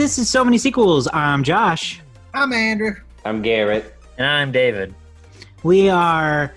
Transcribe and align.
Hey 0.00 0.04
everybody, 0.04 0.16
this 0.16 0.18
is 0.28 0.30
So 0.30 0.42
Many 0.46 0.56
Sequels. 0.56 1.08
I'm 1.12 1.44
Josh. 1.44 2.00
I'm 2.32 2.54
Andrew. 2.54 2.94
I'm 3.26 3.42
Garrett. 3.42 3.94
And 4.16 4.26
I'm 4.26 4.50
David. 4.50 4.94
We 5.62 5.90
are 5.90 6.54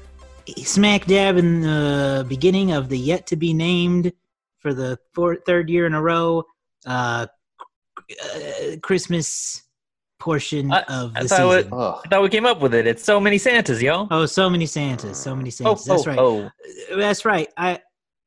smack 0.63 1.07
dab 1.07 1.35
in 1.35 1.59
the 1.59 2.25
beginning 2.29 2.71
of 2.71 2.87
the 2.87 2.97
yet 2.97 3.27
to 3.27 3.35
be 3.35 3.53
named 3.53 4.13
for 4.59 4.73
the 4.73 4.97
fourth, 5.13 5.39
third 5.45 5.69
year 5.69 5.85
in 5.85 5.93
a 5.93 6.01
row 6.01 6.45
uh, 6.85 7.27
uh, 7.99 8.77
Christmas 8.81 9.61
portion 10.19 10.71
I- 10.71 10.83
of 10.83 11.11
I 11.13 11.23
the 11.23 11.27
thought 11.27 11.55
season. 11.57 11.69
Oh, 11.73 12.01
I 12.05 12.07
thought 12.07 12.21
we 12.23 12.29
came 12.29 12.45
up 12.45 12.61
with 12.61 12.73
it. 12.73 12.87
It's 12.87 13.03
so 13.03 13.19
many 13.19 13.37
Santas, 13.37 13.81
yo. 13.81 14.07
Oh, 14.09 14.25
so 14.25 14.49
many 14.49 14.65
Santas, 14.65 15.17
so 15.17 15.35
many 15.35 15.49
Oh, 15.65 15.75
Santas. 15.75 15.83
That's 15.85 16.07
oh, 16.07 16.09
right. 16.09 16.19
oh. 16.91 16.95
That's 16.97 17.25
right. 17.25 17.49
I 17.57 17.81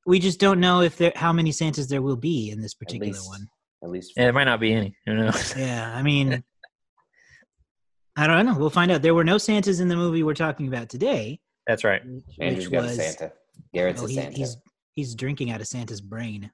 we 0.04 0.18
just 0.18 0.38
don't 0.40 0.60
know 0.60 0.82
if 0.82 0.98
there 0.98 1.12
how 1.16 1.32
many 1.32 1.52
Santas 1.52 1.86
there 1.86 2.02
will 2.02 2.16
be 2.16 2.50
in 2.50 2.60
this 2.60 2.74
particular 2.74 3.14
least- 3.14 3.26
one. 3.26 3.48
At 3.86 3.92
least 3.92 4.12
Yeah, 4.16 4.24
there 4.24 4.32
might 4.32 4.44
not 4.44 4.60
be 4.60 4.72
any. 4.72 4.96
Who 5.06 5.14
knows? 5.14 5.54
Yeah, 5.56 5.94
I 5.94 6.02
mean, 6.02 6.42
I 8.16 8.26
don't 8.26 8.44
know. 8.46 8.56
We'll 8.58 8.70
find 8.70 8.90
out. 8.90 9.02
There 9.02 9.14
were 9.14 9.24
no 9.24 9.38
Santas 9.38 9.80
in 9.80 9.88
the 9.88 9.96
movie 9.96 10.22
we're 10.22 10.34
talking 10.34 10.68
about 10.68 10.88
today, 10.88 11.40
That's 11.66 11.84
right. 11.84 12.02
which, 12.04 12.24
Andrew's 12.40 12.66
which 12.66 12.72
got 12.72 12.82
was 12.82 12.98
a 12.98 13.02
Santa. 13.02 13.32
Garrett's 13.72 14.02
oh, 14.02 14.06
a 14.06 14.08
he- 14.08 14.14
Santa. 14.14 14.36
he's 14.36 14.56
he's 14.94 15.14
drinking 15.14 15.50
out 15.50 15.60
of 15.60 15.66
Santa's 15.66 16.00
brain. 16.00 16.50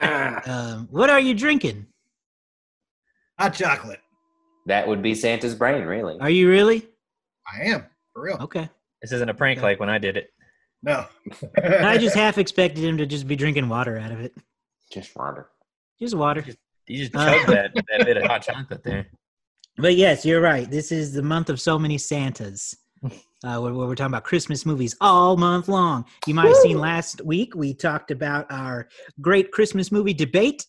Um, 0.00 0.88
what 0.90 1.10
are 1.10 1.20
you 1.20 1.34
drinking? 1.34 1.86
Hot 3.38 3.54
chocolate. 3.54 4.00
that 4.66 4.86
would 4.88 5.02
be 5.02 5.14
Santa's 5.14 5.54
brain, 5.54 5.84
really. 5.84 6.18
Are 6.20 6.30
you 6.30 6.48
really 6.48 6.86
I 7.46 7.68
am 7.68 7.86
for 8.12 8.22
real. 8.22 8.36
okay? 8.42 8.68
this 9.00 9.12
isn't 9.12 9.28
a 9.30 9.34
prank 9.34 9.62
like 9.62 9.78
when 9.80 9.88
I 9.88 9.98
did 9.98 10.16
it. 10.16 10.30
No. 10.82 11.06
I 11.62 11.98
just 11.98 12.16
half 12.22 12.36
expected 12.38 12.82
him 12.84 12.98
to 12.98 13.06
just 13.06 13.28
be 13.28 13.36
drinking 13.36 13.68
water 13.68 13.96
out 13.96 14.10
of 14.10 14.20
it. 14.20 14.34
Just 14.92 15.14
water. 15.16 15.48
Just 16.00 16.14
water. 16.14 16.44
You 16.86 16.96
just 16.98 17.14
Uh, 17.14 17.24
chugged 17.26 17.48
that, 17.48 17.70
that 17.90 18.06
bit 18.06 18.16
of 18.16 18.24
hot 18.26 18.42
chocolate 18.42 18.82
there. 18.84 19.06
But 19.76 19.96
yes, 19.96 20.24
you're 20.24 20.40
right. 20.40 20.68
This 20.70 20.90
is 20.90 21.12
the 21.12 21.22
month 21.22 21.50
of 21.50 21.60
so 21.60 21.78
many 21.78 21.98
Santas. 21.98 22.74
Uh, 23.44 23.60
where, 23.60 23.72
where 23.72 23.86
we're 23.86 23.94
talking 23.94 24.10
about 24.12 24.24
Christmas 24.24 24.66
movies 24.66 24.96
all 25.00 25.36
month 25.36 25.68
long. 25.68 26.04
You 26.26 26.34
might 26.34 26.48
have 26.48 26.56
seen 26.56 26.76
last 26.76 27.24
week 27.24 27.54
we 27.54 27.72
talked 27.72 28.10
about 28.10 28.46
our 28.50 28.88
great 29.20 29.52
Christmas 29.52 29.92
movie 29.92 30.12
debate, 30.12 30.66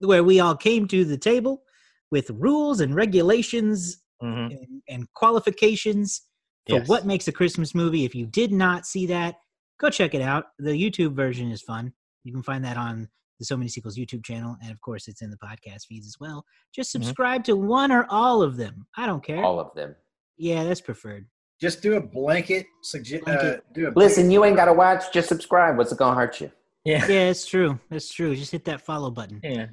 where 0.00 0.24
we 0.24 0.40
all 0.40 0.56
came 0.56 0.88
to 0.88 1.04
the 1.04 1.16
table 1.16 1.62
with 2.10 2.30
rules 2.30 2.80
and 2.80 2.94
regulations 2.96 3.98
hmm 4.20 4.48
and, 4.50 4.82
and 4.88 5.12
qualifications 5.14 6.22
for 6.68 6.76
Yes. 6.78 6.88
what 6.88 7.06
makes 7.06 7.28
a 7.28 7.32
Christmas 7.32 7.74
movie. 7.76 8.04
If 8.04 8.14
you 8.16 8.26
did 8.26 8.50
not 8.50 8.86
see 8.86 9.06
that, 9.06 9.36
go 9.78 9.88
check 9.90 10.14
it 10.14 10.22
out. 10.22 10.46
The 10.58 10.72
YouTube 10.72 11.14
version 11.14 11.52
is 11.52 11.62
fun. 11.62 11.92
You 12.24 12.32
can 12.32 12.42
find 12.42 12.64
that 12.64 12.76
on 12.76 13.08
the 13.38 13.44
So 13.44 13.56
Many 13.56 13.68
Sequels 13.68 13.96
YouTube 13.96 14.24
channel, 14.24 14.56
and 14.62 14.70
of 14.70 14.80
course, 14.80 15.08
it's 15.08 15.22
in 15.22 15.30
the 15.30 15.36
podcast 15.38 15.86
feeds 15.88 16.06
as 16.06 16.16
well. 16.20 16.44
Just 16.74 16.90
Mhm. 16.90 17.04
subscribe 17.04 17.44
to 17.44 17.56
one 17.56 17.90
or 17.92 18.06
all 18.10 18.42
of 18.42 18.56
them. 18.56 18.86
I 18.96 19.06
don't 19.06 19.22
care. 19.24 19.42
All 19.44 19.58
of 19.60 19.74
them. 19.74 19.94
Yeah, 20.36 20.64
that's 20.64 20.80
preferred. 20.80 21.26
Just 21.60 21.82
do 21.82 21.94
a 21.94 22.00
blanket. 22.00 22.66
Suggest. 22.82 23.26
Uh, 23.28 23.56
do 23.72 23.88
a 23.88 23.90
Listen, 23.90 24.30
you 24.30 24.44
ain't 24.44 24.56
got 24.56 24.64
to 24.66 24.72
watch. 24.72 25.12
Just 25.12 25.28
subscribe. 25.28 25.76
What's 25.78 25.92
it 25.92 25.98
going 25.98 26.14
to 26.14 26.20
hurt 26.20 26.40
you? 26.40 26.50
Yeah. 26.84 27.06
Yeah, 27.06 27.28
it's 27.30 27.46
true. 27.46 27.78
That's 27.90 28.12
true. 28.12 28.34
Just 28.36 28.50
hit 28.52 28.64
that 28.66 28.80
follow 28.82 29.10
button. 29.10 29.40
Yeah. 29.42 29.66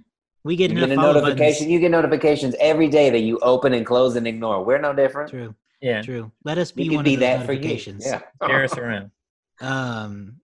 We 0.44 0.56
get 0.56 0.72
You 0.72 0.80
get 0.80 0.92
a 0.92 0.96
notification. 0.96 1.38
buttons. 1.38 1.62
You 1.72 1.80
get 1.80 1.92
notifications 1.92 2.56
every 2.60 2.88
day 2.88 3.10
that 3.10 3.20
you 3.20 3.38
open 3.40 3.74
and 3.74 3.86
close 3.86 4.16
and 4.16 4.26
ignore. 4.28 4.64
We're 4.64 4.80
no 4.80 4.94
different. 4.94 5.30
True, 5.30 5.54
Yeah. 5.82 6.02
true. 6.02 6.32
Let 6.46 6.58
us 6.58 6.72
be 6.72 6.88
We 6.90 6.96
one 6.96 7.04
be 7.06 7.16
of 7.16 7.20
those 7.20 7.28
that 7.40 7.46
for 7.46 7.54
you. 7.54 7.60
notifications. 7.60 8.06
Yeah. 8.06 8.22
Share 8.48 8.64
us 8.64 8.78
around. 8.78 9.12
Um, 9.62 10.38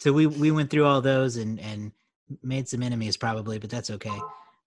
so 0.00 0.12
we 0.12 0.26
we 0.26 0.50
went 0.50 0.68
through 0.68 0.84
all 0.84 1.00
those 1.00 1.36
and 1.36 1.58
and 1.60 1.92
made 2.42 2.68
some 2.68 2.82
enemies 2.82 3.16
probably, 3.16 3.58
but 3.58 3.70
that's 3.70 3.90
okay. 3.90 4.18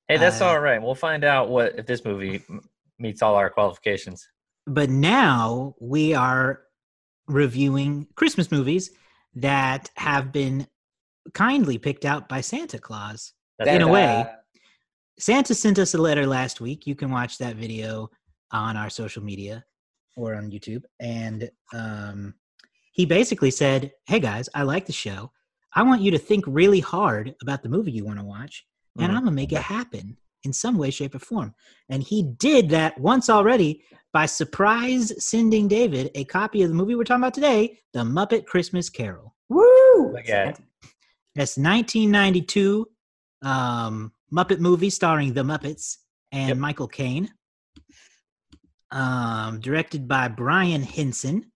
Hey, 0.07 0.18
that's 0.18 0.41
Uh, 0.41 0.47
all 0.47 0.59
right. 0.59 0.81
We'll 0.81 0.96
find 0.96 1.24
out 1.24 1.50
what 1.50 1.78
if 1.79 1.85
this 1.85 2.03
movie 2.03 2.44
meets 3.00 3.22
all 3.22 3.35
our 3.35 3.50
qualifications. 3.50 4.28
but 4.68 4.90
now 4.90 5.75
we 5.79 6.13
are 6.13 6.62
reviewing 7.28 8.07
Christmas 8.16 8.52
movies 8.52 8.91
that 9.35 9.90
have 9.96 10.31
been 10.31 10.68
kindly 11.34 11.78
picked 11.78 12.06
out 12.06 12.28
by 12.29 12.41
Santa 12.41 12.78
Claus. 12.79 13.34
That's 13.59 13.69
In 13.69 13.81
a 13.81 13.88
way. 13.88 14.25
Santa 15.19 15.53
sent 15.53 15.79
us 15.79 15.94
a 15.94 15.97
letter 15.97 16.25
last 16.25 16.59
week. 16.59 16.85
You 16.88 16.96
can 16.96 17.12
watch 17.12 17.38
that 17.38 17.56
video 17.56 18.09
on 18.52 18.75
our 18.78 18.90
social 18.90 19.23
media 19.23 19.63
or 20.16 20.35
on 20.35 20.52
YouTube. 20.52 20.84
And 21.00 21.50
um, 21.73 22.34
he 22.91 23.06
basically 23.06 23.52
said, 23.52 23.91
Hey 24.06 24.19
guys, 24.19 24.50
I 24.53 24.63
like 24.63 24.85
the 24.85 24.91
show. 24.94 25.31
I 25.75 25.84
want 25.84 26.01
you 26.01 26.11
to 26.11 26.17
think 26.19 26.45
really 26.47 26.79
hard 26.79 27.35
about 27.41 27.63
the 27.63 27.69
movie 27.69 27.91
you 27.91 28.06
want 28.06 28.19
to 28.19 28.25
watch, 28.25 28.66
and 29.00 29.07
Mhm. 29.11 29.16
I'm 29.16 29.23
going 29.23 29.25
to 29.25 29.41
make 29.41 29.51
it 29.51 29.61
happen 29.61 30.17
in 30.44 30.53
some 30.53 30.78
way, 30.78 30.89
shape, 30.91 31.16
or 31.16 31.19
form. 31.19 31.56
And 31.89 32.03
he 32.03 32.22
did 32.23 32.69
that 32.69 33.00
once 33.00 33.29
already 33.29 33.84
by 34.11 34.25
surprise 34.28 35.11
sending 35.23 35.67
David 35.67 36.11
a 36.16 36.25
copy 36.25 36.61
of 36.61 36.69
the 36.69 36.75
movie 36.75 36.95
we're 36.95 37.03
talking 37.06 37.23
about 37.23 37.34
today, 37.34 37.79
The 37.94 38.03
Muppet 38.03 38.45
Christmas 38.45 38.89
Carol. 38.89 39.35
Woo! 39.50 40.11
Look 40.13 40.29
at. 40.29 40.59
That's 41.35 41.57
1992 41.57 42.88
um, 43.41 44.11
Muppet 44.31 44.59
movie 44.59 44.90
starring 44.90 45.34
the 45.34 45.41
Muppets 45.44 45.97
and 46.31 46.50
Yep. 46.50 46.57
Michael 46.57 46.88
Caine. 46.88 47.34
Um, 48.91 49.59
directed 49.59 50.07
by 50.07 50.28
Brian 50.28 50.84
Henson, 50.84 51.51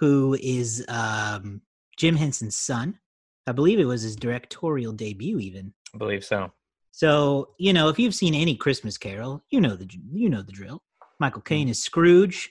who 0.00 0.34
is 0.40 0.84
um, 0.88 1.60
Jim 1.98 2.16
Henson's 2.16 2.56
son. 2.56 2.98
I 3.46 3.52
believe 3.52 3.78
it 3.78 3.84
was 3.84 4.02
his 4.02 4.16
directorial 4.16 4.92
debut, 4.92 5.38
even. 5.38 5.72
I 5.94 5.98
believe 5.98 6.24
so. 6.24 6.52
So 6.92 7.50
you 7.58 7.72
know, 7.72 7.88
if 7.88 7.98
you've 7.98 8.14
seen 8.14 8.34
any 8.34 8.54
Christmas 8.54 8.98
Carol, 8.98 9.42
you 9.50 9.60
know 9.60 9.76
the 9.76 9.88
you 10.12 10.28
know 10.28 10.42
the 10.42 10.52
drill. 10.52 10.82
Michael 11.18 11.42
Caine 11.42 11.68
is 11.68 11.82
Scrooge, 11.82 12.50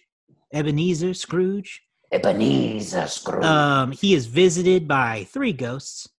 Ebenezer 0.53 1.13
Scrooge. 1.13 1.81
Ebenezer 2.11 3.07
Scrooge. 3.07 3.43
Um, 3.45 3.91
he 3.91 4.13
is 4.13 4.25
visited 4.25 4.87
by 4.87 5.25
three 5.25 5.53
ghosts, 5.53 6.09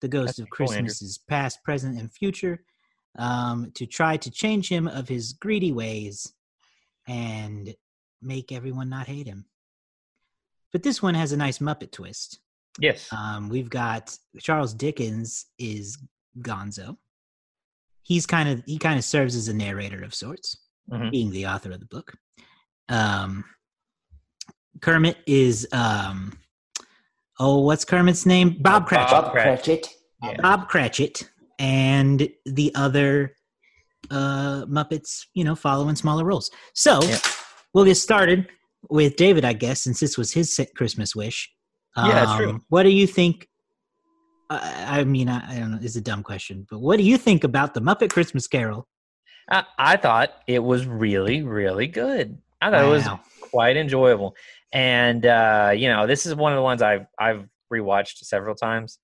the 0.00 0.08
ghosts 0.08 0.38
That's 0.38 0.50
of 0.50 0.50
cool, 0.50 0.72
Andrew. 0.72 0.94
Past, 1.28 1.62
present, 1.64 1.98
and 1.98 2.12
future, 2.12 2.64
um, 3.18 3.70
to 3.74 3.86
try 3.86 4.16
to 4.18 4.30
change 4.30 4.68
him 4.68 4.88
of 4.88 5.08
his 5.08 5.32
greedy 5.32 5.72
ways 5.72 6.32
and 7.06 7.74
make 8.20 8.52
everyone 8.52 8.88
not 8.88 9.06
hate 9.06 9.26
him. 9.26 9.46
But 10.72 10.82
this 10.82 11.02
one 11.02 11.14
has 11.14 11.32
a 11.32 11.36
nice 11.36 11.58
Muppet 11.58 11.92
twist. 11.92 12.40
Yes. 12.80 13.08
Um, 13.12 13.48
we've 13.48 13.70
got 13.70 14.16
Charles 14.40 14.72
Dickens 14.74 15.46
is 15.58 15.98
Gonzo. 16.40 16.96
He's 18.02 18.24
kind 18.26 18.48
of 18.48 18.62
he 18.66 18.78
kind 18.78 18.98
of 18.98 19.04
serves 19.04 19.34
as 19.36 19.48
a 19.48 19.54
narrator 19.54 20.02
of 20.02 20.14
sorts 20.14 20.56
Mhm. 20.90 21.10
being 21.10 21.30
the 21.30 21.46
author 21.46 21.70
of 21.72 21.80
the 21.80 21.86
book. 21.86 22.12
Um, 22.88 23.44
Kermit 24.80 25.18
is 25.26 25.66
um, 25.72 26.38
oh, 27.40 27.58
what's 27.60 27.84
Kermit's 27.84 28.24
name? 28.26 28.56
Bob 28.60 28.86
Cratchit. 28.86 29.10
Bob 29.10 29.24
Bob 29.24 29.32
Cratchit. 29.32 29.88
Yeah. 30.22 30.36
Bob 30.40 30.68
Cratchit 30.68 31.28
and 31.58 32.28
the 32.46 32.72
other 32.74 33.34
uh, 34.10 34.64
Muppets, 34.66 35.26
you 35.34 35.44
know, 35.44 35.54
following 35.56 35.96
smaller 35.96 36.24
roles. 36.24 36.50
So 36.74 37.02
Yep. 37.02 37.20
we'll 37.74 37.84
get 37.84 37.96
started 37.96 38.48
with 38.88 39.16
David, 39.16 39.44
I 39.44 39.52
guess, 39.52 39.82
since 39.82 40.00
this 40.00 40.16
was 40.16 40.32
his 40.32 40.58
Christmas 40.76 41.14
wish. 41.14 41.50
Yeah, 41.96 42.36
true. 42.36 42.50
Um, 42.50 42.64
What 42.68 42.84
do 42.84 42.90
you 42.90 43.06
think? 43.06 43.48
I, 44.50 45.00
I 45.00 45.04
mean, 45.04 45.28
I, 45.28 45.56
I 45.56 45.58
don't 45.58 45.72
know. 45.72 45.78
It's 45.82 45.96
a 45.96 46.00
dumb 46.00 46.22
question, 46.22 46.66
but 46.70 46.80
what 46.80 46.96
do 46.96 47.02
you 47.02 47.18
think 47.18 47.44
about 47.44 47.74
the 47.74 47.80
Muppet 47.80 48.10
Christmas 48.10 48.46
Carol? 48.46 48.86
I, 49.50 49.64
I 49.78 49.96
thought 49.96 50.30
it 50.46 50.62
was 50.62 50.86
really, 50.86 51.42
really 51.42 51.86
good. 51.86 52.38
I 52.60 52.70
thought 52.70 52.84
it 52.84 52.88
was 52.88 53.06
quite 53.40 53.76
enjoyable. 53.76 54.36
And 54.72 55.24
uh, 55.24 55.72
you 55.74 55.88
know, 55.88 56.06
this 56.06 56.26
is 56.26 56.34
one 56.34 56.52
of 56.52 56.56
the 56.56 56.62
ones 56.62 56.82
I've 56.82 57.06
I've 57.18 57.48
rewatched 57.72 58.18
several 58.18 58.54
times. 58.54 58.98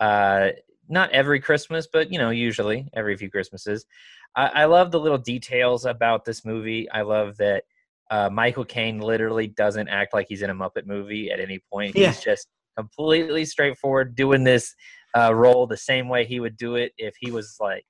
Uh, 0.00 0.50
not 0.88 1.10
every 1.10 1.40
Christmas, 1.40 1.86
but 1.92 2.12
you 2.12 2.18
know, 2.18 2.30
usually 2.30 2.88
every 2.94 3.16
few 3.16 3.30
Christmases. 3.30 3.86
I, 4.34 4.46
I 4.46 4.64
love 4.66 4.90
the 4.90 5.00
little 5.00 5.18
details 5.18 5.84
about 5.84 6.24
this 6.24 6.44
movie. 6.44 6.90
I 6.90 7.02
love 7.02 7.36
that 7.38 7.64
uh, 8.12 8.28
Michael 8.30 8.66
Caine 8.66 9.00
literally 9.00 9.46
doesn't 9.46 9.88
act 9.88 10.12
like 10.12 10.26
he's 10.28 10.42
in 10.42 10.50
a 10.50 10.54
Muppet 10.54 10.86
movie 10.86 11.30
at 11.30 11.40
any 11.40 11.58
point. 11.72 11.96
Yeah. 11.96 12.08
He's 12.08 12.20
just 12.20 12.46
completely 12.76 13.46
straightforward, 13.46 14.14
doing 14.14 14.44
this 14.44 14.74
uh, 15.16 15.34
role 15.34 15.66
the 15.66 15.78
same 15.78 16.10
way 16.10 16.26
he 16.26 16.38
would 16.38 16.58
do 16.58 16.76
it 16.76 16.92
if 16.98 17.14
he 17.18 17.30
was 17.30 17.56
like 17.58 17.84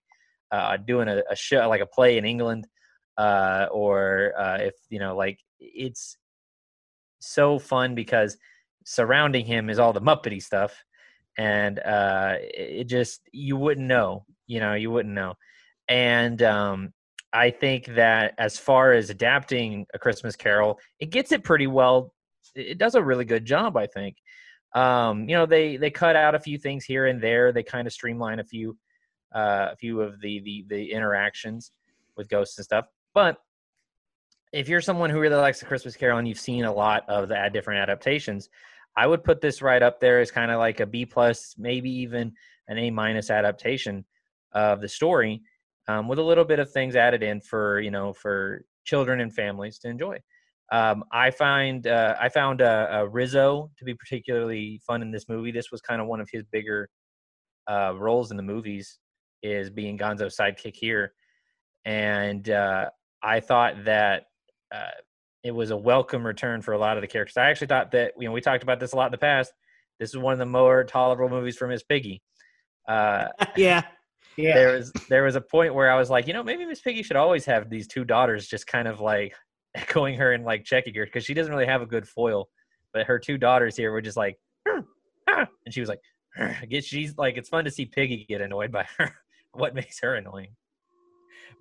uh, 0.53 0.77
doing 0.77 1.09
a, 1.09 1.23
a 1.29 1.35
show, 1.35 1.69
like 1.69 1.81
a 1.81 1.87
play 1.87 2.19
in 2.19 2.25
England, 2.25 2.69
uh, 3.19 3.67
or 3.73 4.33
uh, 4.39 4.59
if 4.61 4.75
you 4.91 5.01
know, 5.01 5.17
like 5.17 5.41
it's 5.59 6.17
so 7.19 7.59
fun 7.59 7.97
because 7.97 8.37
surrounding 8.85 9.45
him 9.45 9.69
is 9.69 9.81
all 9.81 9.93
the 9.93 10.01
Muppety 10.01 10.41
stuff, 10.41 10.85
and 11.37 11.81
uh, 11.81 12.37
it 12.39 12.81
it 12.81 12.85
just 12.85 13.23
you 13.33 13.57
wouldn't 13.57 13.89
know, 13.89 14.25
you 14.47 14.61
know, 14.61 14.75
you 14.75 14.93
wouldn't 14.93 15.15
know, 15.15 15.35
and 15.89 16.41
um, 16.43 16.93
I 17.33 17.51
think 17.51 17.87
that 17.95 18.35
as 18.39 18.59
far 18.59 18.93
as 18.93 19.11
adapting 19.11 19.87
a 19.95 19.99
Christmas 19.99 20.37
Carol, 20.37 20.79
it 21.01 21.11
gets 21.11 21.33
it 21.33 21.45
pretty 21.45 21.67
well. 21.67 22.13
It 22.55 22.79
does 22.79 22.95
a 22.95 23.03
really 23.03 23.25
good 23.25 23.45
job, 23.45 23.77
I 23.77 23.87
think. 23.87 24.17
Um, 24.75 25.29
you 25.29 25.37
know, 25.37 25.47
they 25.47 25.77
they 25.77 25.91
cut 25.91 26.17
out 26.17 26.35
a 26.35 26.41
few 26.41 26.59
things 26.59 26.85
here 26.85 27.07
and 27.07 27.23
there. 27.23 27.53
They 27.53 27.63
kind 27.63 27.87
of 27.87 27.93
streamline 27.93 28.41
a 28.41 28.45
few 28.45 28.77
uh, 29.35 29.69
a 29.73 29.77
few 29.77 30.01
of 30.01 30.21
the, 30.21 30.41
the 30.41 30.65
the 30.69 30.93
interactions 30.93 31.73
with 32.17 32.29
ghosts 32.29 32.59
and 32.59 32.65
stuff. 32.65 32.87
But 33.15 33.39
if 34.53 34.69
you're 34.69 34.83
someone 34.83 35.09
who 35.11 35.21
really 35.21 35.37
likes 35.37 35.61
the 35.61 35.67
Christmas 35.67 35.97
Carol 35.97 36.19
and 36.19 36.29
you've 36.29 36.39
seen 36.39 36.65
a 36.65 36.73
lot 36.73 37.09
of 37.09 37.29
the 37.29 37.51
different 37.53 37.81
adaptations, 37.81 38.51
I 38.97 39.07
would 39.07 39.25
put 39.25 39.41
this 39.41 39.63
right 39.63 39.83
up 39.83 40.01
there 40.01 40.21
as 40.21 40.31
kind 40.31 40.51
of 40.51 40.59
like 40.59 40.81
a 40.81 40.87
B 40.87 41.07
plus, 41.07 41.55
maybe 41.57 41.91
even 41.91 42.33
an 42.69 42.79
A 42.79 42.91
minus 42.91 43.31
adaptation 43.31 44.05
of 44.53 44.83
the 44.83 44.89
story, 44.89 45.43
um, 45.93 46.09
with 46.09 46.19
a 46.19 46.23
little 46.23 46.45
bit 46.45 46.59
of 46.59 46.71
things 46.71 46.97
added 46.97 47.23
in 47.23 47.41
for 47.41 47.81
you 47.81 47.91
know 47.91 48.13
for 48.13 48.65
children 48.85 49.21
and 49.21 49.33
families 49.33 49.79
to 49.81 49.89
enjoy. 49.89 50.19
Um, 50.71 51.05
I 51.13 51.31
find 51.31 51.87
uh, 51.87 52.17
I 52.21 52.29
found 52.29 52.63
uh, 52.63 52.89
uh, 52.91 53.05
Rizzo 53.11 53.71
to 53.79 53.85
be 53.85 53.95
particularly 53.95 54.81
fun 54.87 55.03
in 55.03 55.11
this 55.11 55.29
movie. 55.29 55.53
This 55.53 55.71
was 55.71 55.81
kind 55.81 56.01
of 56.01 56.07
one 56.07 56.21
of 56.21 56.29
his 56.33 56.45
bigger 56.45 56.89
uh, 57.69 57.95
roles 57.97 58.31
in 58.31 58.37
the 58.37 58.43
movies, 58.43 58.99
is 59.43 59.71
being 59.71 59.97
Gonzo's 59.97 60.37
sidekick 60.37 60.75
here, 60.75 61.13
and 61.85 62.49
uh, 62.49 62.89
I 63.23 63.41
thought 63.41 63.85
that 63.85 64.25
uh, 64.75 64.91
it 65.45 65.53
was 65.53 65.71
a 65.71 65.77
welcome 65.77 66.27
return 66.27 66.63
for 66.63 66.73
a 66.73 66.79
lot 66.79 66.97
of 66.97 67.03
the 67.03 67.09
characters. 67.09 67.37
I 67.37 67.51
actually 67.51 67.67
thought 67.69 67.91
that 67.93 68.13
you 68.19 68.27
know 68.27 68.33
we 68.33 68.41
talked 68.41 68.63
about 68.63 68.81
this 68.81 68.93
a 68.93 68.97
lot 68.97 69.07
in 69.07 69.13
the 69.13 69.19
past. 69.19 69.53
This 70.01 70.11
is 70.11 70.19
one 70.19 70.33
of 70.33 70.39
the 70.39 70.47
more 70.47 70.85
tolerable 70.85 71.29
movies 71.29 71.57
for 71.57 71.69
Miss 71.69 71.83
Piggy. 71.83 72.23
Yeah. 73.57 73.83
Yeah. 74.37 74.55
there 74.55 74.73
was 74.73 74.93
there 75.09 75.23
was 75.25 75.37
a 75.37 75.41
point 75.41 75.75
where 75.75 75.91
I 75.91 75.99
was 75.99 76.11
like, 76.11 76.27
you 76.27 76.33
know, 76.33 76.43
maybe 76.43 76.65
Miss 76.65 76.81
Piggy 76.81 77.03
should 77.03 77.17
always 77.17 77.45
have 77.45 77.69
these 77.69 77.87
two 77.87 78.05
daughters, 78.05 78.47
just 78.47 78.67
kind 78.67 78.89
of 78.89 79.01
like 79.01 79.35
echoing 79.75 80.17
her 80.17 80.33
and 80.33 80.45
like 80.45 80.65
checking 80.65 80.95
her 80.95 81.05
because 81.05 81.25
she 81.25 81.35
doesn't 81.35 81.53
really 81.53 81.67
have 81.67 81.83
a 81.83 81.87
good 81.87 82.09
foil, 82.09 82.49
but 82.93 83.07
her 83.07 83.19
two 83.19 83.39
daughters 83.39 83.77
here 83.77 83.93
were 83.93 84.03
just 84.03 84.17
like, 84.17 84.39
and 85.65 85.73
she 85.73 85.81
was 85.81 85.89
like, 85.89 86.01
she's 86.83 87.17
like, 87.17 87.37
it's 87.37 87.49
fun 87.49 87.65
to 87.65 87.71
see 87.71 87.87
Piggy 87.87 88.25
get 88.29 88.41
annoyed 88.41 88.73
by 88.73 88.87
her. 88.99 89.15
what 89.53 89.75
makes 89.75 90.01
her 90.01 90.15
annoying? 90.15 90.55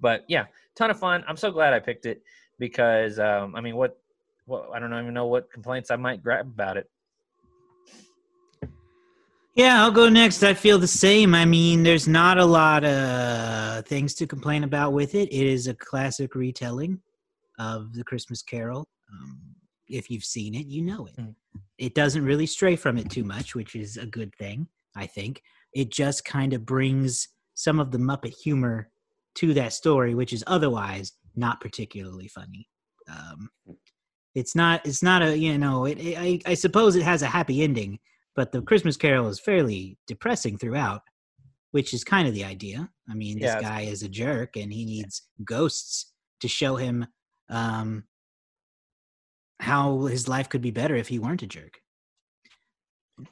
But 0.02 0.26
yeah, 0.28 0.46
ton 0.76 0.90
of 0.90 1.00
fun. 1.00 1.24
I'm 1.28 1.38
so 1.38 1.52
glad 1.52 1.74
I 1.74 1.80
picked 1.80 2.06
it 2.06 2.24
because 2.58 3.20
um, 3.20 3.56
I 3.56 3.62
mean, 3.62 3.76
what, 3.76 3.98
what 4.46 4.70
I 4.74 4.80
don't 4.80 4.94
even 4.94 5.14
know 5.14 5.28
what 5.28 5.52
complaints 5.52 5.92
I 5.92 5.96
might 5.96 6.24
grab 6.24 6.48
about 6.48 6.78
it. 6.78 6.90
Yeah, 9.54 9.84
I'll 9.84 9.92
go 9.92 10.08
next. 10.08 10.44
I 10.44 10.54
feel 10.54 10.80
the 10.80 10.88
same. 10.88 11.36
I 11.36 11.44
mean, 11.44 11.84
there's 11.84 12.08
not 12.08 12.38
a 12.38 12.46
lot 12.46 12.86
of 12.86 13.86
things 13.86 14.14
to 14.16 14.28
complain 14.28 14.64
about 14.64 14.94
with 14.94 15.14
it. 15.14 15.28
It 15.30 15.46
is 15.46 15.68
a 15.68 15.74
classic 15.74 16.36
retelling 16.36 17.02
of 17.60 17.94
the 17.94 18.04
Christmas 18.04 18.42
Carol. 18.42 18.88
Um, 19.12 19.40
if 19.88 20.10
you've 20.10 20.24
seen 20.24 20.56
it, 20.56 20.68
you 20.68 20.82
know 20.82 21.06
it. 21.06 21.18
Mm. 21.18 21.36
It 21.78 21.96
doesn't 21.96 22.24
really 22.24 22.46
stray 22.46 22.78
from 22.78 22.98
it 22.98 23.10
too 23.10 23.26
much, 23.26 23.54
which 23.54 23.76
is 23.76 23.98
a 23.98 24.06
good 24.06 24.34
thing, 24.36 24.68
I 24.96 25.06
think. 25.06 25.42
It 25.74 25.92
just 25.92 26.24
kind 26.24 26.54
of 26.54 26.66
brings 26.66 27.28
some 27.54 27.80
of 27.80 27.92
the 27.92 27.98
Muppet 27.98 28.34
humor 28.42 28.90
to 29.36 29.54
that 29.54 29.74
story, 29.74 30.16
which 30.16 30.32
is 30.32 30.46
otherwise 30.48 31.12
not 31.36 31.60
particularly 31.60 32.30
funny. 32.30 32.70
Um, 33.10 33.50
it's 34.34 34.56
not. 34.56 34.86
It's 34.86 35.04
not 35.04 35.22
a. 35.22 35.38
You 35.38 35.58
know. 35.58 35.86
It, 35.86 36.00
it, 36.00 36.18
I, 36.18 36.40
I 36.46 36.54
suppose 36.54 36.96
it 36.96 37.04
has 37.04 37.22
a 37.22 37.28
happy 37.28 37.64
ending, 37.64 38.00
but 38.36 38.52
the 38.52 38.62
Christmas 38.62 38.98
Carol 38.98 39.28
is 39.28 39.40
fairly 39.40 39.98
depressing 40.08 40.58
throughout, 40.58 41.02
which 41.72 41.94
is 41.94 42.04
kind 42.04 42.28
of 42.28 42.34
the 42.34 42.46
idea. 42.46 42.90
I 43.10 43.14
mean, 43.14 43.40
this 43.40 43.56
Yeah, 43.56 43.62
guy 43.62 43.82
is 43.82 44.04
a 44.04 44.10
jerk, 44.10 44.56
and 44.58 44.72
he 44.72 44.86
needs 44.86 45.24
ghosts 45.44 46.14
to 46.42 46.48
show 46.48 46.76
him 46.76 47.06
um, 47.50 48.06
how 49.60 50.06
his 50.06 50.28
life 50.28 50.50
could 50.50 50.62
be 50.62 50.72
better 50.72 50.96
if 50.96 51.08
he 51.08 51.20
weren't 51.20 51.44
a 51.44 51.48
jerk. 51.48 51.80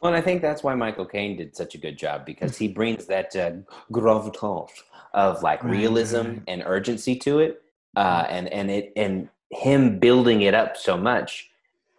Well, 0.02 0.14
and 0.14 0.16
I 0.16 0.22
think 0.22 0.42
that's 0.42 0.64
why 0.64 0.76
Michael 0.76 1.06
Caine 1.06 1.36
did 1.38 1.56
such 1.56 1.74
a 1.74 1.80
good 1.80 1.98
job 1.98 2.26
because 2.26 2.58
he 2.58 2.68
brings 2.68 3.06
that 3.08 3.36
uh, 3.36 3.52
gravitas 3.92 4.70
of 5.14 5.42
like 5.42 5.64
Right, 5.64 5.72
realism 5.72 6.18
right. 6.18 6.44
and 6.48 6.64
urgency 6.66 7.16
to 7.20 7.40
it, 7.40 7.62
uh, 7.96 8.26
and 8.30 8.48
and 8.50 8.70
it 8.70 8.94
and 8.96 9.30
him 9.52 10.00
building 10.00 10.42
it 10.44 10.54
up 10.54 10.78
so 10.78 10.96
much. 10.96 11.49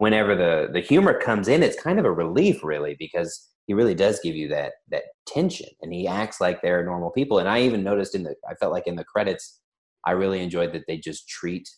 Whenever 0.01 0.35
the 0.35 0.69
the 0.73 0.81
humor 0.81 1.13
comes 1.19 1.47
in, 1.47 1.61
it's 1.61 1.81
kind 1.81 1.99
of 1.99 2.05
a 2.05 2.11
relief, 2.23 2.63
really, 2.63 2.95
because 2.97 3.31
he 3.67 3.73
really 3.75 3.93
does 3.93 4.19
give 4.23 4.35
you 4.35 4.47
that 4.49 4.73
that 4.89 5.03
tension, 5.27 5.69
and 5.81 5.93
he 5.93 6.07
acts 6.07 6.41
like 6.41 6.61
they're 6.61 6.83
normal 6.83 7.11
people. 7.11 7.37
And 7.39 7.47
I 7.47 7.61
even 7.61 7.83
noticed 7.83 8.15
in 8.15 8.23
the, 8.23 8.35
I 8.49 8.55
felt 8.55 8.73
like 8.73 8.87
in 8.87 8.95
the 8.95 9.03
credits, 9.13 9.61
I 10.05 10.11
really 10.13 10.41
enjoyed 10.41 10.73
that 10.73 10.85
they 10.87 10.97
just 10.97 11.29
treat 11.29 11.69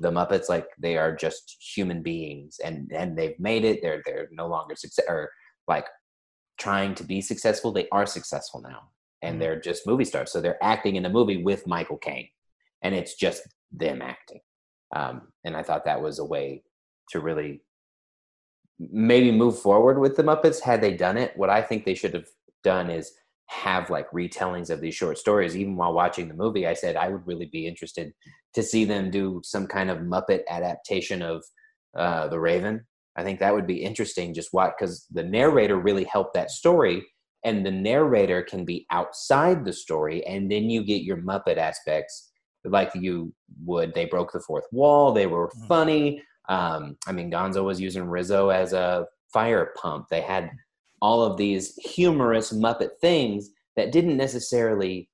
the 0.00 0.10
Muppets 0.10 0.48
like 0.48 0.66
they 0.78 0.96
are 0.96 1.14
just 1.14 1.56
human 1.74 2.02
beings, 2.02 2.58
and 2.64 2.90
and 2.94 3.16
they've 3.18 3.38
made 3.38 3.64
it. 3.64 3.80
They're 3.82 4.02
they're 4.06 4.28
no 4.32 4.46
longer 4.48 4.74
success 4.76 5.04
or 5.08 5.30
like 5.68 5.86
trying 6.58 6.94
to 6.96 7.04
be 7.04 7.20
successful. 7.20 7.72
They 7.72 7.88
are 7.90 8.06
successful 8.06 8.62
now, 8.62 8.90
and 9.22 9.36
Mhm. 9.36 9.40
they're 9.40 9.60
just 9.60 9.86
movie 9.86 10.06
stars. 10.06 10.32
So 10.32 10.40
they're 10.40 10.62
acting 10.64 10.96
in 10.96 11.04
a 11.06 11.10
movie 11.18 11.42
with 11.42 11.66
Michael 11.66 11.98
Caine, 11.98 12.30
and 12.82 12.94
it's 12.94 13.16
just 13.16 13.42
them 13.70 14.00
acting. 14.02 14.40
Um, 14.94 15.32
and 15.44 15.56
I 15.56 15.62
thought 15.62 15.84
that 15.84 16.02
was 16.02 16.18
a 16.18 16.24
way 16.24 16.64
to 17.10 17.20
really 17.20 17.62
maybe 18.78 19.32
move 19.32 19.58
forward 19.58 19.98
with 19.98 20.16
the 20.16 20.22
Muppets 20.22 20.60
had 20.60 20.80
they 20.80 20.94
done 20.94 21.16
it. 21.16 21.32
What 21.36 21.50
I 21.50 21.62
think 21.62 21.84
they 21.84 21.94
should 21.94 22.14
have 22.14 22.28
done 22.62 22.90
is 22.90 23.12
have 23.46 23.90
like 23.90 24.10
retellings 24.10 24.70
of 24.70 24.80
these 24.80 24.94
short 24.94 25.18
stories. 25.18 25.56
Even 25.56 25.76
while 25.76 25.92
watching 25.92 26.28
the 26.28 26.34
movie, 26.34 26.66
I 26.66 26.74
said 26.74 26.96
I 26.96 27.08
would 27.08 27.26
really 27.26 27.46
be 27.46 27.66
interested 27.66 28.12
to 28.54 28.62
see 28.62 28.84
them 28.84 29.10
do 29.10 29.40
some 29.44 29.66
kind 29.66 29.90
of 29.90 29.98
Muppet 29.98 30.42
adaptation 30.48 31.22
of 31.22 31.44
uh, 31.96 32.28
The 32.28 32.40
Raven. 32.40 32.86
I 33.16 33.22
think 33.22 33.40
that 33.40 33.54
would 33.54 33.66
be 33.66 33.82
interesting. 33.82 34.34
Just 34.34 34.48
what 34.52 34.74
because 34.76 35.06
the 35.10 35.22
narrator 35.22 35.78
really 35.78 36.04
helped 36.04 36.34
that 36.34 36.50
story, 36.50 37.06
and 37.44 37.64
the 37.64 37.70
narrator 37.70 38.42
can 38.42 38.64
be 38.64 38.86
outside 38.90 39.64
the 39.64 39.72
story, 39.72 40.26
and 40.26 40.50
then 40.50 40.68
you 40.68 40.84
get 40.84 41.02
your 41.02 41.18
Muppet 41.18 41.56
aspects 41.56 42.30
like 42.64 42.90
you 42.94 43.32
would. 43.64 43.94
They 43.94 44.06
broke 44.06 44.32
the 44.32 44.40
fourth 44.40 44.66
wall. 44.72 45.12
They 45.12 45.26
were 45.26 45.48
Mhm. 45.48 45.68
funny. 45.68 46.22
Um, 46.48 46.96
I 47.06 47.12
mean, 47.12 47.30
Gonzo 47.30 47.64
was 47.64 47.80
using 47.80 48.04
Rizzo 48.08 48.50
as 48.50 48.72
a 48.72 49.06
fire 49.32 49.72
pump. 49.80 50.06
They 50.08 50.20
had 50.20 50.50
all 51.02 51.22
of 51.22 51.36
these 51.36 51.74
humorous 51.76 52.52
Muppet 52.52 52.98
things 53.00 53.50
that 53.76 53.92
didn't 53.92 54.16
necessarily 54.16 55.08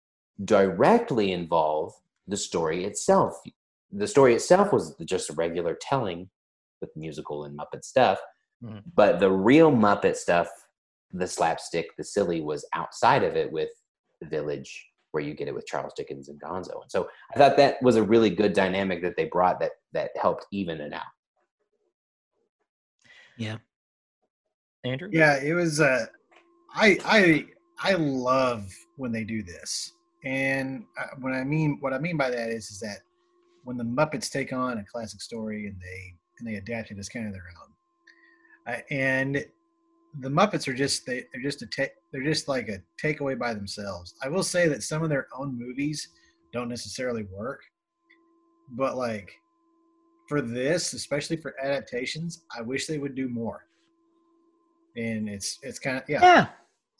directly 0.44 1.32
involve 1.32 1.92
the 2.28 2.36
story 2.36 2.84
itself. 2.84 3.34
The 3.90 4.06
story 4.06 4.34
itself 4.34 4.72
was 4.72 4.94
just 5.04 5.30
a 5.30 5.34
regular 5.34 5.76
telling 5.80 6.30
with 6.80 6.90
musical 6.96 7.44
and 7.44 7.58
Muppet 7.58 7.84
stuff, 7.84 8.20
Mhm. 8.62 8.82
but 8.94 9.20
the 9.20 9.30
real 9.30 9.70
Muppet 9.70 10.16
stuff, 10.16 10.48
the 11.12 11.26
slapstick, 11.26 11.96
the 11.96 12.04
silly, 12.04 12.40
was 12.40 12.64
outside 12.74 13.22
of 13.24 13.36
it 13.36 13.50
with 13.50 13.70
the 14.20 14.26
village 14.26 14.88
where 15.10 15.22
you 15.22 15.34
get 15.34 15.48
it 15.48 15.54
with 15.54 15.66
Charles 15.66 15.92
Dickens 15.94 16.28
and 16.28 16.40
Gonzo. 16.40 16.80
And 16.80 16.90
so 16.90 17.08
I 17.34 17.38
thought 17.38 17.56
that 17.58 17.82
was 17.82 17.96
a 17.96 18.02
really 18.02 18.30
good 18.30 18.54
dynamic 18.54 19.02
that 19.02 19.16
they 19.16 19.26
brought 19.26 19.60
that 19.60 19.72
that 19.92 20.10
helped 20.16 20.46
even 20.52 20.80
it 20.80 20.92
out. 20.94 21.02
Andrew? 24.84 25.08
Yeah, 25.12 25.40
it 25.42 25.54
was. 25.54 25.80
Uh, 25.80 26.06
I 26.74 26.98
I 27.04 27.46
I 27.78 27.94
love 27.94 28.72
when 28.96 29.12
they 29.12 29.24
do 29.24 29.42
this, 29.42 29.92
and 30.24 30.84
uh, 30.98 31.16
what 31.20 31.32
I 31.32 31.44
mean 31.44 31.78
what 31.80 31.92
I 31.92 31.98
mean 31.98 32.16
by 32.16 32.30
that 32.30 32.50
is 32.50 32.70
is 32.70 32.80
that 32.80 32.98
when 33.64 33.76
the 33.76 33.84
Muppets 33.84 34.30
take 34.30 34.52
on 34.52 34.78
a 34.78 34.84
classic 34.84 35.20
story 35.20 35.66
and 35.66 35.76
they 35.80 36.14
and 36.38 36.48
they 36.48 36.56
adapt 36.56 36.90
it 36.90 36.98
as 36.98 37.08
kind 37.08 37.26
of 37.26 37.32
their 37.32 37.44
own, 37.62 38.74
uh, 38.74 38.80
and 38.90 39.44
the 40.20 40.28
Muppets 40.28 40.66
are 40.66 40.74
just 40.74 41.06
they 41.06 41.24
they're 41.32 41.42
just 41.42 41.62
a 41.62 41.66
ta- 41.66 41.94
they're 42.12 42.24
just 42.24 42.48
like 42.48 42.68
a 42.68 42.80
takeaway 43.02 43.38
by 43.38 43.54
themselves. 43.54 44.14
I 44.22 44.28
will 44.28 44.42
say 44.42 44.68
that 44.68 44.82
some 44.82 45.02
of 45.02 45.10
their 45.10 45.28
own 45.36 45.56
movies 45.58 46.08
don't 46.52 46.68
necessarily 46.68 47.24
work, 47.32 47.60
but 48.70 48.96
like 48.96 49.32
for 50.32 50.40
this, 50.40 50.94
especially 50.94 51.36
for 51.36 51.54
adaptations, 51.62 52.44
I 52.56 52.62
wish 52.62 52.86
they 52.86 52.96
would 52.96 53.14
do 53.14 53.28
more. 53.28 53.66
And 54.96 55.28
it's 55.28 55.58
it's 55.62 55.78
kind 55.78 55.98
of 55.98 56.04
yeah 56.08 56.20
Yeah. 56.22 56.46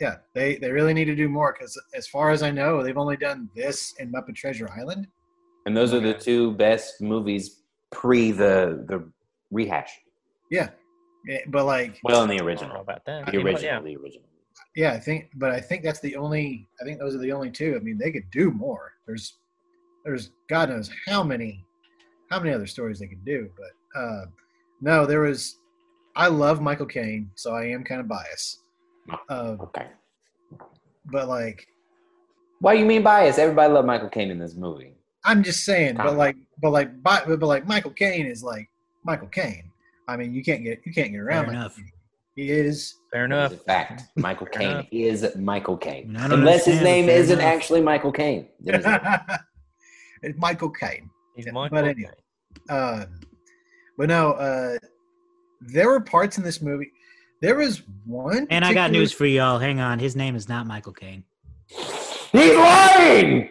yeah 0.00 0.14
they 0.34 0.56
they 0.56 0.70
really 0.70 0.92
need 0.92 1.06
to 1.06 1.14
do 1.16 1.30
more 1.30 1.54
because 1.58 1.80
as 1.94 2.06
far 2.06 2.30
as 2.30 2.42
I 2.42 2.50
know 2.50 2.82
they've 2.82 2.98
only 3.04 3.16
done 3.16 3.48
this 3.56 3.94
and 3.98 4.12
Muppet 4.12 4.34
Treasure 4.36 4.68
Island. 4.78 5.06
And 5.64 5.74
those 5.74 5.94
are 5.94 6.00
the 6.00 6.12
two 6.12 6.52
best 6.52 7.00
movies 7.00 7.62
pre 7.90 8.32
the 8.32 8.84
the 8.90 8.98
rehash. 9.50 9.92
Yeah, 10.50 10.68
Eh, 11.30 11.38
but 11.46 11.64
like 11.64 12.00
Well, 12.04 12.22
in 12.24 12.28
the 12.28 12.34
I 12.34 12.36
don't 12.38 12.46
know 12.46 12.50
original, 12.52 12.80
about 12.82 13.02
that. 13.06 13.24
the 13.26 13.32
You 13.32 13.38
know, 13.38 13.44
original, 13.46 13.72
yeah. 13.72 13.80
the 13.80 13.96
original. 13.96 14.28
yeah 14.76 14.92
I 14.92 14.98
think 15.06 15.30
but 15.36 15.50
I 15.52 15.60
think 15.68 15.82
that's 15.86 16.00
the 16.00 16.16
only 16.16 16.68
I 16.82 16.84
think 16.84 16.98
those 16.98 17.14
are 17.14 17.22
the 17.26 17.32
only 17.32 17.50
two. 17.50 17.72
I 17.78 17.82
mean 17.86 17.96
they 17.96 18.12
could 18.12 18.30
do 18.30 18.50
more. 18.50 18.92
There's 19.06 19.38
there's 20.04 20.32
God 20.50 20.68
knows 20.68 20.90
how 21.08 21.22
many 21.22 21.64
how 22.32 22.40
many 22.40 22.54
other 22.54 22.66
stories 22.66 22.98
they 22.98 23.06
could 23.06 23.24
do, 23.24 23.50
but 23.56 24.00
uh, 24.00 24.24
no, 24.80 25.04
there 25.06 25.20
was. 25.20 25.58
I 26.16 26.28
love 26.28 26.60
Michael 26.60 26.86
Caine, 26.86 27.30
so 27.34 27.54
I 27.54 27.64
am 27.66 27.84
kind 27.84 28.00
of 28.00 28.08
biased. 28.08 28.60
Uh, 29.28 29.56
Okay. 29.60 29.86
but 31.06 31.28
like 31.28 31.66
Why 32.60 32.74
you 32.74 32.84
mean 32.86 33.02
bias? 33.02 33.38
Everybody 33.38 33.72
loved 33.72 33.86
Michael 33.86 34.08
Caine 34.08 34.30
in 34.30 34.38
this 34.38 34.54
movie. 34.54 34.94
I'm 35.24 35.42
just 35.42 35.64
saying, 35.64 35.96
but 35.96 36.16
like, 36.16 36.36
but 36.60 36.70
like, 36.70 37.02
but, 37.02 37.26
but 37.26 37.46
like 37.46 37.66
Michael 37.66 37.92
Caine 37.92 38.26
is 38.26 38.42
like 38.42 38.68
Michael 39.04 39.28
Caine. 39.28 39.70
I 40.08 40.16
mean, 40.16 40.32
you 40.34 40.42
can't 40.42 40.62
get 40.64 40.80
you 40.86 40.92
can't 40.92 41.10
get 41.12 41.18
around. 41.20 41.46
Fair 41.46 41.54
enough. 41.54 41.78
He 42.34 42.50
is. 42.50 42.94
Fair 43.12 43.28
That 43.28 43.34
is 43.46 43.52
enough. 43.52 43.60
a 43.60 43.64
fact. 43.64 44.02
Michael 44.16 44.48
Fair 44.52 44.82
Caine 44.82 44.88
is 44.90 45.36
Michael 45.36 45.76
Caine. 45.76 46.16
Unless 46.18 46.64
his 46.64 46.80
name 46.80 47.06
fair 47.06 47.18
isn't 47.18 47.38
enough. 47.40 47.52
actually 47.54 47.82
Michael 47.82 48.12
Caine. 48.12 48.48
Then 48.60 48.76
he's 48.76 48.84
not. 48.86 49.26
it's 50.22 50.38
Michael 50.38 50.70
Caine. 50.70 51.10
He's 51.36 51.46
Yeah, 51.46 51.52
Michael 51.52 51.76
but 51.78 51.84
anyway. 51.88 52.10
Caine. 52.68 52.76
Um, 52.78 53.06
but 53.98 54.08
no, 54.08 54.32
uh, 54.32 54.78
there 55.60 55.88
were 55.88 56.00
parts 56.00 56.38
in 56.38 56.44
this 56.44 56.60
movie. 56.62 56.90
There 57.40 57.56
was 57.56 57.82
one. 58.06 58.46
And 58.50 58.64
I 58.64 58.72
got 58.72 58.90
news 58.90 59.12
for 59.12 59.26
y'all. 59.26 59.58
Hang 59.58 59.80
on. 59.80 59.98
His 59.98 60.14
name 60.16 60.36
is 60.36 60.48
not 60.48 60.66
Michael 60.66 60.92
Caine. 60.92 61.24
He's 61.68 62.54
lying! 62.56 63.48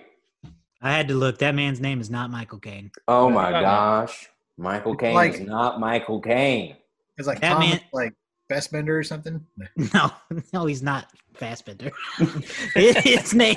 I 0.82 0.92
had 0.92 1.08
to 1.10 1.14
look. 1.14 1.38
That 1.40 1.54
man's 1.56 1.80
name 1.80 2.00
is 2.02 2.10
not 2.10 2.32
Michael 2.32 2.60
Caine. 2.60 2.92
Oh 3.08 3.30
my 3.30 3.52
gosh. 3.52 4.30
Michael 4.58 4.96
Caine 4.96 5.14
Like- 5.14 5.34
is 5.36 5.40
not 5.42 5.80
Michael 5.80 6.20
Caine. 6.22 6.76
It's 7.18 7.28
like 7.28 7.40
That 7.42 7.54
Thomas, 7.54 7.70
man- 7.70 7.80
like 7.94 8.14
Fassbender 8.50 8.98
or 8.98 9.04
something. 9.04 9.46
No, 9.94 10.12
no, 10.54 10.66
he's 10.66 10.82
not 10.82 11.08
Fassbender. 11.36 11.92
his, 12.76 12.98
his 13.04 13.34
name, 13.34 13.56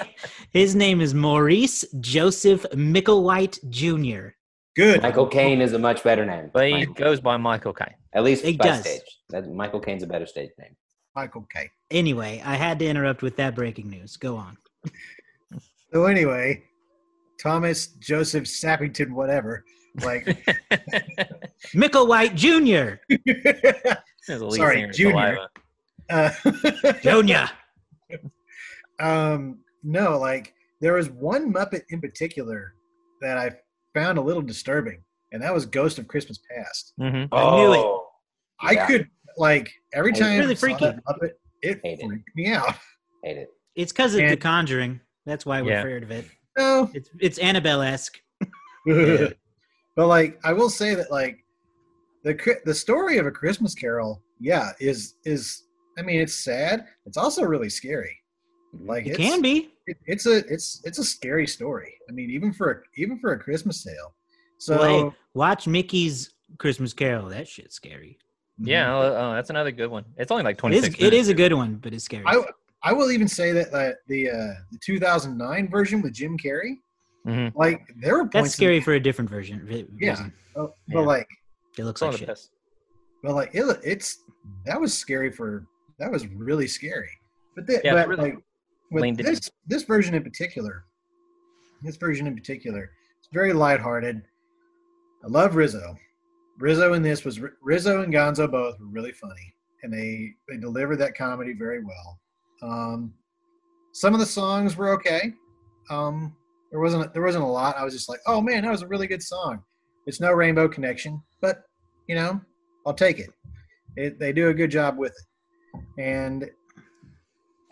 his 0.50 0.74
name 0.74 1.00
is 1.00 1.14
Maurice 1.14 1.84
Joseph 2.00 2.66
Micklewhite 2.72 3.58
Jr. 3.70 4.34
Good. 4.76 5.02
Michael 5.02 5.26
Caine 5.28 5.60
is 5.60 5.72
a 5.72 5.78
much 5.78 6.02
better 6.02 6.24
name. 6.26 6.50
But 6.52 6.66
he 6.66 6.72
Michael 6.72 6.94
goes 6.94 7.20
by 7.20 7.36
Michael 7.36 7.72
Caine. 7.72 7.94
At 8.12 8.24
least 8.24 8.44
He 8.44 8.56
by 8.56 8.64
does. 8.66 8.80
stage. 8.80 9.02
That, 9.30 9.50
Michael 9.52 9.80
Caine's 9.80 10.02
a 10.02 10.06
better 10.06 10.26
stage 10.26 10.50
name. 10.58 10.74
Michael 11.14 11.46
Caine. 11.52 11.70
Anyway, 11.90 12.42
I 12.44 12.56
had 12.56 12.78
to 12.80 12.86
interrupt 12.86 13.22
with 13.22 13.36
that 13.36 13.54
breaking 13.54 13.88
news. 13.90 14.16
Go 14.16 14.36
on. 14.36 14.56
So 15.92 16.06
anyway, 16.06 16.64
Thomas 17.40 17.86
Joseph 18.00 18.46
Sappington, 18.46 19.12
whatever. 19.12 19.64
Like, 20.02 20.24
Micklewhite 21.72 22.34
Jr. 22.34 22.96
There's 24.26 24.40
a 24.40 24.44
lead 24.44 24.56
Sorry, 24.56 24.90
Junior. 24.90 25.38
Uh, 26.10 26.30
Junior. 27.00 27.48
um, 28.98 29.60
no, 29.84 30.18
like 30.18 30.52
there 30.80 30.94
was 30.94 31.10
one 31.10 31.52
Muppet 31.52 31.82
in 31.90 32.00
particular 32.00 32.74
that 33.20 33.38
I 33.38 33.52
found 33.94 34.18
a 34.18 34.20
little 34.20 34.42
disturbing, 34.42 35.02
and 35.32 35.42
that 35.42 35.54
was 35.54 35.64
Ghost 35.64 35.98
of 35.98 36.06
Christmas 36.08 36.38
Past. 36.50 36.92
Mhm. 37.00 37.28
I 37.32 37.56
knew 37.56 37.72
it. 37.72 37.78
Oh, 37.78 38.08
I 38.60 38.72
Yeah. 38.72 38.86
could 38.86 39.10
like 39.38 39.72
every 39.92 40.10
It's 40.10 40.20
time 40.20 40.38
really 40.38 40.54
freaky. 40.54 40.84
that 40.84 41.02
Muppet, 41.04 41.32
it 41.62 41.80
Hate 41.82 42.00
it. 42.00 42.06
freaked 42.06 42.36
me 42.36 42.48
out. 42.48 42.74
Hate 43.22 43.38
it. 43.38 43.48
It's 43.74 43.92
because 43.92 44.14
of 44.14 44.20
The 44.28 44.36
Conjuring. 44.36 45.00
That's 45.26 45.46
why 45.46 45.62
we're 45.62 45.70
Yeah. 45.72 45.80
afraid 45.80 46.02
of 46.02 46.10
it. 46.10 46.26
No, 46.58 46.90
It's 46.94 47.08
it's 47.20 47.38
Annabelle 47.38 47.82
esque. 47.82 48.20
but 48.86 50.06
like 50.06 50.38
I 50.44 50.52
will 50.52 50.70
say 50.70 50.94
that 50.94 51.10
like 51.10 51.38
the 52.22 52.60
the 52.64 52.74
story 52.74 53.18
of 53.18 53.26
a 53.26 53.30
Christmas 53.30 53.74
Carol, 53.74 54.22
yeah, 54.38 54.72
is 54.80 55.14
is 55.24 55.64
I 55.98 56.02
mean 56.02 56.20
it's 56.20 56.34
sad. 56.34 56.86
It's 57.06 57.16
also 57.16 57.42
really 57.44 57.70
scary. 57.70 58.16
Like 58.72 59.06
It 59.06 59.16
can 59.16 59.40
be. 59.42 59.73
It, 59.86 59.96
it's 60.06 60.26
a 60.26 60.36
it's 60.52 60.80
it's 60.84 60.98
a 60.98 61.04
scary 61.04 61.46
story. 61.46 61.94
I 62.08 62.12
mean 62.12 62.30
even 62.30 62.52
for 62.52 62.84
even 62.96 63.18
for 63.18 63.32
a 63.32 63.38
Christmas 63.38 63.82
sale. 63.82 64.14
So 64.58 64.78
Well, 64.78 65.10
hey, 65.10 65.16
watch 65.34 65.66
Mickey's 65.66 66.34
Christmas 66.58 66.92
Carol. 66.92 67.28
That 67.28 67.48
shit's 67.48 67.74
scary. 67.74 68.18
Yeah, 68.58 68.94
oh, 68.94 69.00
oh, 69.16 69.34
that's 69.34 69.50
another 69.50 69.72
good 69.72 69.90
one. 69.90 70.04
It's 70.16 70.30
only 70.30 70.44
like 70.44 70.54
It 70.56 70.60
26 70.60 70.94
is, 70.96 71.02
it 71.04 71.12
is 71.12 71.28
a 71.28 71.34
good 71.34 71.52
one, 71.52 71.74
but 71.76 71.92
it's 71.92 72.04
scary. 72.04 72.24
I 72.26 72.40
I 72.84 72.92
will 72.92 73.10
even 73.10 73.26
say 73.28 73.50
that 73.52 73.72
uh, 73.74 73.92
the 74.08 74.30
uh, 74.30 74.54
the 74.70 74.78
2009 74.84 75.68
version 75.68 76.00
with 76.02 76.12
Jim 76.12 76.38
Carrey, 76.38 76.76
Mhm. 77.26 77.52
like 77.56 77.80
there 77.96 78.14
were 78.14 78.22
points 78.24 78.32
That's 78.34 78.46
in- 78.46 78.50
scary 78.52 78.80
for 78.80 78.92
a 78.92 79.00
different 79.00 79.28
version. 79.30 79.66
vi- 79.66 79.86
Yeah. 79.98 80.10
reason. 80.10 80.32
oh, 80.54 80.72
Yeah. 80.86 80.94
but 80.94 81.04
like 81.06 81.28
It 81.78 81.84
looks 81.84 82.00
like 82.02 82.16
shit. 82.18 82.28
best. 82.28 82.50
but 83.24 83.34
like 83.34 83.50
it, 83.54 83.64
it's 83.82 84.18
that 84.66 84.80
was 84.80 84.96
scary 84.96 85.32
for 85.32 85.66
that 85.98 86.10
was 86.12 86.26
really 86.28 86.68
scary. 86.68 87.10
But, 87.56 87.66
the, 87.66 87.80
Yeah, 87.84 87.94
but 87.94 88.08
really 88.08 88.30
like 88.32 88.38
with 88.94 89.16
this 89.18 89.50
this 89.66 89.82
version 89.82 90.14
in 90.14 90.22
particular, 90.22 90.84
this 91.82 91.96
version 91.96 92.26
in 92.26 92.34
particular, 92.34 92.90
it's 93.18 93.28
very 93.32 93.52
lighthearted. 93.52 94.22
I 95.24 95.28
love 95.28 95.56
Rizzo. 95.56 95.96
Rizzo 96.58 96.92
in 96.94 97.02
this 97.02 97.24
was 97.24 97.40
Rizzo 97.62 98.02
and 98.02 98.12
Gonzo 98.12 98.50
both 98.50 98.78
were 98.78 98.86
really 98.86 99.12
funny, 99.12 99.54
and 99.82 99.92
they 99.92 100.34
they 100.48 100.58
delivered 100.58 100.96
that 100.96 101.16
comedy 101.16 101.52
very 101.52 101.82
well. 101.82 102.20
Um, 102.62 103.14
some 103.92 104.14
of 104.14 104.20
the 104.20 104.26
songs 104.26 104.76
were 104.76 104.90
okay. 104.90 105.32
Um, 105.90 106.34
there 106.70 106.80
wasn't 106.80 107.12
there 107.12 107.22
wasn't 107.22 107.44
a 107.44 107.48
lot. 107.48 107.76
I 107.76 107.84
was 107.84 107.94
just 107.94 108.08
like, 108.08 108.20
oh 108.26 108.40
man, 108.40 108.64
that 108.64 108.70
was 108.70 108.82
a 108.82 108.86
really 108.86 109.06
good 109.06 109.22
song. 109.22 109.62
It's 110.06 110.20
no 110.20 110.32
Rainbow 110.32 110.68
Connection, 110.68 111.22
but 111.40 111.62
you 112.08 112.14
know, 112.14 112.40
I'll 112.86 112.94
take 112.94 113.18
it. 113.18 113.30
it 113.96 114.18
they 114.18 114.32
do 114.32 114.48
a 114.48 114.54
good 114.54 114.70
job 114.70 114.98
with 114.98 115.12
it, 115.12 116.02
and 116.02 116.50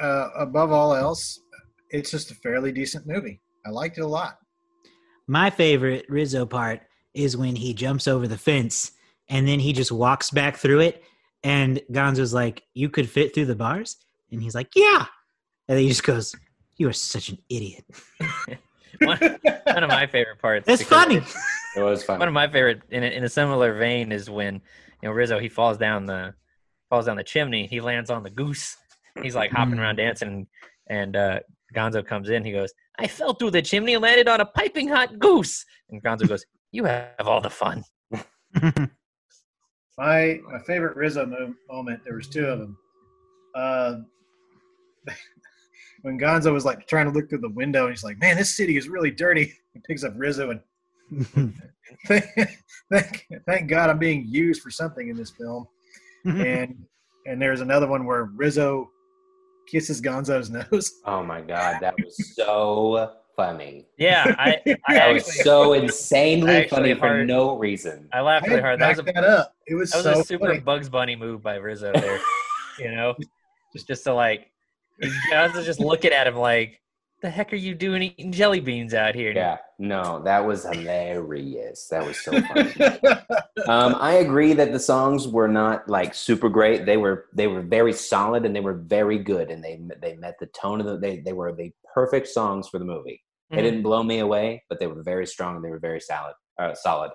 uh, 0.03 0.31
above 0.37 0.73
all 0.73 0.95
else, 0.95 1.41
it's 1.91 2.11
just 2.11 2.31
a 2.31 2.35
fairly 2.35 2.73
decent 2.73 3.07
movie. 3.07 3.41
I 3.65 3.71
liked 3.71 3.99
it 3.99 4.03
a 4.03 4.07
lot. 4.07 4.39
My 5.27 5.49
favorite 5.51 6.05
Rizzo 6.09 6.45
part 6.45 6.81
is 7.15 7.37
when 7.37 7.55
he 7.55 7.73
jumps 7.73 8.09
over 8.09 8.27
the 8.27 8.39
fence 8.39 8.93
and 9.29 9.47
then 9.47 9.61
he 9.61 9.73
just 9.73 9.93
walks 9.93 10.31
back 10.31 10.57
through 10.57 10.81
it. 10.81 11.05
And 11.45 11.81
Gonzo's 11.91 12.35
like, 12.35 12.65
You 12.75 12.89
could 12.89 13.09
fit 13.09 13.35
through 13.35 13.47
the 13.47 13.55
bars? 13.55 13.97
And 14.31 14.43
he's 14.43 14.55
like, 14.55 14.71
Yeah. 14.75 15.07
And 15.69 15.79
he 15.79 15.89
just 15.89 16.05
goes, 16.05 16.35
You 16.77 16.89
are 16.89 16.93
such 16.93 17.29
an 17.29 17.39
idiot. 17.49 17.85
one, 19.01 19.19
one 19.65 19.85
of 19.85 19.89
my 19.89 20.07
favorite 20.07 20.39
parts. 20.41 20.69
It's 20.69 20.83
funny. 20.83 21.23
It 21.77 21.83
was 21.83 22.05
fun. 22.05 22.19
One 22.19 22.29
of 22.29 22.35
my 22.35 22.49
favorite 22.49 22.83
in 22.91 23.03
a, 23.03 23.07
in 23.07 23.25
a 23.25 23.29
similar 23.29 23.75
vein 23.75 24.13
is 24.13 24.29
when 24.29 24.55
you 25.03 25.09
know 25.09 25.13
Rizzo 25.13 25.39
he 25.39 25.49
falls 25.49 25.79
down 25.79 26.07
the 26.07 26.35
falls 26.91 27.07
down 27.07 27.17
the 27.17 27.25
chimney. 27.25 27.67
He 27.67 27.81
lands 27.81 28.11
on 28.11 28.23
the 28.23 28.31
goose. 28.31 28.77
He's 29.21 29.35
like 29.35 29.51
hopping 29.51 29.75
Mm. 29.75 29.81
around 29.81 29.97
dancing, 29.97 30.47
and 30.89 31.17
uh, 31.17 31.41
Gonzo 31.75 32.07
comes 32.07 32.31
in. 32.31 32.45
He 32.45 32.53
goes, 32.53 32.73
"I 32.99 33.07
fell 33.07 33.35
through 33.35 33.51
the 33.51 33.63
chimney 33.63 33.95
and 33.95 34.03
landed 34.03 34.29
on 34.29 34.41
a 34.41 34.47
piping 34.47 34.89
hot 34.89 35.19
goose." 35.19 35.65
And 35.91 36.03
Gonzo 36.03 36.27
goes, 36.29 36.45
"You 36.71 36.85
have 36.85 37.27
all 37.27 37.41
the 37.41 37.51
fun." 37.51 37.85
My 39.99 40.41
my 40.51 40.59
favorite 40.67 40.97
Rizzo 40.97 41.27
mo- 41.27 41.55
moment. 41.71 42.01
There 42.05 42.15
was 42.17 42.27
two 42.29 42.47
of 42.47 42.59
them. 42.59 42.79
Uh, 43.55 43.97
when 46.03 46.19
Gonzo 46.19 46.53
was 46.53 46.65
like 46.65 46.87
trying 46.89 47.07
to 47.07 47.13
look 47.13 47.29
through 47.29 47.39
the 47.43 47.51
window, 47.51 47.83
and 47.87 47.91
he's 47.95 48.03
like, 48.05 48.19
"Man, 48.19 48.37
this 48.37 48.57
city 48.57 48.77
is 48.79 48.89
really 48.89 49.11
dirty." 49.11 49.53
He 49.75 49.81
picks 49.87 50.03
up 50.05 50.15
Rizzo 50.17 50.51
and 50.51 50.61
thank, 52.07 52.25
thank, 52.91 53.27
thank 53.47 53.69
God 53.69 53.91
I'm 53.91 53.99
being 53.99 54.25
used 54.27 54.63
for 54.63 54.71
something 54.71 55.09
in 55.09 55.17
this 55.17 55.31
film. 55.31 55.67
And 56.25 56.75
and 57.27 57.41
there's 57.41 57.61
another 57.61 57.87
one 57.87 58.07
where 58.07 58.25
Rizzo 58.25 58.91
kisses 59.67 60.01
Gonzo's 60.01 60.51
nose. 60.51 61.01
oh 61.05 61.23
my 61.23 61.41
god, 61.41 61.79
that 61.81 61.95
was 62.03 62.35
so 62.35 63.13
funny. 63.37 63.87
Yeah, 63.99 64.35
I 64.39 64.61
I 64.87 64.95
That 64.95 65.13
was 65.13 65.29
actually 65.29 65.43
so 65.43 65.73
insanely 65.73 66.53
I 66.53 66.55
actually 66.61 66.95
funny 66.95 66.95
for 66.95 67.25
no 67.25 67.57
reason. 67.57 68.09
I 68.13 68.21
laughed 68.21 68.47
really 68.47 68.61
hard. 68.61 68.81
That 68.81 68.91
was 68.91 68.99
a 68.99 69.03
that 69.03 69.25
up. 69.25 69.55
It 69.67 69.75
was, 69.75 69.91
that 69.91 70.05
was 70.05 70.05
so 70.05 70.21
a 70.21 70.25
super 70.25 70.47
funny. 70.47 70.61
Bugs 70.61 70.89
Bunny 70.89 71.17
move 71.17 71.43
by 71.43 71.57
Rizzo 71.57 71.93
there. 71.93 72.21
you 72.79 72.91
know, 72.91 73.15
just 73.73 73.87
just 73.87 74.05
to 74.05 74.15
like, 74.15 74.51
I 75.35 75.49
was 75.49 75.65
just 75.65 75.81
looking 75.81 76.13
at 76.13 76.27
him 76.27 76.37
like, 76.37 76.81
"The 77.23 77.31
heck 77.31 77.53
are 77.53 77.57
you 77.57 77.75
doing 77.75 78.03
eating 78.03 78.33
jelly 78.33 78.61
beans 78.61 78.95
out 78.95 79.15
here?" 79.15 79.33
Yeah, 79.33 79.59
no, 79.83 80.23
that 80.23 80.47
was 80.47 80.63
hilarious. 80.65 81.89
That 81.89 82.07
was 82.07 82.17
so 82.17 82.41
funny. 82.43 82.73
um, 83.67 83.97
I 83.99 84.13
agree 84.27 84.53
that 84.53 84.71
the 84.73 84.79
songs 84.79 85.27
were 85.27 85.49
not 85.49 85.89
like 85.89 86.15
super 86.15 86.49
great. 86.49 86.87
They 86.87 86.97
were 86.99 87.27
they 87.35 87.49
were 87.49 87.63
very 87.63 87.93
solid 87.93 88.47
and 88.47 88.55
they 88.55 88.61
were 88.61 88.75
very 88.99 89.19
good 89.19 89.51
and 89.51 89.63
they 89.63 89.81
they 90.01 90.15
met 90.17 90.37
the 90.39 90.47
tone 90.47 90.79
of 90.81 90.87
the 90.87 90.99
they 90.99 91.19
they 91.19 91.33
were 91.33 91.53
the 91.53 91.73
perfect 91.93 92.29
songs 92.29 92.69
for 92.69 92.79
the 92.79 92.85
movie. 92.85 93.21
They 93.51 93.57
Mhm. 93.57 93.63
didn't 93.65 93.83
blow 93.83 94.03
me 94.05 94.21
away, 94.21 94.63
but 94.69 94.79
they 94.79 94.87
were 94.87 95.03
very 95.03 95.27
strong. 95.27 95.57
and 95.57 95.65
They 95.65 95.71
were 95.71 95.81
very 95.91 96.01
solid. 96.01 96.35
Uh, 96.61 96.75
solid. 96.75 97.11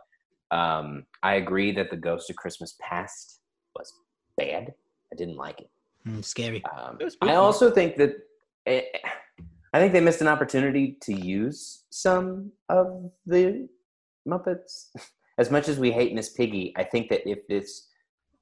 Um, 0.52 1.06
I 1.24 1.36
agree 1.36 1.72
that 1.72 1.90
the 1.90 1.98
Ghost 1.98 2.30
of 2.30 2.36
Christmas 2.36 2.76
Past 2.82 3.40
was 3.78 3.94
bad. 4.36 4.74
I 5.12 5.16
didn't 5.16 5.38
like 5.38 5.62
it. 5.62 5.70
Mm, 6.06 6.24
Scary. 6.24 6.62
Um, 6.66 6.98
It 7.00 7.16
I 7.22 7.36
also 7.36 7.72
think 7.72 7.96
that 7.96 8.12
eh, 8.66 8.82
I 9.74 9.80
think 9.80 9.94
they 9.94 10.02
missed 10.02 10.22
an 10.22 10.28
opportunity 10.28 10.98
to 11.02 11.14
use 11.14 11.84
some 11.90 12.52
of 12.70 13.12
the 13.26 13.68
Muppets. 14.28 14.88
As 15.40 15.52
much 15.52 15.70
as 15.70 15.78
we 15.78 15.92
hate 15.92 16.16
Miss 16.16 16.30
Piggy, 16.30 16.74
I 16.76 16.84
think 16.84 17.10
that 17.10 17.30
if 17.30 17.48
this 17.48 17.90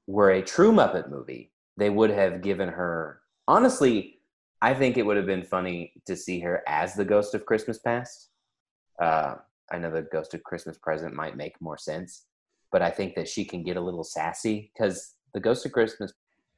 were 0.06 0.30
a 0.30 0.40
true 0.40 0.72
Muppet 0.72 1.10
movie, 1.10 1.52
they 1.76 1.90
would 1.90 2.08
have 2.08 2.40
given 2.40 2.70
her. 2.70 3.20
Honestly, 3.46 4.20
I 4.62 4.72
think 4.72 4.96
it 4.96 5.04
would 5.04 5.18
have 5.18 5.26
been 5.26 5.44
funny 5.44 5.92
to 6.06 6.16
see 6.16 6.40
her 6.40 6.62
as 6.66 6.94
the 6.94 7.04
Ghost 7.04 7.34
of 7.34 7.44
Christmas 7.44 7.78
Past. 7.78 8.30
Uh, 8.98 9.34
I 9.70 9.78
know 9.78 9.90
the 9.90 10.08
Ghost 10.10 10.32
of 10.32 10.42
Christmas 10.42 10.78
Present 10.78 11.14
might 11.14 11.36
make 11.36 11.60
more 11.60 11.76
sense, 11.76 12.24
but 12.72 12.80
I 12.80 12.90
think 12.90 13.14
that 13.16 13.28
she 13.28 13.44
can 13.44 13.62
get 13.62 13.76
a 13.76 13.80
little 13.80 14.04
sassy 14.04 14.72
because 14.72 15.16
the 15.34 15.40
Ghost 15.40 15.66
of 15.66 15.72
Christmas 15.72 16.14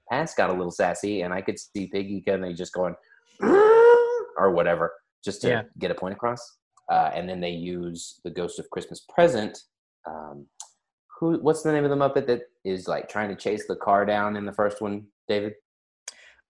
Past 0.08 0.36
got 0.36 0.50
a 0.50 0.54
little 0.54 0.70
sassy, 0.70 1.22
and 1.22 1.34
I 1.34 1.40
could 1.40 1.58
see 1.58 1.88
Piggy 1.88 2.20
kind 2.20 2.44
of 2.44 2.54
just 2.54 2.72
going 2.72 2.94
or 4.38 4.50
whatever 4.52 4.92
just 5.24 5.42
to 5.42 5.48
Yeah. 5.48 5.62
get 5.78 5.90
a 5.90 5.94
point 5.94 6.14
across. 6.14 6.40
Uh, 6.90 7.10
and 7.12 7.28
then 7.28 7.40
they 7.40 7.50
use 7.50 8.20
the 8.24 8.30
Ghost 8.30 8.58
of 8.58 8.70
Christmas 8.70 9.04
Present. 9.14 9.58
Um, 10.06 10.46
who? 11.18 11.38
What's 11.40 11.62
the 11.62 11.72
name 11.72 11.84
of 11.84 11.90
the 11.90 11.96
Muppet 11.96 12.26
that 12.28 12.42
is 12.64 12.88
like 12.88 13.08
trying 13.08 13.28
to 13.28 13.36
chase 13.36 13.66
the 13.66 13.76
car 13.76 14.06
down 14.06 14.36
in 14.36 14.46
the 14.46 14.52
first 14.52 14.80
one? 14.80 15.06
David? 15.26 15.54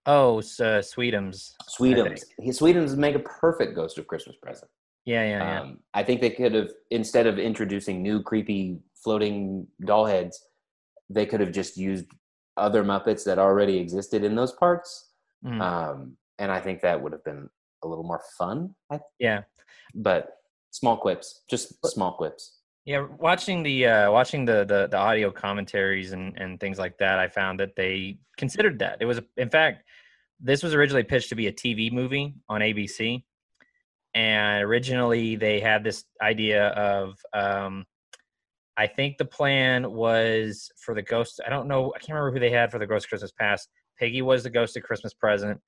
Oh, 0.07 0.39
uh, 0.39 0.81
Sweetums. 0.81 1.53
Sweetums. 1.69 2.23
He, 2.41 2.51
Sweetums 2.51 2.97
make 2.97 3.17
a 3.17 3.21
perfect 3.21 3.75
Ghost 3.75 3.99
of 3.99 4.07
Christmas 4.07 4.37
present. 4.41 4.71
Yeah, 5.05 5.25
yeah, 5.25 5.39
yeah. 5.39 5.61
Um, 5.63 5.81
I 5.95 6.03
think 6.05 6.21
they 6.21 6.31
could 6.31 6.55
have 6.55 6.71
instead 6.91 7.27
of 7.27 7.39
introducing 7.39 8.03
new 8.03 8.23
creepy 8.23 8.79
floating 9.03 9.67
doll 9.85 10.07
heads, 10.07 10.45
they 11.11 11.27
could 11.27 11.41
have 11.41 11.53
just 11.53 11.77
used 11.77 12.07
other 12.57 12.85
Muppets 12.85 13.25
that 13.25 13.39
already 13.39 13.79
existed 13.79 14.23
in 14.25 14.35
those 14.37 14.53
parts. 14.53 15.13
Mhm. 15.45 15.61
Um, 15.61 16.17
and 16.39 16.53
I 16.53 16.61
think 16.61 16.81
that 16.83 17.01
would 17.03 17.13
have 17.13 17.25
been 17.25 17.49
a 17.83 17.89
little 17.89 18.05
more 18.05 18.21
fun. 18.37 18.75
I, 18.91 19.01
yeah. 19.19 19.43
but 19.95 20.31
small 20.71 20.97
quips, 20.97 21.43
just 21.49 21.75
small 21.87 22.13
quips. 22.13 22.59
Yeah, 22.85 23.07
watching 23.19 23.63
the 23.63 23.87
uh, 23.87 24.11
watching 24.11 24.47
the, 24.47 24.65
the 24.65 24.89
the 24.91 24.97
audio 24.97 25.31
commentaries 25.31 26.13
and 26.13 26.37
and 26.39 26.59
things 26.59 26.79
like 26.79 26.97
that, 26.99 27.19
I 27.19 27.29
found 27.29 27.61
that 27.61 27.77
they 27.77 28.19
considered 28.39 28.79
that. 28.79 28.97
It 29.01 29.05
was, 29.05 29.21
in 29.37 29.51
fact, 29.51 29.85
this 30.41 30.63
was 30.63 30.75
originally 30.75 31.03
pitched 31.03 31.29
to 31.29 31.35
be 31.35 31.49
a 31.49 31.53
TV 31.53 31.93
movie 31.93 32.35
on 32.49 32.63
ABC, 32.63 33.23
and 34.15 34.65
originally 34.65 35.37
they 35.37 35.61
had 35.61 35.85
this 35.85 36.05
idea 36.23 36.69
of, 36.69 37.19
um, 37.35 37.85
I 38.77 38.87
think 38.87 39.19
the 39.19 39.25
plan 39.25 39.93
was 39.93 40.71
for 40.83 40.95
the 40.95 41.03
ghost. 41.03 41.41
I 41.47 41.51
don't 41.51 41.69
know, 41.69 41.93
I 41.95 41.99
can't 41.99 42.17
remember 42.17 42.33
who 42.33 42.41
they 42.41 42.51
had 42.51 42.71
for 42.71 42.79
the 42.79 42.87
Ghost 42.87 43.07
of 43.07 43.11
Christmas 43.11 43.33
Past. 43.33 43.69
Piggy 43.99 44.23
was 44.23 44.45
the 44.45 44.51
Ghost 44.51 44.77
of 44.77 44.83
Christmas 44.83 45.13
Present, 45.13 45.61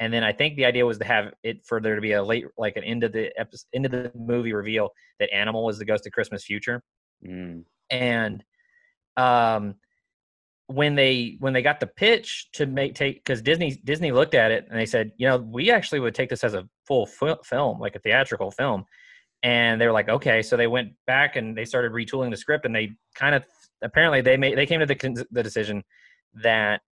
and 0.00 0.12
then 0.12 0.24
I 0.24 0.32
think 0.32 0.56
the 0.56 0.64
idea 0.64 0.84
was 0.84 0.98
to 0.98 1.04
have 1.04 1.32
it 1.42 1.64
for 1.64 1.80
there 1.80 1.94
to 1.94 2.00
be 2.00 2.12
a 2.12 2.22
late, 2.22 2.46
like 2.58 2.76
an 2.76 2.84
end 2.84 3.04
of 3.04 3.12
the 3.12 3.30
episode, 3.38 3.66
end 3.74 3.86
of 3.86 3.92
the 3.92 4.10
movie 4.16 4.52
reveal 4.52 4.90
that 5.20 5.32
Animal 5.32 5.64
was 5.64 5.78
the 5.78 5.84
Ghost 5.84 6.06
of 6.06 6.12
Christmas 6.12 6.44
Future. 6.44 6.82
Mm. 7.24 7.64
and 7.90 8.42
um 9.18 9.74
when 10.68 10.94
they 10.94 11.36
when 11.38 11.52
they 11.52 11.60
got 11.60 11.78
the 11.78 11.86
pitch 11.86 12.48
to 12.52 12.64
make 12.64 12.94
take 12.94 13.16
because 13.16 13.42
disney 13.42 13.78
disney 13.84 14.10
looked 14.10 14.32
at 14.32 14.50
it 14.50 14.66
and 14.70 14.78
they 14.78 14.86
said 14.86 15.12
you 15.18 15.28
know 15.28 15.36
we 15.36 15.70
actually 15.70 16.00
would 16.00 16.14
take 16.14 16.30
this 16.30 16.42
as 16.44 16.54
a 16.54 16.66
full 16.90 17.06
fil- 17.06 17.40
film 17.44 17.78
like 17.78 17.94
a 17.94 18.00
theatrical 18.00 18.50
film. 18.50 18.84
And 19.44 19.80
they 19.80 19.86
were 19.86 19.92
like 19.92 20.08
okay. 20.08 20.42
So 20.42 20.56
they 20.56 20.66
went 20.66 20.92
back 21.06 21.36
and 21.36 21.56
they 21.56 21.64
started 21.64 21.92
retooling 21.92 22.30
the 22.30 22.36
script 22.36 22.66
and 22.66 22.74
they 22.74 22.90
kind 23.14 23.34
of 23.34 23.44
apparently 23.80 24.20
they 24.20 24.36
made 24.36 24.58
they 24.58 24.66
came 24.66 24.80
to 24.80 24.86
the, 24.86 25.26
the 25.30 25.42
decision 25.42 25.84
that 26.34 26.82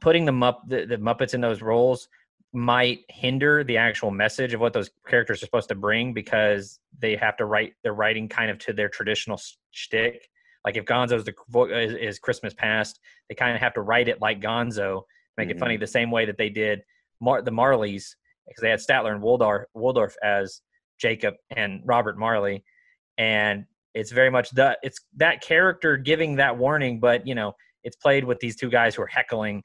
putting 0.00 0.24
the, 0.24 0.32
Mupp, 0.32 0.60
the, 0.66 0.86
the 0.86 0.96
muppets 0.96 1.34
in 1.34 1.40
those 1.40 1.62
roles 1.62 2.08
might 2.52 3.00
hinder 3.08 3.62
the 3.62 3.76
actual 3.76 4.10
message 4.10 4.54
of 4.54 4.60
what 4.60 4.72
those 4.72 4.90
characters 5.06 5.42
are 5.42 5.46
supposed 5.46 5.68
to 5.68 5.74
bring 5.74 6.14
because 6.14 6.80
they 6.98 7.14
have 7.14 7.36
to 7.36 7.44
write 7.44 7.74
they're 7.82 7.92
writing 7.92 8.28
kind 8.28 8.50
of 8.50 8.58
to 8.58 8.72
their 8.72 8.88
traditional 8.88 9.40
shtick. 9.70 10.28
Like 10.64 10.76
if 10.76 10.84
Gonzo's 10.84 11.24
the 11.24 11.34
is, 11.70 11.94
is 11.94 12.18
Christmas 12.18 12.54
past, 12.54 13.00
they 13.28 13.34
kind 13.34 13.54
of 13.54 13.60
have 13.60 13.74
to 13.74 13.82
write 13.82 14.08
it 14.08 14.20
like 14.20 14.40
Gonzo, 14.40 15.02
make 15.36 15.50
it 15.50 15.58
funny 15.58 15.74
mm-hmm. 15.74 15.80
the 15.80 15.86
same 15.86 16.10
way 16.10 16.24
that 16.24 16.38
they 16.38 16.48
did 16.48 16.82
Mar- 17.20 17.42
the 17.42 17.50
Marleys 17.50 18.14
because 18.46 18.62
they 18.62 18.70
had 18.70 18.80
Statler 18.80 19.12
and 19.12 19.22
Waldorf, 19.22 19.66
Waldorf 19.74 20.16
as 20.22 20.62
Jacob 20.98 21.34
and 21.54 21.82
Robert 21.84 22.18
Marley, 22.18 22.64
and 23.18 23.66
it's 23.94 24.10
very 24.10 24.30
much 24.30 24.50
the 24.50 24.78
it's 24.82 25.00
that 25.16 25.42
character 25.42 25.96
giving 25.96 26.36
that 26.36 26.56
warning, 26.56 26.98
but 26.98 27.26
you 27.26 27.34
know 27.34 27.54
it's 27.84 27.96
played 27.96 28.24
with 28.24 28.38
these 28.40 28.56
two 28.56 28.70
guys 28.70 28.94
who 28.94 29.02
are 29.02 29.06
heckling 29.06 29.62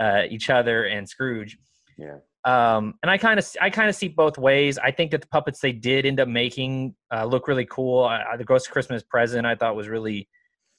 uh, 0.00 0.22
each 0.28 0.50
other 0.50 0.84
and 0.84 1.08
Scrooge. 1.08 1.58
Yeah. 1.96 2.18
Um, 2.44 2.94
and 3.02 3.10
I 3.10 3.18
kind 3.18 3.38
of 3.38 3.46
I 3.60 3.68
kind 3.68 3.88
of 3.88 3.94
see 3.96 4.08
both 4.08 4.38
ways. 4.38 4.78
I 4.78 4.90
think 4.90 5.10
that 5.10 5.20
the 5.20 5.26
puppets 5.28 5.60
they 5.60 5.72
did 5.72 6.06
end 6.06 6.20
up 6.20 6.28
making 6.28 6.94
uh, 7.12 7.24
look 7.24 7.48
really 7.48 7.66
cool. 7.66 8.04
Uh, 8.04 8.36
the 8.36 8.44
Ghost 8.44 8.68
of 8.68 8.72
Christmas 8.72 9.02
Present 9.02 9.46
I 9.46 9.54
thought 9.56 9.76
was 9.76 9.88
really 9.88 10.28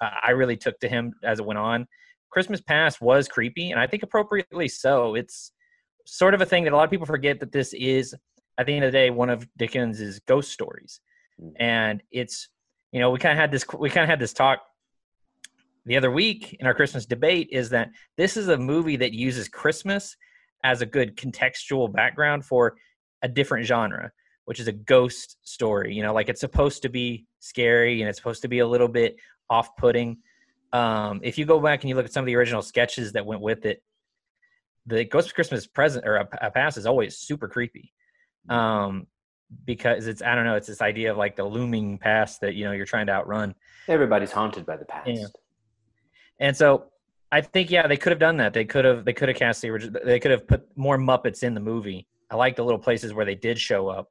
uh, 0.02 0.10
I 0.24 0.32
really 0.32 0.56
took 0.58 0.80
to 0.80 0.88
him 0.90 1.14
as 1.24 1.40
it 1.40 1.46
went 1.46 1.60
on. 1.60 1.86
Christmas 2.32 2.62
Past 2.62 3.02
was 3.02 3.28
creepy, 3.28 3.72
and 3.72 3.80
I 3.80 3.88
think 3.88 4.04
appropriately 4.04 4.68
so. 4.68 5.16
It's 5.16 5.52
sort 6.06 6.34
of 6.34 6.42
a 6.42 6.46
thing 6.46 6.64
that 6.64 6.74
a 6.74 6.76
lot 6.76 6.86
of 6.86 6.90
people 6.92 7.06
forget 7.06 7.40
that 7.42 7.52
this 7.52 7.74
is 7.74 8.16
at 8.58 8.66
the 8.66 8.74
end 8.76 8.86
of 8.86 8.92
the 8.92 8.98
day 8.98 9.10
one 9.10 9.30
of 9.30 9.48
Dickens's 9.58 10.20
ghost 10.28 10.52
stories, 10.52 11.02
Mhm. 11.40 11.52
and 11.60 12.04
it's 12.12 12.50
you 12.94 13.00
know 13.00 13.12
we 13.12 13.20
kind 13.20 13.34
of 13.34 13.38
had 13.38 13.52
this 13.52 13.66
we 13.78 13.90
kind 13.90 14.04
of 14.04 14.10
had 14.10 14.20
this 14.20 14.34
talk 14.34 14.62
the 15.90 15.98
other 15.98 16.12
week 16.12 16.56
in 16.60 16.68
our 16.68 16.74
Christmas 16.76 17.08
debate 17.08 17.50
is 17.52 17.72
that 17.72 17.90
this 18.16 18.38
is 18.38 18.48
a 18.48 18.58
movie 18.58 18.96
that 18.98 19.12
uses 19.12 19.48
Christmas 19.48 20.16
as 20.64 20.84
a 20.84 20.86
good 20.86 21.18
contextual 21.18 21.92
background 21.92 22.46
for 22.46 22.78
a 23.24 23.28
different 23.28 23.66
genre, 23.66 24.12
which 24.46 24.60
is 24.60 24.68
a 24.68 24.72
ghost 24.72 25.38
story. 25.42 25.96
You 25.96 26.04
know, 26.04 26.14
like 26.14 26.30
it's 26.30 26.42
supposed 26.42 26.84
to 26.84 26.90
be 26.90 27.26
scary 27.40 28.02
and 28.02 28.08
it's 28.08 28.20
supposed 28.20 28.44
to 28.44 28.48
be 28.48 28.60
a 28.60 28.68
little 28.68 28.88
bit 28.88 29.16
off 29.50 29.76
putting. 29.78 30.20
Um, 30.74 31.22
if 31.24 31.40
you 31.40 31.46
go 31.46 31.60
back 31.60 31.82
and 31.82 31.90
you 31.90 31.96
look 31.96 32.06
at 32.06 32.14
some 32.14 32.22
of 32.22 32.28
the 32.28 32.36
original 32.36 32.62
sketches 32.62 33.14
that 33.14 33.26
went 33.26 33.42
with 33.42 33.66
it, 33.66 33.82
the 34.86 35.06
Ghost 35.06 35.30
of 35.30 35.34
Christmas 35.34 35.66
present 35.66 36.06
or 36.08 36.18
a, 36.18 36.28
a 36.40 36.52
past 36.52 36.78
is 36.78 36.86
always 36.86 37.18
super 37.18 37.48
creepy. 37.48 37.92
Um, 38.48 39.08
because 39.66 40.06
it's 40.06 40.22
I 40.22 40.36
don't 40.36 40.46
know, 40.46 40.56
it's 40.56 40.68
this 40.68 40.84
idea 40.84 41.10
of 41.10 41.18
like 41.18 41.36
the 41.36 41.46
looming 41.46 41.98
past 41.98 42.42
that 42.42 42.54
you 42.54 42.66
know 42.66 42.74
you're 42.74 42.86
trying 42.86 43.08
to 43.08 43.14
outrun. 43.14 43.56
Everybody's 43.88 44.32
haunted 44.32 44.68
by 44.68 44.78
the 44.78 44.86
past. 44.86 45.10
And 46.40 46.56
so 46.56 46.86
I 47.32 47.42
think 47.42 47.70
yeah, 47.70 47.88
they 47.88 47.98
could 47.98 48.12
have 48.12 48.20
done 48.20 48.38
that. 48.38 48.54
They 48.54 48.66
could 48.66 48.86
have 48.86 49.06
they 49.06 49.14
could 49.14 49.30
have 49.30 49.38
cast 49.38 49.62
the 49.62 49.70
original. 49.70 50.02
They 50.04 50.20
could 50.20 50.32
have 50.32 50.48
put 50.48 50.66
more 50.78 50.98
Muppets 50.98 51.44
in 51.44 51.54
the 51.54 51.60
movie. 51.60 52.08
I 52.32 52.36
like 52.36 52.56
the 52.56 52.64
little 52.64 52.80
places 52.80 53.14
where 53.14 53.26
they 53.26 53.36
did 53.36 53.60
show 53.60 53.88
up. 53.88 54.10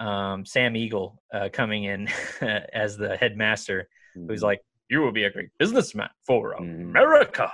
Um, 0.00 0.44
Sam 0.44 0.76
Eagle 0.76 1.20
uh, 1.32 1.48
coming 1.52 1.84
in 1.84 2.08
as 2.72 2.96
the 2.96 3.16
headmaster, 3.16 3.88
who's 4.14 4.40
Mhm. 4.40 4.44
like, 4.44 4.60
"You 4.88 5.00
will 5.00 5.10
be 5.12 5.24
a 5.24 5.30
great 5.30 5.48
businessman 5.58 6.10
for 6.26 6.54
Mhm. 6.54 6.90
America," 6.90 7.50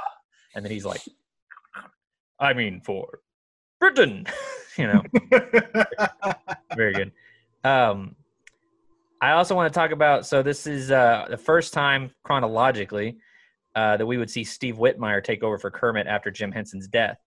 and 0.54 0.64
then 0.64 0.70
he's 0.72 0.84
like, 0.84 1.00
"I 2.38 2.52
mean 2.52 2.80
for 2.82 3.20
Britain," 3.80 4.26
you 4.76 4.86
know. 4.88 5.02
Very 6.74 6.92
good. 6.94 7.12
Um, 7.62 8.16
I 9.20 9.32
also 9.32 9.54
want 9.54 9.72
to 9.72 9.78
talk 9.78 9.90
about. 9.92 10.26
So 10.26 10.42
this 10.42 10.66
is 10.66 10.90
uh, 10.90 11.26
the 11.30 11.38
first 11.38 11.72
time 11.72 12.10
chronologically 12.24 13.16
uh, 13.74 13.96
that 13.96 14.06
we 14.06 14.18
would 14.18 14.30
see 14.30 14.44
Steve 14.44 14.76
Whitmire 14.76 15.22
take 15.22 15.42
over 15.42 15.58
for 15.58 15.70
Kermit 15.70 16.06
after 16.06 16.30
Jim 16.30 16.52
Henson's 16.52 16.88
death, 16.88 17.18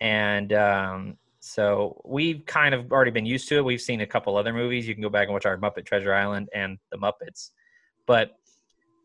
and 0.00 0.52
um, 0.52 1.16
so 1.40 2.00
we've 2.04 2.44
kind 2.46 2.74
of 2.74 2.90
already 2.92 3.10
been 3.10 3.26
used 3.26 3.48
to 3.48 3.58
it. 3.58 3.64
We've 3.64 3.80
seen 3.80 4.00
a 4.00 4.06
couple 4.06 4.36
other 4.36 4.52
movies. 4.52 4.86
You 4.88 4.94
can 4.94 5.02
go 5.02 5.08
back 5.08 5.24
and 5.24 5.32
watch 5.32 5.46
our 5.46 5.56
Muppet 5.56 5.86
Treasure 5.86 6.12
Island 6.14 6.48
and 6.54 6.78
The 6.90 6.98
Muppets, 6.98 7.50
but 8.06 8.32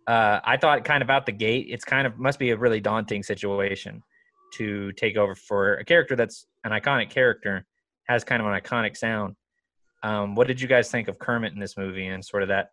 uh, 0.07 0.39
I 0.43 0.57
thought 0.57 0.83
kind 0.83 1.01
of 1.01 1.09
out 1.09 1.25
the 1.25 1.31
gate, 1.31 1.67
it's 1.69 1.85
kind 1.85 2.05
of 2.05 2.17
must 2.17 2.39
be 2.39 2.51
a 2.51 2.57
really 2.57 2.79
daunting 2.79 3.23
situation 3.23 4.01
to 4.53 4.91
take 4.93 5.17
over 5.17 5.35
for 5.35 5.75
a 5.75 5.85
character 5.85 6.15
that's 6.15 6.45
an 6.63 6.71
iconic 6.71 7.09
character, 7.09 7.65
has 8.07 8.23
kind 8.23 8.41
of 8.41 8.47
an 8.47 8.59
iconic 8.59 8.97
sound. 8.97 9.35
Um, 10.03 10.35
what 10.35 10.47
did 10.47 10.59
you 10.59 10.67
guys 10.67 10.91
think 10.91 11.07
of 11.07 11.17
Kermit 11.17 11.53
in 11.53 11.59
this 11.59 11.77
movie 11.77 12.07
and 12.07 12.23
sort 12.23 12.43
of 12.43 12.49
that 12.49 12.71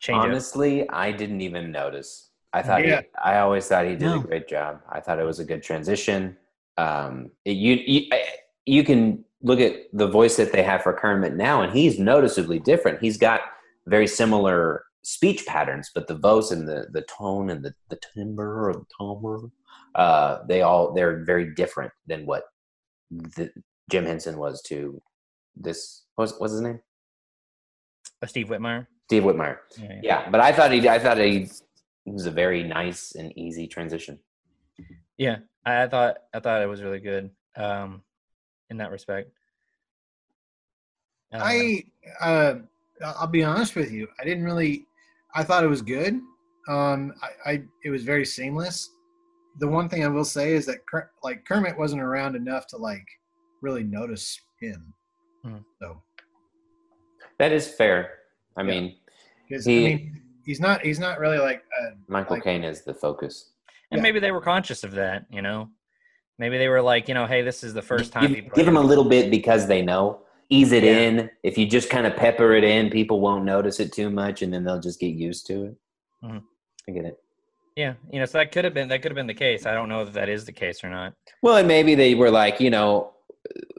change? 0.00 0.18
up? 0.18 0.24
Honestly, 0.24 0.88
I 0.88 1.10
didn't 1.10 1.40
even 1.40 1.72
notice. 1.72 2.30
I 2.54 2.62
thought 2.62 2.86
Yeah. 2.86 3.00
he, 3.00 3.06
I 3.22 3.38
always 3.40 3.66
thought 3.66 3.84
he 3.84 3.92
did 3.92 4.02
No. 4.02 4.20
a 4.20 4.22
great 4.22 4.48
job. 4.48 4.80
I 4.88 5.00
thought 5.00 5.18
it 5.18 5.24
was 5.24 5.40
a 5.40 5.44
good 5.44 5.62
transition. 5.62 6.36
Um, 6.78 7.30
it, 7.44 7.56
you, 7.56 7.74
you 7.86 8.08
I- 8.12 8.28
you 8.66 8.82
can 8.82 9.22
look 9.42 9.60
at 9.60 9.74
the 9.92 10.06
voice 10.08 10.36
that 10.38 10.50
they 10.52 10.62
have 10.62 10.82
for 10.82 10.94
Kermit 10.94 11.34
now, 11.34 11.60
and 11.62 11.70
he's 11.72 11.98
noticeably 11.98 12.58
different. 12.58 12.98
He's 13.00 13.18
got 13.18 13.40
very 13.86 14.06
similar 14.06 14.84
speech 15.02 15.44
patterns, 15.46 15.90
but 15.94 16.06
the 16.06 16.14
voice 16.16 16.50
and 16.50 16.66
the 16.66 16.86
the 16.92 17.02
tone 17.02 17.50
and 17.50 17.62
the 17.62 17.74
the 17.90 17.98
timbre 18.14 18.70
of 18.70 18.86
timbre, 18.98 19.38
uh, 19.96 20.38
they 20.48 20.62
all 20.62 20.94
they're 20.94 21.24
very 21.24 21.52
different 21.54 21.92
than 22.06 22.24
what 22.24 22.44
the, 23.10 23.50
Jim 23.90 24.06
Henson 24.06 24.38
was 24.38 24.62
to 24.62 25.02
this. 25.56 26.04
What's 26.14 26.32
what's 26.38 26.52
his 26.54 26.62
name? 26.62 26.80
Uh, 28.22 28.26
Steve 28.26 28.48
Whitmire. 28.48 28.86
Steve 29.08 29.24
Whitmire. 29.24 29.58
Yeah, 29.76 29.88
yeah. 29.88 30.00
Yeah, 30.02 30.30
but 30.30 30.40
I 30.40 30.52
thought 30.52 30.72
he, 30.72 30.88
I 30.88 30.98
thought 30.98 31.18
he, 31.18 31.48
it 32.06 32.12
was 32.12 32.26
a 32.26 32.30
very 32.30 32.62
nice 32.62 33.14
and 33.14 33.36
easy 33.38 33.66
transition. 33.66 34.18
Yeah, 35.16 35.38
I, 35.64 35.82
I 35.84 35.88
thought 35.88 36.18
I 36.34 36.40
thought 36.40 36.62
it 36.62 36.66
was 36.68 36.82
really 36.82 37.00
good 37.00 37.30
um, 37.56 38.02
in 38.70 38.76
that 38.78 38.90
respect. 38.90 39.30
Uh, 41.32 41.38
I 41.42 41.84
uh, 42.20 42.54
I'll 43.04 43.26
be 43.26 43.44
honest 43.44 43.74
with 43.76 43.90
you. 43.90 44.08
I 44.20 44.24
didn't 44.24 44.44
really. 44.44 44.86
I 45.34 45.42
thought 45.42 45.64
it 45.64 45.68
was 45.68 45.82
good. 45.82 46.20
Um, 46.68 47.12
I, 47.22 47.50
I 47.50 47.62
it 47.84 47.90
was 47.90 48.04
very 48.04 48.24
seamless. 48.24 48.90
The 49.60 49.68
one 49.68 49.88
thing 49.88 50.04
I 50.04 50.08
will 50.08 50.24
say 50.24 50.52
is 50.52 50.66
that 50.66 50.84
Ker, 50.86 51.10
like 51.22 51.44
Kermit 51.44 51.78
wasn't 51.78 52.02
around 52.02 52.34
enough 52.36 52.66
to 52.68 52.76
like 52.76 53.06
really 53.60 53.84
notice 53.84 54.40
him. 54.60 54.92
Hmm. 55.44 55.56
So 55.80 56.02
That 57.38 57.52
is 57.52 57.68
fair. 57.68 58.18
I 58.56 58.62
Yeah. 58.62 58.68
mean, 58.68 58.96
because 59.48 59.64
He- 59.64 59.86
I 59.86 59.88
mean 59.96 60.22
he's 60.44 60.60
not 60.60 60.82
he's 60.82 60.98
not 60.98 61.18
really 61.18 61.38
like 61.38 61.62
uh, 61.80 61.90
Michael 62.08 62.36
Like- 62.36 62.44
Caine 62.44 62.64
is 62.64 62.82
the 62.82 62.94
focus. 62.94 63.50
and 63.90 63.98
yeah. 63.98 64.02
maybe 64.02 64.20
they 64.20 64.32
were 64.32 64.40
conscious 64.40 64.84
of 64.84 64.92
that. 64.92 65.26
You 65.30 65.42
know, 65.42 65.68
maybe 66.38 66.58
they 66.58 66.68
were 66.68 66.82
like, 66.82 67.08
you 67.08 67.14
know, 67.14 67.26
hey, 67.26 67.42
this 67.42 67.62
is 67.64 67.74
the 67.74 67.82
first 67.82 68.12
time. 68.12 68.32
Give, 68.32 68.44
he 68.44 68.50
give 68.54 68.68
him 68.68 68.76
a 68.76 68.80
little 68.82 69.04
bit 69.04 69.30
because 69.30 69.66
they 69.66 69.82
know. 69.82 70.20
Ease 70.50 70.72
it 70.72 70.84
Yeah. 70.84 70.98
in. 70.98 71.30
If 71.42 71.56
you 71.56 71.66
just 71.66 71.88
kind 71.88 72.06
of 72.06 72.14
pepper 72.16 72.52
it 72.54 72.64
in, 72.64 72.90
people 72.90 73.18
won't 73.20 73.44
notice 73.44 73.80
it 73.80 73.92
too 73.92 74.10
much, 74.10 74.42
and 74.42 74.52
then 74.52 74.62
they'll 74.62 74.78
just 74.80 75.00
get 75.00 75.14
used 75.14 75.46
to 75.46 75.64
it. 75.64 75.74
Mhm. 76.22 76.42
I 76.88 76.92
get 76.92 77.04
it. 77.06 77.18
Yeah, 77.76 77.94
you 78.12 78.20
know, 78.20 78.24
so 78.26 78.38
that 78.38 78.52
could 78.52 78.64
have 78.64 78.74
been 78.74 78.88
that 78.88 79.02
could 79.02 79.10
have 79.10 79.16
been 79.16 79.26
the 79.26 79.34
case. 79.34 79.66
I 79.66 79.72
don't 79.74 79.88
know 79.88 80.02
if 80.02 80.12
that 80.12 80.28
is 80.28 80.44
the 80.44 80.52
case 80.52 80.84
or 80.84 80.90
not. 80.90 81.14
Well, 81.42 81.56
and 81.56 81.66
maybe 81.66 81.94
they 81.94 82.14
were 82.14 82.30
like, 82.30 82.60
you 82.60 82.70
know, 82.70 83.14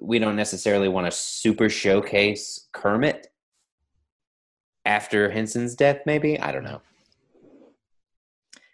we 0.01 0.19
don't 0.19 0.35
necessarily 0.35 0.89
want 0.89 1.05
to 1.07 1.11
super 1.11 1.69
showcase 1.69 2.67
Kermit 2.73 3.27
after 4.85 5.29
Henson's 5.29 5.75
death. 5.75 6.01
Maybe 6.05 6.39
I 6.39 6.51
don't 6.51 6.63
know. 6.63 6.81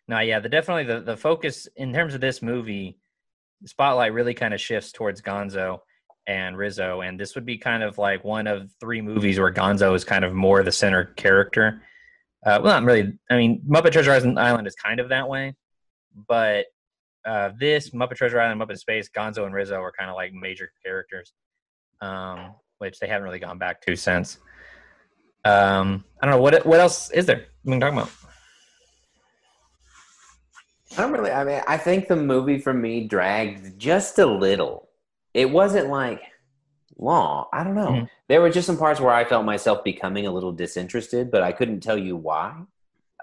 No, 0.08 0.19
yeah, 0.19 0.39
the 0.39 0.50
definitely 0.50 0.84
the 0.84 1.00
the 1.02 1.17
focus 1.17 1.67
in 1.76 1.93
terms 1.93 2.13
of 2.13 2.21
this 2.21 2.41
movie, 2.41 2.97
the 3.62 3.69
spotlight 3.69 4.13
really 4.13 4.34
kind 4.34 4.54
of 4.54 4.60
shifts 4.60 4.91
towards 4.91 5.21
Gonzo 5.21 5.80
and 6.28 6.58
Rizzo, 6.58 7.02
and 7.02 7.19
this 7.19 7.36
would 7.36 7.45
be 7.45 7.58
kind 7.58 7.82
of 7.82 7.97
like 7.97 8.24
one 8.24 8.47
of 8.47 8.69
three 8.80 9.02
movies 9.02 9.39
where 9.39 9.54
Gonzo 9.54 9.95
is 9.95 10.04
kind 10.04 10.26
of 10.26 10.34
more 10.34 10.63
the 10.63 10.71
center 10.71 11.06
character. 11.06 11.82
Uh, 12.45 12.60
well, 12.62 12.82
not 12.82 12.84
really. 12.84 13.13
I 13.30 13.38
mean, 13.38 13.62
Muppet 13.67 13.91
Treasure 13.91 14.12
Island 14.12 14.67
is 14.67 14.76
kind 14.76 15.00
of 15.00 15.10
that 15.10 15.30
way, 15.30 15.56
but 16.28 16.65
uh, 17.26 17.52
this 17.60 17.91
Muppet 17.91 18.15
Treasure 18.15 18.39
Island, 18.39 18.62
Muppet 18.62 18.80
Space, 18.80 19.10
Gonzo 19.15 19.45
and 19.45 19.54
Rizzo 19.54 19.80
are 19.80 19.91
kind 19.91 20.10
of 20.10 20.15
like 20.15 20.34
major 20.34 20.71
characters, 20.84 21.34
um, 22.02 22.56
which 22.80 23.00
they 23.00 23.08
haven't 23.08 23.24
really 23.24 23.39
gone 23.39 23.58
back 23.58 23.82
to 23.84 23.95
since. 23.95 24.39
Um, 25.43 26.04
I 26.21 26.25
don't 26.27 26.36
know 26.36 26.41
what 26.41 26.65
what 26.65 26.80
else 26.80 27.10
is 27.12 27.25
there 27.25 27.45
we 27.63 27.71
can 27.71 27.80
talk 27.80 27.93
about. 27.93 28.10
I 30.97 31.01
don't 31.01 31.12
really. 31.13 31.32
I 31.32 31.43
mean, 31.43 31.62
I 31.67 31.77
think 31.77 32.08
the 32.08 32.15
movie 32.15 32.60
for 32.60 32.73
me 32.73 33.08
dragged 33.08 33.80
just 33.80 34.19
a 34.19 34.25
little. 34.25 34.89
It 35.34 35.49
wasn't 35.49 35.88
like 35.89 36.21
long. 36.97 37.45
I 37.54 37.63
don't 37.63 37.75
know. 37.75 37.88
Mhm. 37.88 38.10
There 38.27 38.41
were 38.41 38.49
just 38.49 38.67
some 38.67 38.77
parts 38.77 38.99
where 38.99 39.13
I 39.13 39.23
felt 39.23 39.45
myself 39.45 39.84
becoming 39.84 40.27
a 40.27 40.32
little 40.32 40.51
disinterested, 40.51 41.32
but 41.32 41.41
I 41.43 41.54
couldn't 41.54 41.80
tell 41.80 41.97
you 41.97 42.15
why. 42.17 42.56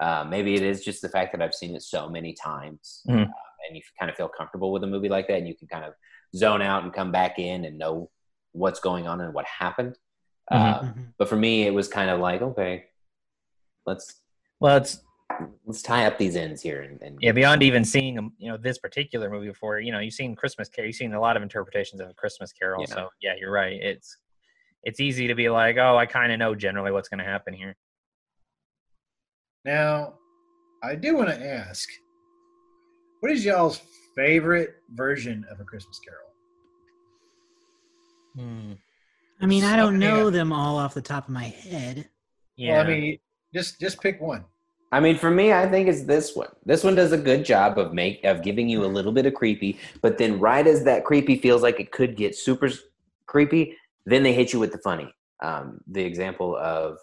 Uh, 0.01 0.25
maybe 0.27 0.55
it 0.55 0.63
is 0.63 0.83
just 0.83 1.01
the 1.01 1.09
fact 1.09 1.31
that 1.33 1.41
I've 1.41 1.53
seen 1.53 1.75
it 1.75 1.83
so 1.83 2.09
many 2.09 2.33
times, 2.33 3.03
Mhm. 3.07 3.27
uh, 3.27 3.33
and 3.67 3.75
you 3.75 3.81
kind 3.99 4.09
of 4.09 4.15
feel 4.17 4.29
comfortable 4.29 4.71
with 4.71 4.83
a 4.83 4.87
movie 4.87 5.09
like 5.09 5.27
that, 5.27 5.37
and 5.37 5.47
you 5.47 5.53
can 5.55 5.67
kind 5.67 5.83
of 5.85 5.93
zone 6.35 6.61
out 6.61 6.83
and 6.83 6.93
come 6.93 7.11
back 7.11 7.37
in 7.37 7.65
and 7.65 7.77
know 7.77 8.09
what's 8.53 8.79
going 8.79 9.07
on 9.07 9.21
and 9.21 9.33
what 9.33 9.45
happened. 9.45 9.97
Uh, 10.51 10.81
Mhm. 10.81 11.13
but 11.17 11.29
for 11.29 11.35
me, 11.35 11.67
it 11.67 11.73
was 11.73 11.87
kind 11.87 12.09
of 12.09 12.19
like, 12.19 12.41
okay, 12.41 12.85
let's 13.85 14.21
Well, 14.59 14.77
it's 14.77 15.03
let's 15.65 15.81
tie 15.81 16.05
up 16.05 16.17
these 16.17 16.35
ends 16.35 16.61
here 16.61 16.81
and, 16.81 17.01
and 17.01 17.17
yeah 17.21 17.31
beyond 17.31 17.63
even 17.63 17.85
seeing 17.85 18.17
um, 18.17 18.33
you 18.39 18.49
know 18.49 18.57
this 18.57 18.77
particular 18.77 19.29
movie 19.29 19.47
before. 19.47 19.79
You 19.79 19.91
know, 19.91 19.99
you've 19.99 20.13
seen 20.13 20.35
Christmas 20.35 20.67
Carol. 20.67 20.87
You've 20.87 20.97
seen 20.97 21.13
a 21.13 21.21
lot 21.21 21.37
of 21.37 21.43
interpretations 21.43 22.01
of 22.01 22.09
a 22.09 22.13
Christmas 22.13 22.51
Carol. 22.51 22.81
Yeah. 22.81 22.95
So 22.95 23.09
yeah, 23.21 23.35
you're 23.39 23.51
right. 23.51 23.79
It's 23.81 24.17
it's 24.83 24.99
easy 24.99 25.27
to 25.27 25.35
be 25.35 25.49
like, 25.49 25.77
oh, 25.77 25.95
I 25.97 26.05
kind 26.05 26.31
of 26.31 26.39
know 26.39 26.55
generally 26.55 26.91
what's 26.91 27.09
going 27.09 27.19
to 27.19 27.23
happen 27.25 27.53
here. 27.53 27.75
Now, 29.65 30.15
I 30.81 30.95
do 30.95 31.15
want 31.17 31.29
to 31.29 31.45
ask, 31.45 31.87
what 33.19 33.31
is 33.31 33.43
y'all's 33.43 33.81
favorite 34.15 34.75
version 34.93 35.45
of 35.51 35.59
a 35.59 35.63
Christmas 35.65 35.99
Carol? 35.99 36.29
Hmm. 38.35 38.73
I 39.41 39.45
mean, 39.45 39.63
I 39.63 39.77
don't 39.77 39.99
Yeah. 40.01 40.09
know 40.09 40.29
them 40.29 40.51
all 40.51 40.77
off 40.77 40.93
the 40.93 41.01
top 41.01 41.27
of 41.27 41.33
my 41.33 41.43
head. 41.45 42.09
Yeah, 42.55 42.73
Well, 42.73 42.85
I 42.85 42.89
mean, 42.89 43.19
just 43.53 43.79
just 43.79 44.01
pick 44.01 44.19
one. 44.21 44.45
I 44.91 44.99
mean, 44.99 45.17
for 45.17 45.29
me, 45.29 45.53
I 45.53 45.67
think 45.69 45.87
it's 45.87 46.03
this 46.03 46.35
one. 46.35 46.49
This 46.65 46.83
one 46.83 46.95
does 46.95 47.11
a 47.11 47.17
good 47.17 47.45
job 47.45 47.77
of 47.77 47.93
make 47.93 48.23
of 48.23 48.41
giving 48.41 48.67
you 48.67 48.83
a 48.83 48.87
little 48.87 49.11
bit 49.11 49.25
of 49.25 49.33
creepy, 49.35 49.79
but 50.01 50.17
then 50.17 50.39
right 50.39 50.65
as 50.65 50.83
that 50.85 51.05
creepy 51.05 51.37
feels 51.37 51.61
like 51.61 51.79
it 51.79 51.91
could 51.91 52.17
get 52.17 52.35
super 52.35 52.69
creepy, 53.27 53.77
then 54.05 54.23
they 54.23 54.33
hit 54.33 54.51
you 54.51 54.59
with 54.59 54.71
the 54.71 54.79
funny. 54.79 55.13
Um, 55.41 55.79
the 55.87 56.03
example 56.03 56.57
of 56.57 56.97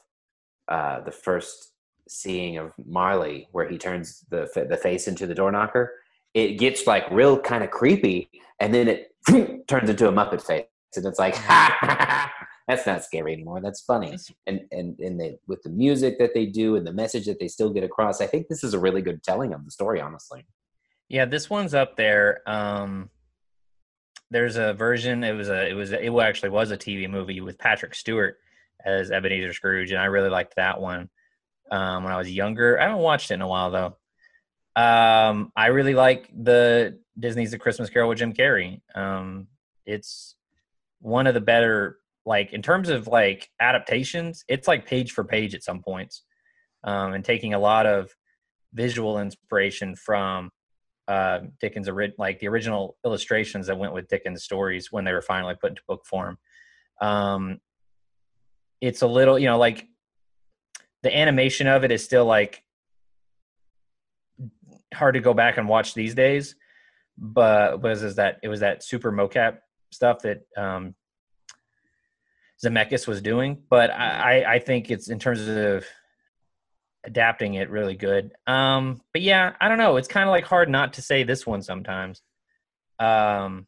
uh, 0.68 1.00
the 1.02 1.12
first 1.12 1.72
seeing 2.08 2.58
of 2.58 2.72
Marley, 2.84 3.48
where 3.52 3.68
he 3.68 3.78
turns 3.78 4.24
the 4.30 4.48
the 4.68 4.76
face 4.76 5.08
into 5.08 5.26
the 5.26 5.34
door 5.34 5.50
knocker, 5.52 5.94
it 6.34 6.58
gets 6.58 6.86
like 6.86 7.08
real 7.10 7.38
kind 7.40 7.62
of 7.64 7.70
creepy, 7.70 8.28
and 8.60 8.74
then 8.74 8.88
it 8.88 9.14
turns 9.68 9.88
into 9.88 10.08
a 10.08 10.12
Muppet 10.12 10.42
face, 10.42 10.64
and 10.94 11.06
it's 11.06 11.18
like, 11.18 11.34
that's 12.68 12.86
not 12.86 13.04
scary 13.04 13.32
anymore. 13.32 13.60
That's 13.60 13.80
funny 13.80 14.16
and 14.46 14.60
and 14.70 14.98
and 14.98 15.20
they 15.20 15.38
with 15.46 15.62
the 15.62 15.70
music 15.70 16.18
that 16.18 16.34
they 16.34 16.46
do 16.46 16.76
and 16.76 16.86
the 16.86 16.92
message 16.92 17.26
that 17.26 17.38
they 17.40 17.48
still 17.48 17.70
get 17.70 17.84
across 17.84 18.20
i 18.20 18.26
think 18.26 18.48
this 18.48 18.64
is 18.64 18.74
a 18.74 18.78
really 18.78 19.02
good 19.02 19.22
telling 19.22 19.52
of 19.52 19.64
the 19.64 19.70
story 19.70 20.00
honestly 20.00 20.44
Yeah, 21.08 21.24
this 21.24 21.48
one's 21.48 21.74
up 21.74 21.96
there. 21.96 22.40
Um, 22.46 23.10
there's 24.30 24.56
a 24.56 24.74
version. 24.74 25.22
It 25.22 25.32
was 25.32 25.48
a. 25.48 25.68
It 25.68 25.74
was. 25.74 25.92
A, 25.92 26.04
it 26.04 26.12
actually 26.18 26.50
was 26.50 26.70
a 26.70 26.76
TV 26.76 27.08
movie 27.08 27.40
with 27.40 27.58
Patrick 27.58 27.94
Stewart 27.94 28.38
as 28.84 29.10
Ebenezer 29.10 29.52
Scrooge, 29.52 29.92
and 29.92 30.00
I 30.00 30.06
really 30.06 30.30
liked 30.30 30.56
that 30.56 30.80
one 30.80 31.08
um, 31.70 32.02
when 32.02 32.12
I 32.12 32.18
was 32.18 32.30
younger. 32.30 32.78
I 32.78 32.84
haven't 32.84 32.98
watched 32.98 33.30
it 33.30 33.34
in 33.34 33.42
a 33.42 33.48
while 33.48 33.70
though. 33.70 33.96
Um, 34.80 35.52
I 35.56 35.68
really 35.68 35.94
like 35.94 36.28
the 36.36 36.98
Disney's 37.18 37.52
the 37.52 37.58
Christmas 37.58 37.88
Carol 37.88 38.08
with 38.08 38.18
Jim 38.18 38.32
Carrey. 38.32 38.80
Um, 38.94 39.46
it's 39.86 40.34
one 41.06 41.28
of 41.28 41.34
the 41.34 41.40
better, 41.40 41.98
like 42.26 42.52
in 42.52 42.62
terms 42.62 42.88
of 42.88 43.06
like 43.06 43.48
adaptations. 43.60 44.44
It's 44.48 44.66
like 44.66 44.86
page 44.86 45.12
for 45.12 45.22
page 45.22 45.54
at 45.54 45.62
some 45.62 45.80
points, 45.80 46.24
um, 46.82 47.14
and 47.14 47.24
taking 47.24 47.54
a 47.54 47.60
lot 47.60 47.86
of 47.86 48.10
visual 48.74 49.20
inspiration 49.20 49.94
from 49.94 50.50
uh, 51.06 51.40
Dickens' 51.60 51.88
ori- 51.88 52.12
like 52.18 52.40
the 52.40 52.48
original 52.48 52.96
illustrations 53.04 53.68
that 53.68 53.78
went 53.78 53.92
with 53.92 54.08
Dickens' 54.08 54.42
stories 54.42 54.90
when 54.90 55.04
they 55.04 55.12
were 55.12 55.22
finally 55.22 55.54
put 55.54 55.70
into 55.70 55.82
book 55.86 56.04
form. 56.04 56.38
Um, 57.00 57.60
it's 58.80 59.02
a 59.02 59.06
little, 59.06 59.38
you 59.38 59.46
know, 59.46 59.58
like 59.58 59.86
the 61.04 61.16
animation 61.16 61.68
of 61.68 61.84
it 61.84 61.92
is 61.92 62.02
still 62.02 62.24
like 62.24 62.64
hard 64.92 65.14
to 65.14 65.20
go 65.20 65.34
back 65.34 65.56
and 65.56 65.68
watch 65.68 65.94
these 65.94 66.16
days. 66.16 66.56
But 67.16 67.80
was 67.80 68.02
is 68.02 68.16
that 68.16 68.40
it 68.42 68.48
was 68.48 68.60
that 68.60 68.82
super 68.82 69.12
mocap 69.12 69.58
stuff 69.96 70.20
that 70.20 70.42
um, 70.56 70.94
Zemeckis 72.64 73.08
was 73.08 73.20
doing. 73.20 73.62
But 73.68 73.90
I, 73.90 74.42
I, 74.44 74.52
I 74.54 74.58
think 74.60 74.90
it's 74.90 75.08
in 75.08 75.18
terms 75.18 75.48
of 75.48 75.84
adapting 77.04 77.54
it 77.54 77.70
really 77.70 77.96
good. 77.96 78.32
Um, 78.46 79.00
but 79.12 79.22
yeah, 79.22 79.54
I 79.60 79.68
don't 79.68 79.78
know. 79.78 79.96
It's 79.96 80.08
kind 80.08 80.28
of 80.28 80.32
like 80.32 80.44
hard 80.44 80.68
not 80.68 80.92
to 80.94 81.02
say 81.02 81.24
this 81.24 81.46
one 81.46 81.62
sometimes. 81.62 82.22
Um, 82.98 83.66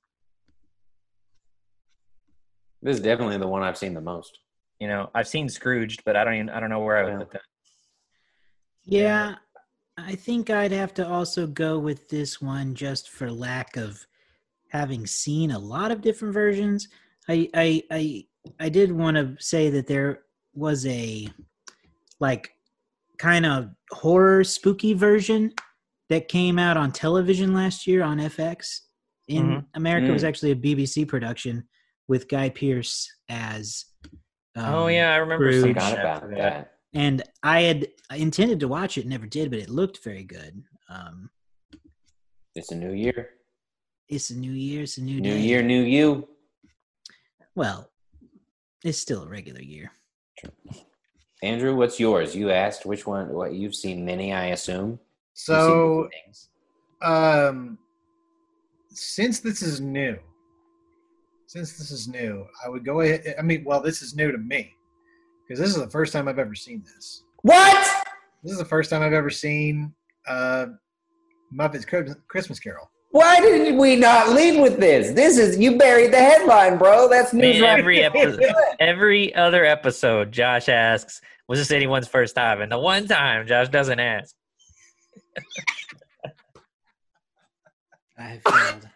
this 2.81 2.97
is 2.97 3.03
definitely 3.03 3.39
the 3.39 3.47
one 3.49 3.63
i've 3.63 3.77
seen 3.77 3.93
the 3.93 4.01
most 4.01 4.39
you 4.79 4.87
know, 4.87 5.11
I've 5.15 5.29
seen 5.29 5.49
Scrooged, 5.49 6.05
but 6.05 6.17
I 6.17 6.25
don't 6.25 6.35
even 6.35 6.51
I 6.51 6.61
don't 6.61 6.71
know 6.71 6.81
where 6.81 6.97
I 6.97 7.05
would 7.05 7.13
Yeah. 7.13 7.19
put 7.19 7.31
that. 7.33 7.43
Yeah, 8.85 9.35
I 9.97 10.15
think 10.15 10.51
I'd 10.51 10.73
have 10.73 10.95
to 10.95 11.07
also 11.07 11.47
go 11.47 11.79
with 11.79 12.09
this 12.09 12.41
one 12.41 12.75
just 12.75 13.11
for 13.11 13.31
lack 13.31 13.77
of 13.77 14.07
having 14.69 15.07
seen 15.07 15.51
a 15.51 15.59
lot 15.59 15.91
of 15.91 16.01
different 16.01 16.35
versions. 16.35 16.89
I 17.29 17.49
I 17.55 17.83
I, 17.91 18.27
I 18.61 18.69
did 18.69 18.93
want 18.93 19.17
to 19.17 19.37
say 19.39 19.71
that 19.71 19.87
there 19.87 20.21
was 20.55 20.87
a 20.87 21.29
like 22.21 22.53
kind 23.19 23.47
of 23.47 23.71
horror 23.91 24.45
spooky 24.45 24.93
version 24.95 25.53
that 26.09 26.29
came 26.29 26.59
out 26.59 26.77
on 26.77 26.93
television 26.93 27.53
last 27.55 27.87
year 27.87 28.03
on 28.03 28.19
FX. 28.19 28.81
In 29.29 29.45
Mhm. 29.47 29.65
America, 29.75 30.09
it 30.09 30.13
was 30.13 30.23
Mm. 30.23 30.29
actually 30.29 30.51
a 30.53 30.57
BBC 30.57 31.05
production 31.07 31.69
with 32.09 32.29
Guy 32.29 32.49
Pearce 32.49 33.13
as. 33.29 33.85
oh 34.57 34.85
um, 34.85 34.91
yeah, 34.91 35.13
I 35.13 35.17
remember. 35.17 35.53
Scrooge. 35.53 35.75
forgot 35.77 35.97
that 35.97 36.23
about 36.25 36.31
that 36.39 36.75
and 36.95 37.23
I 37.43 37.61
had 37.63 37.89
I 38.09 38.17
intended 38.17 38.61
to 38.61 38.69
watch 38.69 38.97
it, 38.97 39.07
never 39.07 39.27
did, 39.27 39.51
but 39.51 39.59
it 39.61 39.69
looked 39.69 40.03
very 40.03 40.25
good. 40.25 40.63
Um, 40.89 41.31
it's 42.55 42.73
a 42.73 42.75
new 42.75 42.93
year 42.93 43.29
it's 44.09 44.31
a 44.31 44.37
new 44.37 44.53
year, 44.53 44.83
it's 44.83 44.99
a 44.99 45.03
new, 45.03 45.13
year. 45.15 45.21
new 45.23 45.35
day. 45.35 45.41
year 45.41 45.63
new 45.63 45.83
you 45.83 46.29
Well, 47.55 47.91
it's 48.85 48.99
still 48.99 49.23
a 49.25 49.29
regular 49.29 49.61
year. 49.63 49.91
andrew 51.43 51.75
what's 51.77 52.01
yours 52.01 52.35
you 52.35 52.51
asked 52.51 52.85
which 52.87 53.07
one 53.07 53.29
what 53.33 53.53
you've 53.55 53.75
seen 53.75 54.05
many 54.05 54.33
i 54.33 54.47
assume 54.47 54.99
So, 55.35 56.09
um, 57.03 57.79
since 58.91 59.39
this 59.41 59.63
is 59.63 59.81
new, 59.81 60.19
since 61.47 61.79
this 61.79 61.93
is 61.93 62.09
new, 62.09 62.45
I 62.65 62.69
would 62.69 62.85
go 62.85 63.01
ahead. 63.03 63.37
I 63.39 63.43
mean, 63.43 63.63
well, 63.65 63.81
this 63.81 64.03
is 64.03 64.17
new 64.17 64.33
to 64.33 64.39
me 64.39 64.75
because 65.47 65.61
this 65.61 65.71
is 65.71 65.77
the 65.77 65.91
first 65.91 66.13
time 66.13 66.27
I've 66.27 66.41
ever 66.41 66.57
seen 66.57 66.83
this. 66.85 67.23
what 67.43 67.87
This 68.43 68.51
is 68.53 68.59
the 68.59 68.65
first 68.65 68.91
time 68.91 69.03
I've 69.03 69.13
ever 69.13 69.31
seen 69.31 69.95
uh, 70.27 70.67
Muppets 71.55 71.87
Christmas 72.27 72.59
Carol. 72.59 72.91
Why 73.11 73.41
didn't 73.41 73.79
we 73.79 73.97
not 73.97 74.31
lead 74.31 74.61
with 74.61 74.79
this 74.79 75.13
this 75.13 75.39
is 75.39 75.59
you 75.59 75.79
buried 75.79 76.13
the 76.13 76.19
headline 76.19 76.77
bro 76.79 77.09
that's 77.09 77.33
Man, 77.33 77.53
news 77.53 77.61
right 77.63 77.79
every 77.79 78.03
episode, 78.03 78.45
every 78.81 79.35
other 79.35 79.65
episode, 79.65 80.33
Josh 80.33 80.69
asks, 80.69 81.21
"Was 81.49 81.59
this 81.59 81.71
anyone's 81.71 82.09
first 82.09 82.35
time?" 82.35 82.61
And 82.61 82.71
the 82.71 82.79
one 82.79 83.07
time, 83.07 83.47
Josh 83.47 83.69
doesn't 83.69 84.01
ask. 84.01 84.35
I 88.19 88.23
have 88.23 88.43
failed. 88.43 88.89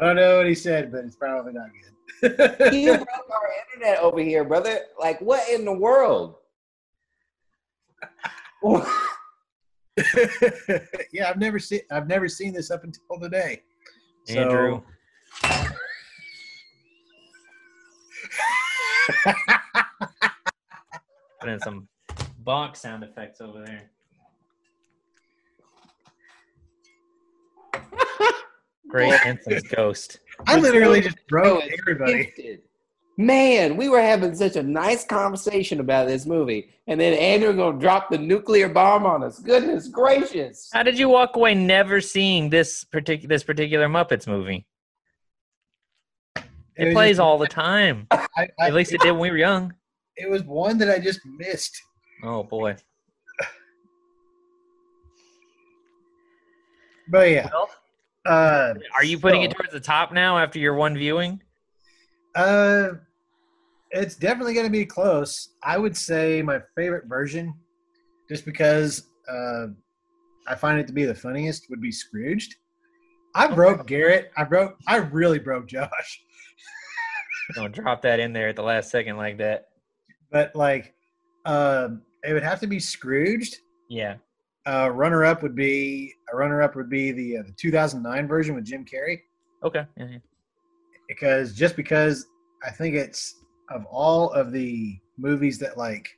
I 0.00 0.06
don't 0.06 0.16
know 0.16 0.38
what 0.38 0.46
he 0.46 0.54
said, 0.54 0.90
but 0.90 1.04
it's 1.04 1.16
probably 1.16 1.52
not 1.52 1.66
good. 1.66 1.94
you 2.72 2.94
broke 2.94 3.30
our 3.30 3.50
internet 3.74 3.98
over 3.98 4.20
here 4.20 4.44
brother 4.44 4.78
like 4.98 5.20
what 5.20 5.46
in 5.50 5.64
the 5.64 5.72
world 5.72 6.36
yeah, 11.12 11.28
I've 11.28 11.38
never 11.38 11.58
seen 11.58 11.80
I've 11.90 12.08
never 12.08 12.28
seen 12.28 12.52
this 12.52 12.70
up 12.70 12.84
until 12.84 13.20
today. 13.20 13.62
So- 14.24 14.34
Andrew. 14.40 14.82
Put 21.40 21.48
in 21.50 21.60
some 21.60 21.88
box 22.38 22.80
sound 22.80 23.04
effects 23.04 23.40
over 23.40 23.64
there. 23.64 23.90
Great 28.88 29.20
Benson's 29.22 29.62
ghost. 29.64 30.20
I 30.46 30.58
literally 30.58 31.00
just 31.00 31.18
broke 31.28 31.64
everybody. 31.80 32.24
gifted. 32.24 32.62
Man, 33.16 33.76
we 33.76 33.88
were 33.88 34.00
having 34.00 34.34
such 34.34 34.56
a 34.56 34.62
nice 34.62 35.04
conversation 35.04 35.78
about 35.78 36.08
this 36.08 36.26
movie, 36.26 36.70
and 36.88 36.98
then 37.00 37.12
Andrew 37.14 37.52
gonna 37.54 37.78
drop 37.78 38.10
the 38.10 38.18
nuclear 38.18 38.68
bomb 38.68 39.06
on 39.06 39.22
us. 39.22 39.38
Goodness 39.38 39.86
gracious! 39.86 40.68
How 40.72 40.82
did 40.82 40.98
you 40.98 41.08
walk 41.08 41.36
away 41.36 41.54
never 41.54 42.00
seeing 42.00 42.50
this 42.50 42.82
particular 42.82 43.28
this 43.28 43.44
particular 43.44 43.86
Muppets 43.88 44.26
movie? 44.26 44.66
It, 46.76 46.86
was 46.86 46.94
plays 46.94 47.10
just- 47.12 47.20
all 47.20 47.38
the 47.38 47.46
time. 47.46 48.08
I, 48.10 48.26
I, 48.36 48.48
At 48.66 48.74
least 48.74 48.92
it 48.92 49.00
did 49.00 49.12
when 49.12 49.20
we 49.20 49.30
were 49.30 49.36
young. 49.38 49.72
it 50.16 50.28
was 50.28 50.42
one 50.42 50.76
that 50.78 50.90
I 50.90 50.98
just 50.98 51.20
missed. 51.38 51.80
Oh 52.24 52.42
boy. 52.42 52.74
But 57.10 57.30
yeah, 57.30 57.50
Well, 57.52 57.68
uh, 58.26 58.74
are 58.96 59.04
you 59.04 59.18
putting 59.18 59.42
it 59.42 59.50
towards 59.50 59.72
the 59.72 59.78
top 59.80 60.10
now 60.10 60.38
after 60.38 60.58
your 60.58 60.72
one 60.74 60.96
viewing? 60.96 61.42
Uh, 62.34 62.88
it's 63.90 64.16
definitely 64.16 64.54
going 64.54 64.66
to 64.66 64.72
be 64.72 64.84
close. 64.84 65.50
I 65.62 65.78
would 65.78 65.96
say 65.96 66.42
my 66.42 66.60
favorite 66.76 67.06
version, 67.06 67.54
just 68.28 68.44
because 68.44 69.04
uh, 69.28 69.66
I 70.46 70.54
find 70.54 70.78
it 70.80 70.86
to 70.88 70.92
be 70.92 71.04
the 71.04 71.14
funniest, 71.14 71.70
would 71.70 71.80
be 71.80 71.92
Scrooged. 71.92 72.56
I 73.34 73.48
broke 73.48 73.86
Garrett. 73.86 74.30
I 74.36 74.44
broke. 74.44 74.76
I 74.86 74.96
really 74.96 75.38
broke 75.38 75.66
Josh. 75.66 76.22
Don't 77.54 77.74
drop 77.74 78.02
that 78.02 78.20
in 78.20 78.32
there 78.32 78.48
at 78.48 78.56
the 78.56 78.62
last 78.62 78.90
second 78.90 79.16
like 79.16 79.38
that. 79.38 79.68
But 80.30 80.54
like, 80.56 80.94
um, 81.44 82.02
it 82.22 82.32
would 82.32 82.42
have 82.42 82.60
to 82.60 82.66
be 82.66 82.80
Scrooged. 82.80 83.56
Yeah. 83.88 84.16
Uh, 84.66 84.90
runner 84.92 85.24
up 85.24 85.42
would 85.42 85.54
be 85.54 86.14
a 86.32 86.36
runner 86.36 86.62
up 86.62 86.74
would 86.74 86.88
be 86.88 87.12
the 87.12 87.38
uh, 87.38 87.42
the 87.42 87.52
2009 87.52 88.26
version 88.26 88.54
with 88.54 88.64
Jim 88.64 88.84
Carrey. 88.84 89.20
Okay. 89.62 89.84
Yeah, 89.96 90.06
yeah. 90.10 90.18
Because 91.08 91.52
just 91.54 91.76
because 91.76 92.26
I 92.64 92.70
think 92.70 92.94
it's 92.96 93.36
of 93.70 93.84
all 93.86 94.30
of 94.30 94.52
the 94.52 94.98
movies 95.18 95.58
that 95.58 95.76
like 95.78 96.08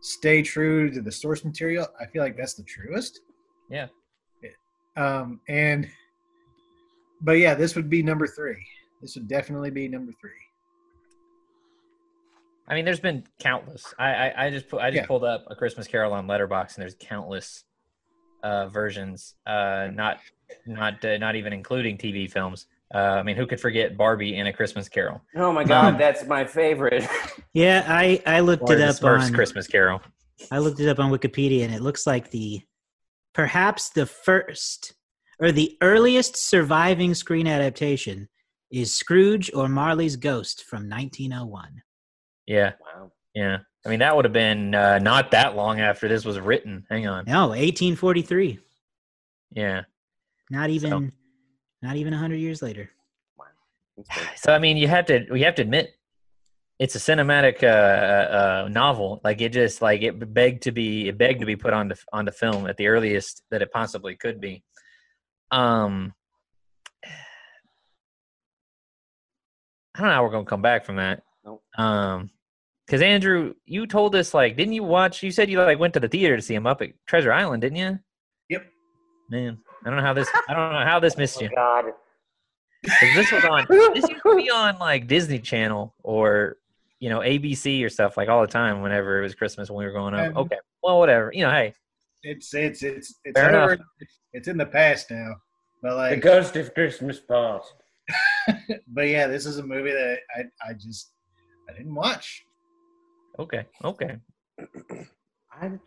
stay 0.00 0.42
true 0.42 0.90
to 0.90 1.00
the 1.00 1.12
source 1.12 1.44
material, 1.44 1.86
I 2.00 2.06
feel 2.06 2.22
like 2.22 2.36
that's 2.36 2.54
the 2.54 2.62
truest. 2.64 3.20
Yeah. 3.70 3.88
Um, 4.96 5.40
and 5.48 5.88
but 7.20 7.32
yeah, 7.32 7.54
this 7.54 7.74
would 7.76 7.88
be 7.90 8.02
number 8.02 8.26
three. 8.26 8.64
This 9.00 9.14
would 9.16 9.28
definitely 9.28 9.70
be 9.70 9.88
number 9.88 10.12
three. 10.20 10.30
I 12.66 12.74
mean, 12.74 12.84
there's 12.84 13.00
been 13.00 13.24
countless. 13.38 13.94
I 13.98 14.08
I, 14.28 14.46
I 14.46 14.50
just 14.50 14.68
pu- 14.68 14.78
I 14.78 14.90
just 14.90 15.02
Yeah. 15.02 15.06
pulled 15.06 15.24
up 15.24 15.44
a 15.48 15.54
Christmas 15.56 15.86
Carol 15.86 16.12
on 16.12 16.26
Letterboxd, 16.26 16.74
and 16.76 16.82
there's 16.82 16.96
countless 16.98 17.64
uh, 18.42 18.68
versions. 18.68 19.34
Uh, 19.46 19.88
not 19.92 20.18
not 20.66 21.04
uh, 21.04 21.16
not 21.18 21.34
even 21.36 21.52
including 21.52 21.96
TV 21.96 22.30
films. 22.30 22.66
Uh, 22.94 22.98
I 22.98 23.22
mean, 23.22 23.36
who 23.36 23.46
could 23.46 23.60
forget 23.60 23.96
Barbie 23.96 24.36
and 24.38 24.48
a 24.48 24.52
Christmas 24.52 24.88
Carol? 24.88 25.20
Oh 25.36 25.52
my 25.52 25.62
God, 25.64 25.94
Um, 25.94 25.98
that's 25.98 26.24
my 26.26 26.44
favorite. 26.44 27.06
Yeah, 27.54 27.84
I 27.88 28.22
I 28.26 28.40
looked 28.40 28.64
Or 28.64 28.74
it 28.74 28.76
the 28.76 28.88
up 28.88 28.96
Smurfs 28.96 29.22
on 29.26 29.32
Christmas 29.32 29.66
Carol. 29.66 30.00
I 30.52 30.58
looked 30.58 30.78
it 30.80 30.88
up 30.88 31.00
on 31.00 31.10
Wikipedia, 31.10 31.64
and 31.64 31.74
it 31.74 31.80
looks 31.80 32.06
like 32.06 32.30
the 32.30 32.60
perhaps 33.34 33.88
the 33.90 34.06
first 34.06 34.92
or 35.40 35.50
the 35.50 35.76
earliest 35.80 36.36
surviving 36.36 37.14
screen 37.14 37.46
adaptation 37.48 38.28
is 38.70 38.94
Scrooge 38.94 39.50
or 39.54 39.68
Marley's 39.68 40.14
Ghost 40.16 40.64
from 40.64 40.88
1901. 40.88 41.82
Yeah, 42.46 42.72
wow. 42.80 43.10
yeah. 43.34 43.58
I 43.84 43.88
mean, 43.88 44.00
that 44.00 44.14
would 44.14 44.24
have 44.24 44.32
been 44.32 44.74
uh, 44.74 44.98
not 44.98 45.30
that 45.32 45.56
long 45.56 45.80
after 45.80 46.06
this 46.06 46.24
was 46.24 46.38
written. 46.38 46.84
Hang 46.90 47.06
on. 47.06 47.24
No, 47.26 47.48
1843. 47.48 48.58
Yeah. 49.52 49.82
Not 50.50 50.70
even 50.70 51.12
not 51.82 51.96
even 51.96 52.12
100 52.12 52.36
years 52.36 52.62
later. 52.62 52.90
So 54.36 54.52
I 54.52 54.58
mean, 54.58 54.76
you 54.76 54.88
have 54.88 55.06
to 55.06 55.26
we 55.30 55.42
have 55.42 55.56
to 55.56 55.62
admit 55.62 55.94
it's 56.78 56.94
a 56.94 56.98
cinematic 56.98 57.62
uh, 57.64 57.66
uh, 57.66 58.64
uh, 58.64 58.68
novel. 58.68 59.20
Like 59.24 59.40
it 59.40 59.52
just 59.52 59.82
like 59.82 60.02
it 60.02 60.32
begged 60.32 60.62
to 60.64 60.72
be 60.72 61.08
it 61.08 61.18
begged 61.18 61.40
to 61.40 61.46
be 61.46 61.56
put 61.56 61.72
onto 61.72 61.96
onto 62.12 62.30
film 62.30 62.66
at 62.66 62.76
the 62.76 62.86
earliest 62.86 63.42
that 63.50 63.62
it 63.62 63.72
possibly 63.72 64.14
could 64.14 64.40
be. 64.40 64.62
Um, 65.50 66.14
I 69.94 70.00
don't 70.00 70.08
know 70.08 70.14
how 70.14 70.22
we're 70.22 70.30
gonna 70.30 70.44
come 70.44 70.62
back 70.62 70.84
from 70.84 70.96
that. 70.96 71.22
Nope. 71.44 71.62
Um, 71.76 72.30
because 72.86 73.02
Andrew, 73.02 73.52
you 73.66 73.86
told 73.86 74.14
us 74.14 74.32
like, 74.32 74.56
didn't 74.56 74.72
you 74.72 74.82
watch? 74.82 75.22
You 75.22 75.30
said 75.30 75.50
you 75.50 75.60
like 75.60 75.78
went 75.78 75.92
to 75.94 76.00
the 76.00 76.08
theater 76.08 76.36
to 76.36 76.42
see 76.42 76.54
him 76.54 76.66
up 76.66 76.80
at 76.80 76.90
Treasure 77.06 77.32
Island, 77.32 77.60
didn't 77.60 77.76
you? 77.76 77.98
Yep. 78.48 78.64
Man, 79.28 79.58
I 79.84 79.90
don't 79.90 79.96
know 79.96 80.02
how 80.02 80.12
this. 80.14 80.28
I 80.48 80.54
don't 80.54 80.72
know 80.72 80.84
how 80.84 80.98
this 81.00 81.16
missed 81.16 81.40
you. 81.40 81.50
God. 81.54 81.86
'Cause 82.84 83.14
this 83.14 83.32
was 83.32 83.44
on 83.44 83.66
this 83.94 84.08
used 84.08 84.22
to 84.24 84.36
be 84.36 84.50
on 84.50 84.78
like 84.78 85.06
Disney 85.08 85.38
Channel 85.40 85.94
or 86.02 86.56
you 87.00 87.08
know 87.10 87.18
ABC 87.20 87.84
or 87.84 87.88
stuff 87.88 88.16
like 88.16 88.28
all 88.28 88.40
the 88.40 88.46
time 88.46 88.82
whenever 88.82 89.18
it 89.18 89.22
was 89.22 89.34
Christmas 89.34 89.68
when 89.70 89.78
we 89.78 89.84
were 89.86 89.92
growing 89.92 90.14
up. 90.14 90.28
Um, 90.28 90.36
Okay, 90.44 90.58
well 90.82 90.98
whatever. 90.98 91.30
You 91.32 91.44
know, 91.44 91.50
hey, 91.50 91.74
It's 92.22 92.54
it's 92.54 92.82
it's 92.82 93.14
it's 93.24 93.38
Fair 93.38 93.48
enough. 93.48 93.70
over. 93.72 93.78
It's 94.32 94.48
in 94.48 94.56
the 94.56 94.66
past 94.66 95.10
now. 95.10 95.34
But 95.82 95.96
like 95.96 96.10
The 96.10 96.14
like, 96.16 96.22
ghost 96.22 96.56
of 96.56 96.72
Christmas 96.74 97.20
past. 97.20 97.74
but 98.88 99.02
yeah, 99.08 99.26
this 99.26 99.44
is 99.46 99.58
a 99.58 99.62
movie 99.62 99.92
that 99.92 100.18
I 100.36 100.42
I 100.68 100.72
just 100.74 101.12
I 101.68 101.72
didn't 101.76 101.94
watch. 101.94 102.44
okay, 103.38 103.66
okay. 103.84 104.16
I'm, 105.60 105.80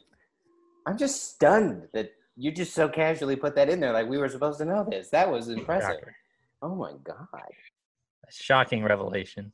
I'm 0.85 0.97
just 0.97 1.31
stunned 1.35 1.87
that 1.93 2.11
you 2.35 2.51
just 2.51 2.73
so 2.73 2.87
casually 2.87 3.35
put 3.35 3.55
that 3.55 3.69
in 3.69 3.79
there, 3.79 3.93
like 3.93 4.07
we 4.07 4.17
were 4.17 4.29
supposed 4.29 4.59
to 4.59 4.65
know 4.65 4.85
this. 4.89 5.09
That 5.09 5.31
was 5.31 5.49
impressive. 5.49 5.99
Shocker. 5.99 6.15
Oh 6.61 6.75
my 6.75 6.93
god, 7.03 7.27
A 7.33 8.31
shocking 8.31 8.83
revelation. 8.83 9.51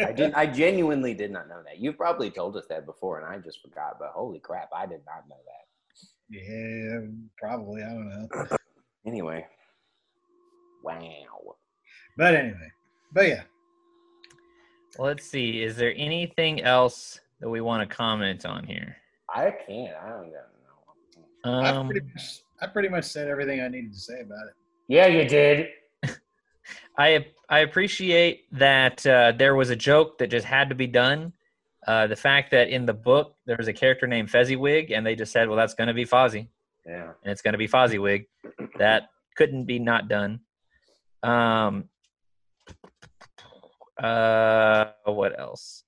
I 0.00 0.12
did. 0.12 0.32
I 0.32 0.46
genuinely 0.46 1.14
did 1.14 1.30
not 1.30 1.48
know 1.48 1.62
that. 1.64 1.78
You 1.78 1.92
probably 1.92 2.30
told 2.30 2.56
us 2.56 2.64
that 2.70 2.86
before, 2.86 3.20
and 3.20 3.26
I 3.26 3.38
just 3.38 3.60
forgot. 3.60 3.98
But 3.98 4.12
holy 4.14 4.40
crap, 4.40 4.70
I 4.74 4.86
did 4.86 5.02
not 5.06 5.28
know 5.28 5.36
that. 5.44 5.68
Yeah, 6.30 7.00
probably. 7.38 7.82
I 7.82 7.88
don't 7.88 8.08
know. 8.08 8.46
Anyway, 9.06 9.46
wow. 10.82 11.00
But 12.18 12.34
anyway, 12.34 12.70
but 13.14 13.26
yeah, 13.26 13.42
let's 14.98 15.24
see. 15.24 15.62
Is 15.62 15.76
there 15.76 15.94
anything 15.96 16.60
else 16.60 17.18
that 17.40 17.48
we 17.48 17.62
want 17.62 17.88
to 17.88 17.96
comment 17.96 18.44
on 18.44 18.64
here? 18.66 18.96
I 19.34 19.50
can't. 19.66 19.96
I 19.96 20.08
don't 20.10 20.30
know. 20.30 20.57
I 21.44 21.68
Um, 21.70 21.88
pretty 21.88 22.06
much 22.06 22.40
I 22.60 22.66
pretty 22.66 22.88
much 22.88 23.04
said 23.04 23.28
everything 23.28 23.60
I 23.60 23.68
needed 23.68 23.92
to 23.92 23.98
say 23.98 24.20
about 24.20 24.48
it. 24.48 24.54
Yeah, 24.88 25.06
you 25.06 25.28
did. 25.28 25.68
I 26.98 27.26
I 27.48 27.60
appreciate 27.60 28.44
that 28.52 29.06
uh, 29.06 29.32
there 29.32 29.54
was 29.54 29.70
a 29.70 29.76
joke 29.76 30.18
that 30.18 30.28
just 30.28 30.46
had 30.46 30.68
to 30.68 30.74
be 30.74 30.86
done. 30.86 31.32
Uh, 31.86 32.06
the 32.06 32.16
fact 32.16 32.50
that 32.50 32.68
in 32.68 32.84
the 32.84 32.92
book 32.92 33.36
there 33.46 33.56
was 33.56 33.68
a 33.68 33.72
character 33.72 34.06
named 34.06 34.30
Fezziwig, 34.30 34.90
and 34.90 35.06
they 35.06 35.14
just 35.14 35.32
said, 35.32 35.48
"Well, 35.48 35.56
that's 35.56 35.74
going 35.74 35.88
to 35.88 35.94
be 35.94 36.04
Fozzie." 36.04 36.48
Yeah. 36.86 37.12
and 37.22 37.30
it's 37.30 37.42
going 37.42 37.52
to 37.52 37.58
be 37.58 37.68
Fozziwig. 37.68 38.26
That 38.78 39.10
couldn't 39.36 39.64
be 39.64 39.78
not 39.78 40.08
done. 40.08 40.40
Um, 41.22 41.88
uh, 44.02 44.86
what 45.04 45.38
else? 45.38 45.84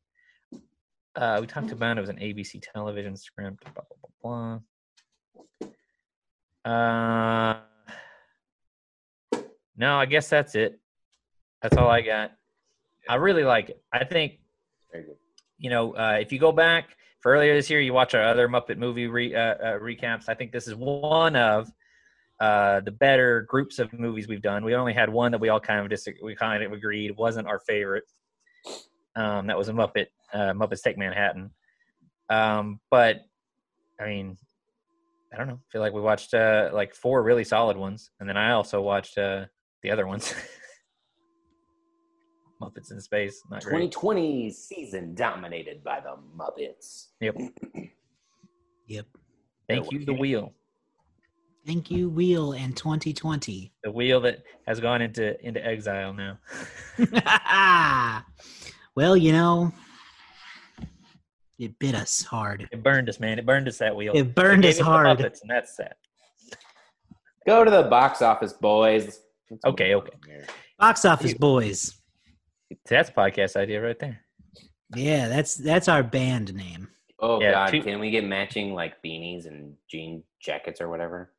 Uh, 1.17 1.39
we 1.41 1.47
talked 1.47 1.73
about 1.73 1.97
it 1.97 2.01
was 2.01 2.11
an 2.11 2.19
ABC 2.19 2.63
television 2.73 3.17
script. 3.17 3.65
Blah 3.65 3.73
blah 3.73 3.85
blah 4.01 4.11
blah. 4.23 4.59
Uh, 6.65 7.61
no, 9.77 9.97
I 9.97 10.07
guess 10.07 10.29
that's 10.29 10.55
it. 10.55 10.79
That's 11.63 11.77
all 11.77 11.89
I 11.89 12.03
got. 12.03 12.33
I 13.09 13.17
really 13.17 13.45
like 13.45 13.71
it. 13.71 13.83
I 13.93 14.05
think 14.05 14.41
you 15.61 15.71
know, 15.71 15.93
uh, 15.93 16.19
if 16.21 16.33
you 16.33 16.39
go 16.39 16.53
back 16.53 16.97
for 17.21 17.33
earlier 17.33 17.55
this 17.55 17.71
year, 17.71 17.81
you 17.81 17.93
watch 17.93 18.15
our 18.15 18.23
other 18.23 18.49
Muppet 18.49 18.79
movie 18.79 19.07
re, 19.07 19.35
uh, 19.35 19.41
uh, 19.41 19.79
recaps. 19.79 20.29
I 20.29 20.35
think 20.35 20.53
this 20.53 20.67
is 20.67 20.75
one 20.75 21.37
of 21.37 21.71
uh, 22.41 22.81
the 22.81 22.91
better 22.91 23.43
groups 23.43 23.79
of 23.79 23.93
movies 23.93 24.27
we've 24.27 24.41
done. 24.41 24.65
We 24.65 24.75
only 24.75 24.95
had 24.95 25.11
one 25.11 25.31
that 25.33 25.41
we 25.41 25.51
all 25.51 25.61
kind 25.61 25.81
of 25.81 25.91
dis- 25.91 26.09
we 26.23 26.35
kind 26.35 26.63
of 26.63 26.73
agreed 26.73 27.17
wasn't 27.17 27.47
our 27.47 27.59
favorite. 27.61 28.05
Um, 29.15 29.47
that 29.49 29.59
was 29.59 29.69
a 29.69 29.73
Muppet 29.73 30.07
uh, 30.33 30.53
Muppets 30.55 30.83
Take 30.83 30.97
Manhattan. 30.97 31.51
Um, 32.31 32.81
but 32.91 33.21
I 34.01 34.07
mean, 34.07 34.39
I 35.33 35.37
don't 35.37 35.47
know. 35.47 35.55
I 35.55 35.71
feel 35.71 35.81
like 35.81 35.93
we 35.93 36.01
watched 36.01 36.35
uh, 36.35 36.71
like 36.73 36.95
four 36.95 37.23
really 37.23 37.45
solid 37.45 37.77
ones, 37.77 38.11
and 38.19 38.29
then 38.29 38.37
I 38.37 38.53
also 38.53 38.81
watched 38.83 39.17
uh, 39.17 39.47
the 39.83 39.91
other 39.91 40.07
ones. 40.07 40.35
Muppets 42.63 42.91
in 42.91 43.01
Space, 43.01 43.41
not 43.51 43.63
great. 43.63 43.91
2020 43.93 44.51
season 44.51 45.15
dominated 45.15 45.83
by 45.83 46.01
the 46.01 46.17
Muppets. 46.37 47.07
Yep. 47.21 47.37
Yep. 48.87 49.07
Thank 49.69 49.93
you, 49.93 50.05
the 50.05 50.13
wheel. 50.13 50.53
Thank 51.65 51.93
you, 51.93 52.09
Wheel 52.09 52.53
and 52.55 52.77
2020. 52.77 53.73
The 53.85 53.91
wheel 53.93 54.21
that 54.23 54.43
has 54.67 54.81
gone 54.81 55.01
into 55.01 55.41
into 55.47 55.65
exile 55.65 56.13
now. 56.13 56.39
well, 58.97 59.17
you 59.17 59.31
know, 59.31 59.73
it 61.61 61.79
bit 61.79 61.95
us 61.95 62.23
hard. 62.23 62.67
It 62.73 62.83
burned 62.83 63.09
us, 63.09 63.21
man. 63.21 63.39
It 63.39 63.47
burned 63.47 63.69
us 63.69 63.79
that 63.79 63.95
wheel. 63.95 64.13
It 64.15 64.35
burned 64.35 64.63
gave 64.63 64.75
us 64.75 64.81
hard. 64.81 65.07
Muppets, 65.19 65.43
and 65.43 65.51
that's 65.51 65.77
sad. 65.77 65.95
Go 67.47 67.65
to 67.65 67.71
the 67.71 67.85
box 67.85 68.23
office, 68.23 68.53
boys. 68.53 69.21
That's 69.49 69.65
Okay, 69.65 69.95
okay. 69.95 70.13
Box 70.79 71.05
office 71.05 71.35
boys. 71.35 71.95
That's 72.89 73.09
a 73.11 73.13
podcast 73.13 73.57
idea 73.57 73.83
right 73.83 73.99
there. 73.99 74.21
Yeah, 74.97 75.29
that's 75.29 75.55
that's 75.57 75.89
our 75.89 76.03
band 76.03 76.55
name. 76.55 76.89
Oh 77.21 77.41
Yeah, 77.41 77.53
God, 77.53 77.71
two- 77.71 77.83
can 77.83 78.01
we 78.01 78.11
get 78.11 78.25
matching 78.25 78.73
like 78.75 78.95
beanies 79.05 79.47
and 79.47 79.75
jean 79.91 80.23
jackets 80.41 80.81
or 80.81 80.89
whatever 80.89 81.33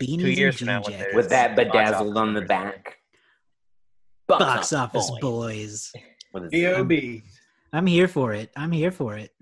Beanies 0.00 0.20
Two 0.20 0.30
years 0.30 0.54
and 0.54 0.58
from 0.60 0.66
now, 0.68 0.80
jean 0.82 0.92
jackets. 0.98 1.14
with 1.16 1.28
that 1.30 1.54
bedazzled 1.56 2.16
on 2.16 2.32
the 2.34 2.42
back? 2.42 2.96
box 4.28 4.72
office 4.72 5.10
boy. 5.10 5.18
boys. 5.20 5.92
With 6.32 6.50
B.O.B. 6.50 7.22
I'm 7.72 7.86
here 7.86 8.08
for 8.08 8.32
it. 8.32 8.50
I'm 8.56 8.72
here 8.72 8.90
for 8.90 9.16
it. 9.16 9.32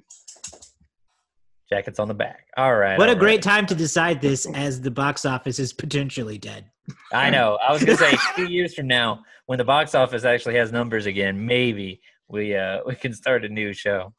Jackets 1.68 1.98
on 1.98 2.08
the 2.08 2.14
back. 2.14 2.46
All 2.56 2.76
right. 2.76 2.98
What 2.98 3.08
a 3.08 3.12
all 3.12 3.18
great 3.18 3.42
time 3.42 3.66
to 3.66 3.74
decide 3.74 4.20
this 4.20 4.46
as 4.46 4.80
the 4.80 4.90
box 4.90 5.24
office 5.24 5.58
is 5.58 5.72
potentially 5.72 6.38
dead. 6.38 6.70
I 7.12 7.30
know. 7.30 7.58
I 7.66 7.72
was 7.72 7.84
gonna 7.84 7.98
say 7.98 8.16
two 8.36 8.50
years 8.50 8.74
from 8.74 8.86
now, 8.86 9.24
when 9.46 9.58
the 9.58 9.64
box 9.64 9.94
office 9.94 10.24
actually 10.24 10.56
has 10.56 10.70
numbers 10.70 11.06
again, 11.06 11.44
maybe 11.44 12.00
we 12.28 12.54
uh 12.56 12.80
we 12.86 12.94
can 12.94 13.12
start 13.12 13.44
a 13.44 13.48
new 13.48 13.72
show. 13.72 14.12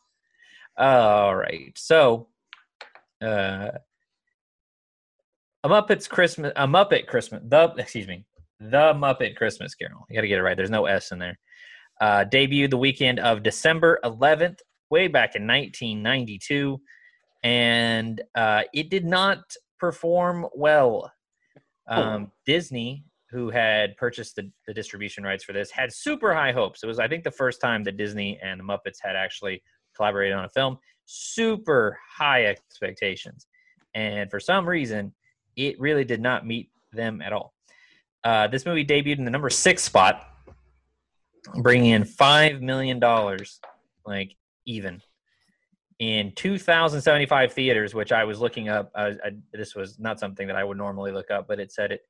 All 0.78 1.36
right. 1.36 1.72
So 1.78 2.28
uh 3.22 3.72
a 5.64 5.70
Muppet's 5.70 6.08
Christmas 6.08 6.52
a 6.56 6.68
Muppet 6.68 7.08
Christmas 7.08 7.42
the 7.46 7.74
excuse 7.78 8.08
me. 8.08 8.26
The 8.60 8.94
Muppet 8.94 9.38
Christmas 9.38 9.76
Carol. 9.76 10.06
You 10.10 10.16
gotta 10.16 10.28
get 10.28 10.40
it 10.40 10.44
right. 10.44 10.58
There's 10.58 10.70
no 10.70 10.86
S 10.86 11.12
in 11.12 11.20
there. 11.20 11.38
Uh 12.02 12.26
debuted 12.26 12.70
the 12.70 12.78
weekend 12.78 13.20
of 13.20 13.44
December 13.44 14.00
eleventh, 14.04 14.60
way 14.90 15.08
back 15.08 15.36
in 15.36 15.46
nineteen 15.46 16.02
ninety 16.02 16.38
two. 16.38 16.80
And 17.44 18.22
uh 18.36 18.64
it 18.74 18.90
did 18.90 19.06
not 19.06 19.40
perform 19.80 20.48
well. 20.56 21.12
Um, 21.90 22.32
Disney, 22.46 23.06
who 23.30 23.50
had 23.50 23.96
purchased 23.96 24.36
the, 24.36 24.52
the 24.68 24.74
distribution 24.74 25.24
rights 25.24 25.44
for 25.44 25.54
this, 25.54 25.72
had 25.72 25.94
super 25.94 26.34
high 26.34 26.52
hopes. 26.52 26.84
It 26.84 26.88
was, 26.88 27.00
I 27.00 27.08
think, 27.08 27.24
the 27.24 27.32
first 27.32 27.62
time 27.62 27.84
that 27.86 27.96
Disney 27.96 28.38
and 28.44 28.60
the 28.60 28.64
Muppets 28.66 28.98
had 29.02 29.16
actually 29.16 29.64
collaborated 29.96 30.36
on 30.36 30.44
a 30.44 30.50
film. 30.50 30.78
Super 31.06 31.98
high 32.18 32.46
expectations, 32.46 33.48
and 33.94 34.30
for 34.30 34.42
some 34.42 34.68
reason, 34.68 35.14
it 35.56 35.80
really 35.80 36.04
did 36.04 36.20
not 36.20 36.46
meet 36.46 36.70
them 36.92 37.22
at 37.22 37.32
all. 37.32 37.54
Uh, 38.26 38.48
this 38.48 38.66
movie 38.66 38.86
debuted 38.86 39.18
in 39.18 39.24
the 39.24 39.32
number 39.32 39.50
six 39.50 39.82
spot, 39.84 40.26
bringing 41.56 41.92
in 41.92 42.06
five 42.06 42.62
million 42.62 43.00
dollars, 43.00 43.60
like 44.06 44.36
even 44.66 45.02
in 46.00 46.32
2,075 46.36 47.54
theaters, 47.54 47.96
which 47.96 48.12
I 48.12 48.24
was 48.24 48.40
looking 48.40 48.70
up. 48.70 48.92
Uh, 48.94 49.12
I, 49.24 49.32
this 49.52 49.76
was 49.76 49.98
not 50.00 50.20
something 50.20 50.46
that 50.48 50.56
I 50.56 50.64
would 50.64 50.78
normally 50.78 51.12
look 51.12 51.32
up, 51.32 51.48
but 51.48 51.60
it 51.60 51.72
said 51.72 51.92
it 51.92 52.02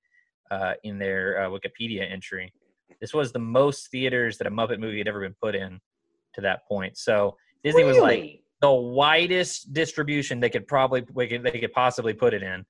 uh, 0.51 0.73
in 0.83 0.97
their 0.97 1.41
uh, 1.41 1.49
Wikipedia 1.49 2.09
entry. 2.11 2.51
This 2.99 3.13
was 3.13 3.31
the 3.31 3.39
most 3.39 3.89
theaters 3.89 4.37
that 4.39 4.47
a 4.47 4.51
Muppet 4.51 4.79
movie 4.79 4.97
had 4.97 5.07
ever 5.07 5.21
been 5.21 5.35
put 5.41 5.55
in 5.55 5.79
to 6.33 6.41
that 6.41 6.67
point. 6.67 6.97
So 6.97 7.37
Disney 7.63 7.83
was 7.83 7.97
like 7.97 8.41
the 8.61 8.71
widest 8.71 9.71
distribution 9.73 10.39
they 10.39 10.49
could 10.49 10.67
probably 10.67 11.05
we 11.13 11.27
could- 11.27 11.43
they 11.43 11.59
could 11.59 11.73
possibly 11.73 12.13
put 12.13 12.33
it 12.33 12.43
in 12.43 12.65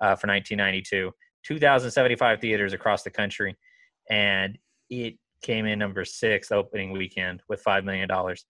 uh, 0.00 0.14
for 0.16 0.26
1992. 0.28 1.12
2,075 1.42 2.40
theaters 2.40 2.74
across 2.74 3.02
the 3.02 3.10
country, 3.10 3.56
and 4.10 4.58
it 4.90 5.16
came 5.42 5.66
in 5.66 5.78
number 5.78 6.04
six 6.04 6.50
opening 6.52 6.92
weekend 6.92 7.42
with 7.48 7.60
five 7.62 7.84
million 7.84 8.08
dollars. 8.08 8.44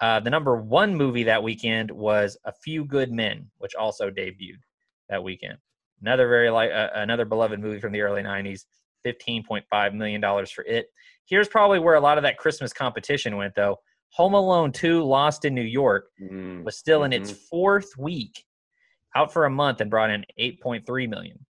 Uh, 0.00 0.20
the 0.20 0.30
number 0.30 0.56
one 0.56 0.94
movie 0.94 1.22
that 1.22 1.42
weekend 1.42 1.90
was 1.90 2.36
A 2.44 2.52
Few 2.52 2.84
Good 2.84 3.12
Men, 3.12 3.48
which 3.58 3.74
also 3.74 4.10
debuted 4.10 4.60
that 5.08 5.22
weekend. 5.22 5.56
Another 6.02 6.28
very 6.28 6.50
like 6.50 6.70
uh, 6.72 6.90
another 6.94 7.24
beloved 7.24 7.60
movie 7.60 7.80
from 7.80 7.92
the 7.92 8.00
early 8.00 8.22
'90s. 8.22 8.64
Fifteen 9.02 9.42
point 9.44 9.64
five 9.70 9.94
million 9.94 10.20
dollars 10.20 10.50
for 10.50 10.64
it. 10.64 10.86
Here's 11.26 11.48
probably 11.48 11.78
where 11.78 11.94
a 11.94 12.00
lot 12.00 12.18
of 12.18 12.24
that 12.24 12.38
Christmas 12.38 12.72
competition 12.72 13.36
went, 13.36 13.54
though. 13.54 13.78
Home 14.10 14.34
Alone 14.34 14.70
2, 14.70 15.02
Lost 15.02 15.44
in 15.44 15.54
New 15.54 15.62
York, 15.62 16.06
Mm, 16.22 16.62
was 16.62 16.76
still 16.76 17.02
in 17.04 17.12
its 17.12 17.32
mhm. 17.32 17.36
fourth 17.50 17.96
week, 17.98 18.44
out 19.16 19.32
for 19.32 19.44
a 19.46 19.50
month, 19.50 19.80
and 19.80 19.90
brought 19.90 20.10
in 20.10 20.24
8.3 20.38 21.08
million. 21.08 21.44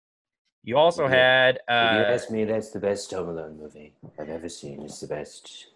You 0.63 0.77
also 0.77 1.07
had 1.07 1.55
If 1.55 1.61
you 1.67 1.73
uh, 1.75 2.13
ask 2.13 2.31
me, 2.31 2.45
that's 2.45 2.69
the 2.71 2.79
best 2.79 3.11
Home 3.11 3.29
Alone 3.29 3.57
movie 3.57 3.93
I've 4.17 4.29
ever 4.29 4.47
seen. 4.47 4.81
It's 4.81 5.01
the 5.01 5.07
best. 5.07 5.67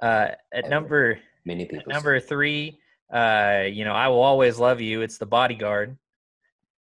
uh, 0.00 0.28
at 0.52 0.68
number 0.68 1.18
Many 1.44 1.66
people. 1.66 1.92
number 1.92 2.20
three, 2.20 2.78
uh, 3.12 3.64
you 3.70 3.84
know, 3.84 3.92
I 3.92 4.06
will 4.08 4.20
always 4.22 4.58
love 4.58 4.80
you. 4.80 5.02
It's 5.02 5.18
the 5.18 5.26
bodyguard. 5.26 5.96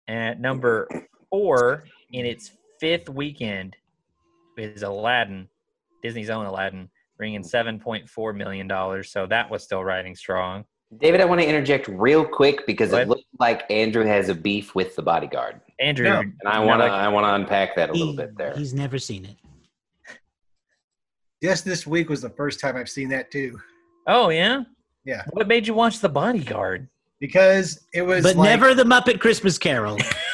At 0.07 0.39
number 0.39 0.87
four, 1.29 1.85
in 2.11 2.25
its 2.25 2.51
fifth 2.79 3.09
weekend, 3.09 3.75
is 4.57 4.83
Aladdin, 4.83 5.47
Disney's 6.03 6.29
own 6.29 6.45
Aladdin, 6.45 6.89
bringing 7.17 7.43
seven 7.43 7.79
point 7.79 8.07
four 8.07 8.33
million 8.33 8.67
dollars. 8.67 9.11
So 9.11 9.25
that 9.27 9.49
was 9.49 9.63
still 9.63 9.83
riding 9.83 10.15
strong. 10.15 10.65
David, 10.99 11.21
I 11.21 11.25
want 11.25 11.41
to 11.41 11.47
interject 11.47 11.87
real 11.87 12.25
quick 12.25 12.65
because 12.67 12.91
it 12.93 13.07
looks 13.07 13.23
like 13.39 13.63
Andrew 13.69 14.05
has 14.05 14.29
a 14.29 14.35
beef 14.35 14.75
with 14.75 14.95
the 14.95 15.01
bodyguard, 15.01 15.59
Andrew, 15.79 16.07
No. 16.09 16.19
and 16.19 16.33
I 16.45 16.59
want 16.59 16.81
to 16.81 16.87
not 16.87 16.99
I 16.99 17.07
want 17.07 17.25
to 17.25 17.33
unpack 17.35 17.75
that 17.75 17.89
a 17.89 17.93
little 17.93 18.15
bit 18.15 18.37
there. 18.37 18.53
He's 18.55 18.73
never 18.73 18.97
seen 18.99 19.25
it. 19.25 19.35
Yes, 21.41 21.61
this 21.61 21.85
week 21.85 22.09
was 22.09 22.21
the 22.21 22.29
first 22.29 22.59
time 22.59 22.77
I've 22.77 22.89
seen 22.89 23.09
that 23.09 23.31
too, 23.31 23.59
oh 24.07 24.29
yeah, 24.29 24.63
Yeah. 25.05 25.23
What 25.31 25.47
made 25.47 25.67
you 25.67 25.73
watch 25.73 25.99
the 25.99 26.09
bodyguard? 26.09 26.87
because 27.19 27.85
it 27.93 28.01
was. 28.01 28.21
But 28.23 28.35
like- 28.35 28.49
never 28.49 28.73
the 28.73 28.83
Muppet 28.83 29.19
Christmas 29.21 29.57
Carol. 29.57 29.97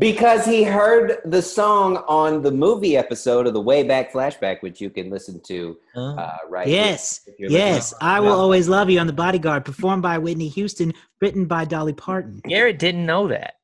Because 0.00 0.46
he 0.46 0.64
heard 0.64 1.18
the 1.26 1.42
song 1.42 1.98
on 2.08 2.40
the 2.42 2.50
movie 2.50 2.96
episode 2.96 3.46
of 3.46 3.52
the 3.52 3.60
Way 3.60 3.82
Back 3.82 4.12
Flashback, 4.12 4.62
which 4.62 4.80
you 4.80 4.88
can 4.90 5.10
listen 5.10 5.40
to 5.46 5.76
Huh? 5.94 6.14
uh, 6.14 6.36
right. 6.48 6.66
yes, 6.66 7.20
yes. 7.38 7.92
listening. 7.92 7.98
I 8.00 8.18
will 8.20 8.32
always 8.32 8.66
love 8.68 8.88
you 8.88 8.98
on 8.98 9.06
the 9.06 9.12
Bodyguard, 9.12 9.64
performed 9.64 10.02
by 10.02 10.16
Whitney 10.18 10.48
Houston, 10.48 10.94
written 11.20 11.44
by 11.44 11.66
Dolly 11.66 11.92
Parton. 11.92 12.40
Garrett 12.48 12.78
didn't 12.78 13.04
know 13.04 13.28
that, 13.28 13.54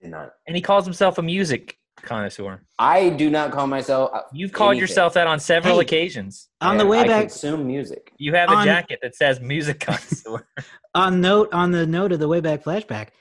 Did 0.00 0.10
not. 0.10 0.32
and 0.46 0.56
he 0.56 0.62
calls 0.62 0.84
himself 0.86 1.18
a 1.18 1.22
music 1.22 1.76
connoisseur. 2.02 2.62
I 2.78 3.10
do 3.10 3.28
not 3.30 3.50
call 3.52 3.66
myself. 3.66 4.10
uh, 4.14 4.22
You've 4.32 4.52
called 4.52 4.70
anything. 4.72 4.80
yourself 4.82 5.14
that 5.14 5.26
on 5.26 5.38
several 5.38 5.76
Hey. 5.76 5.82
occasions. 5.82 6.48
On 6.62 6.76
I- 6.76 6.78
the 6.78 6.86
way 6.86 7.00
I 7.00 7.06
back, 7.06 7.20
consume 7.28 7.66
music. 7.66 8.10
You 8.16 8.34
have 8.34 8.48
a 8.50 8.54
On- 8.54 8.64
jacket 8.64 9.00
that 9.02 9.14
says 9.14 9.38
music 9.40 9.80
connoisseur. 9.80 10.46
on 10.94 11.20
note 11.20 11.52
on 11.52 11.72
the 11.72 11.86
note 11.86 12.12
of 12.12 12.20
the 12.20 12.28
way 12.28 12.40
back 12.40 12.62
flashback 12.64 13.08
he- 13.08 13.12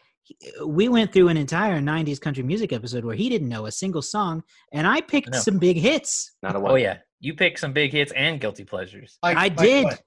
we 0.66 0.88
went 0.88 1.12
through 1.12 1.28
an 1.28 1.38
entire 1.38 1.80
90s 1.82 2.20
country 2.20 2.44
music 2.44 2.72
episode 2.74 3.04
where 3.06 3.16
he 3.16 3.30
didn't 3.30 3.50
know 3.50 3.66
a 3.66 3.72
single 3.72 4.02
song 4.02 4.42
and 4.72 4.88
i 4.88 5.02
picked 5.02 5.28
I 5.30 5.32
know. 5.32 5.40
some 5.40 5.58
big 5.60 5.78
hits 5.78 6.32
Not 6.42 6.56
a 6.56 6.60
one. 6.60 6.72
oh 6.72 6.76
yeah, 6.76 6.98
you 7.20 7.34
picked 7.34 7.60
some 7.60 7.74
big 7.74 7.92
hits 7.92 8.12
and 8.14 8.40
guilty 8.40 8.64
pleasures, 8.64 9.18
like- 9.24 9.38
i 9.38 9.44
like 9.44 9.58
did 9.58 9.84
what? 9.86 10.02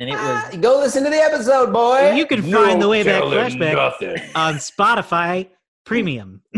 and 0.00 0.08
it 0.10 0.14
Ah, 0.16 0.48
was 0.52 0.60
go 0.60 0.78
listen 0.78 1.04
to 1.04 1.10
the 1.10 1.16
episode, 1.16 1.72
boy. 1.72 2.12
you 2.12 2.26
can 2.26 2.42
find 2.42 2.80
the 2.80 2.88
way 2.88 3.02
back 3.02 3.22
flashback 3.22 4.30
on 4.34 4.54
spotify 4.54 5.48
premium 5.84 6.42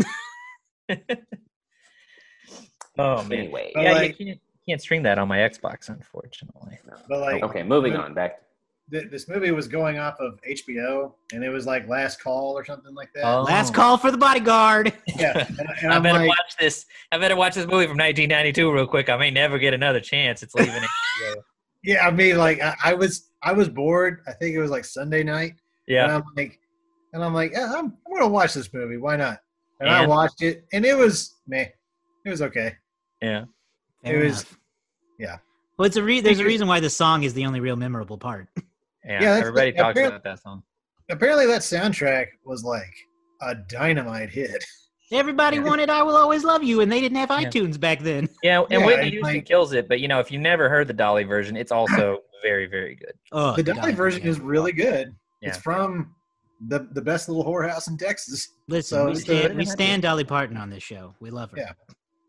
oh 2.97 3.23
man. 3.23 3.31
Anyway, 3.39 3.71
Yeah, 3.75 3.93
like- 3.93 4.19
you 4.19 4.25
can't, 4.27 4.39
can't 4.69 4.81
stream 4.81 5.03
that 5.03 5.17
on 5.17 5.27
my 5.27 5.37
Xbox, 5.39 5.89
unfortunately. 5.89 6.77
But 7.09 7.19
like, 7.19 7.43
okay, 7.43 7.63
moving 7.63 7.95
on. 7.95 8.13
Back. 8.13 8.41
Th- 8.91 9.09
this 9.11 9.27
movie 9.27 9.51
was 9.51 9.67
going 9.67 9.97
off 9.97 10.15
of 10.19 10.39
HBO, 10.47 11.13
and 11.33 11.43
it 11.43 11.49
was 11.49 11.65
like 11.65 11.87
Last 11.87 12.21
Call 12.21 12.57
or 12.57 12.63
something 12.65 12.93
like 12.93 13.09
that. 13.15 13.25
Oh. 13.25 13.43
last 13.43 13.73
call 13.73 13.97
for 13.97 14.11
the 14.11 14.17
bodyguard 14.17 14.93
Yeah, 15.17 15.45
and, 15.47 15.69
and 15.81 15.93
I 15.93 15.99
better 15.99 16.19
like, 16.19 16.29
watch 16.29 16.55
this. 16.59 16.85
I 17.11 17.17
better 17.17 17.35
watch 17.35 17.55
this 17.55 17.65
movie 17.65 17.87
from 17.87 17.97
1992 17.97 18.71
real 18.71 18.87
quick. 18.87 19.09
I 19.09 19.17
may 19.17 19.31
never 19.31 19.57
get 19.57 19.73
another 19.73 19.99
chance. 19.99 20.43
It's 20.43 20.53
leaving. 20.55 20.73
HBO. 20.73 21.35
yeah, 21.83 22.07
I 22.07 22.11
mean, 22.11 22.37
like, 22.37 22.61
I, 22.61 22.75
I 22.83 22.93
was, 22.93 23.29
I 23.43 23.53
was 23.53 23.69
bored. 23.69 24.21
I 24.27 24.31
think 24.33 24.55
it 24.55 24.59
was 24.59 24.71
like 24.71 24.85
Sunday 24.85 25.23
night, 25.23 25.53
Yeah, 25.87 26.03
and 26.05 26.11
I'm 26.13 26.23
like, 26.35 26.59
and 27.13 27.23
I'm 27.23 27.33
like, 27.33 27.51
yeah, 27.53 27.71
I'm, 27.75 27.85
I'm 28.05 28.13
gonna 28.13 28.27
watch 28.27 28.53
this 28.53 28.73
movie. 28.73 28.97
Why 28.97 29.15
not? 29.15 29.39
And, 29.79 29.89
I 29.89 30.05
watched 30.07 30.41
it, 30.41 30.65
and 30.73 30.85
it 30.85 30.97
was 30.97 31.35
meh. 31.47 31.67
It 32.25 32.29
was 32.29 32.41
okay. 32.41 32.75
yeah. 33.21 33.45
Fair 34.03 34.21
It 34.21 34.25
was- 34.25 34.45
yeah. 35.19 35.37
well 35.77 35.85
it's 35.85 35.95
a 35.97 36.03
re- 36.03 36.19
there's 36.21 36.39
a 36.39 36.45
reason 36.45 36.67
why 36.67 36.79
the 36.79 36.89
song 36.89 37.23
is 37.23 37.33
the 37.33 37.45
only 37.45 37.59
real 37.59 37.75
memorable 37.75 38.17
part 38.17 38.47
Yeah, 39.05 39.13
Yeah, 39.13 39.19
that's- 39.19 39.41
everybody 39.41 39.71
talks 39.71 39.91
apparently- 39.91 40.15
about 40.17 40.23
that 40.23 40.41
song. 40.41 40.63
Apparently, 41.09 41.45
that 41.47 41.61
soundtrack 41.61 42.27
was 42.45 42.63
like 42.63 42.93
a 43.41 43.55
dynamite 43.55 44.29
hit. 44.29 44.63
everybody 45.11 45.57
Yeah. 45.57 45.63
wanted 45.63 45.87
i 45.87 46.01
will 46.01 46.15
always 46.15 46.43
love 46.43 46.63
you 46.63 46.81
and 46.81 46.91
they 46.91 46.99
didn't 46.99 47.17
have 47.19 47.29
Yeah. 47.29 47.47
itunes 47.47 47.79
back 47.79 47.99
then 47.99 48.27
Yeah, 48.41 48.61
and 48.61 48.81
Yeah, 48.81 48.85
Whitney 48.87 49.11
Houston 49.11 49.35
like- 49.35 49.45
kills 49.45 49.71
it. 49.73 49.87
But 49.87 49.99
you 49.99 50.07
know, 50.07 50.19
if 50.19 50.31
you 50.31 50.39
never 50.39 50.67
heard 50.67 50.87
the 50.87 50.93
Dolly 50.93 51.23
version, 51.23 51.55
it's 51.55 51.71
also 51.71 52.21
very, 52.43 52.65
very 52.65 52.95
good. 52.95 53.13
oh 53.31 53.55
the 53.55 53.61
Dolly 53.61 53.93
version 53.93 54.23
is 54.23 54.39
really 54.39 54.71
good. 54.71 55.15
It's 55.43 55.57
Yeah. 55.57 55.61
from 55.61 56.15
the 56.69 56.87
the 56.93 57.01
best 57.03 57.29
little 57.29 57.45
whorehouse 57.45 57.87
in 57.87 57.97
Texas. 57.97 58.49
Listen, 58.67 58.97
So 58.97 59.05
we 59.05 59.11
it's, 59.11 59.21
uh, 59.21 59.23
stand 59.25 59.57
we 59.59 59.65
stand 59.65 60.01
Dolly 60.01 60.23
Parton 60.23 60.57
on 60.57 60.71
this 60.71 60.81
show. 60.81 61.13
We 61.19 61.29
love 61.29 61.51
her. 61.51 61.57
Yeah. 61.57 61.73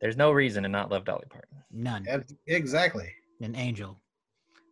There's 0.03 0.18
no 0.18 0.31
reason 0.33 0.62
to 0.64 0.68
not 0.68 0.91
love 0.91 1.07
Dolly 1.07 1.24
Parton. 1.31 1.57
None. 1.72 2.07
Exactly. 2.47 3.11
An 3.41 3.57
angel. 3.57 3.99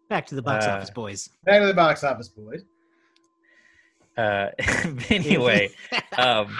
Back 0.08 0.26
to 0.26 0.34
the 0.34 0.42
box 0.42 0.66
Uh, 0.66 0.70
office, 0.70 0.90
boys. 0.90 1.28
Back 1.44 1.60
to 1.60 1.66
the 1.66 1.74
box 1.74 2.04
office, 2.04 2.28
boys. 2.28 2.62
Uh, 4.16 4.50
anyway, 5.10 5.70
um, 6.18 6.56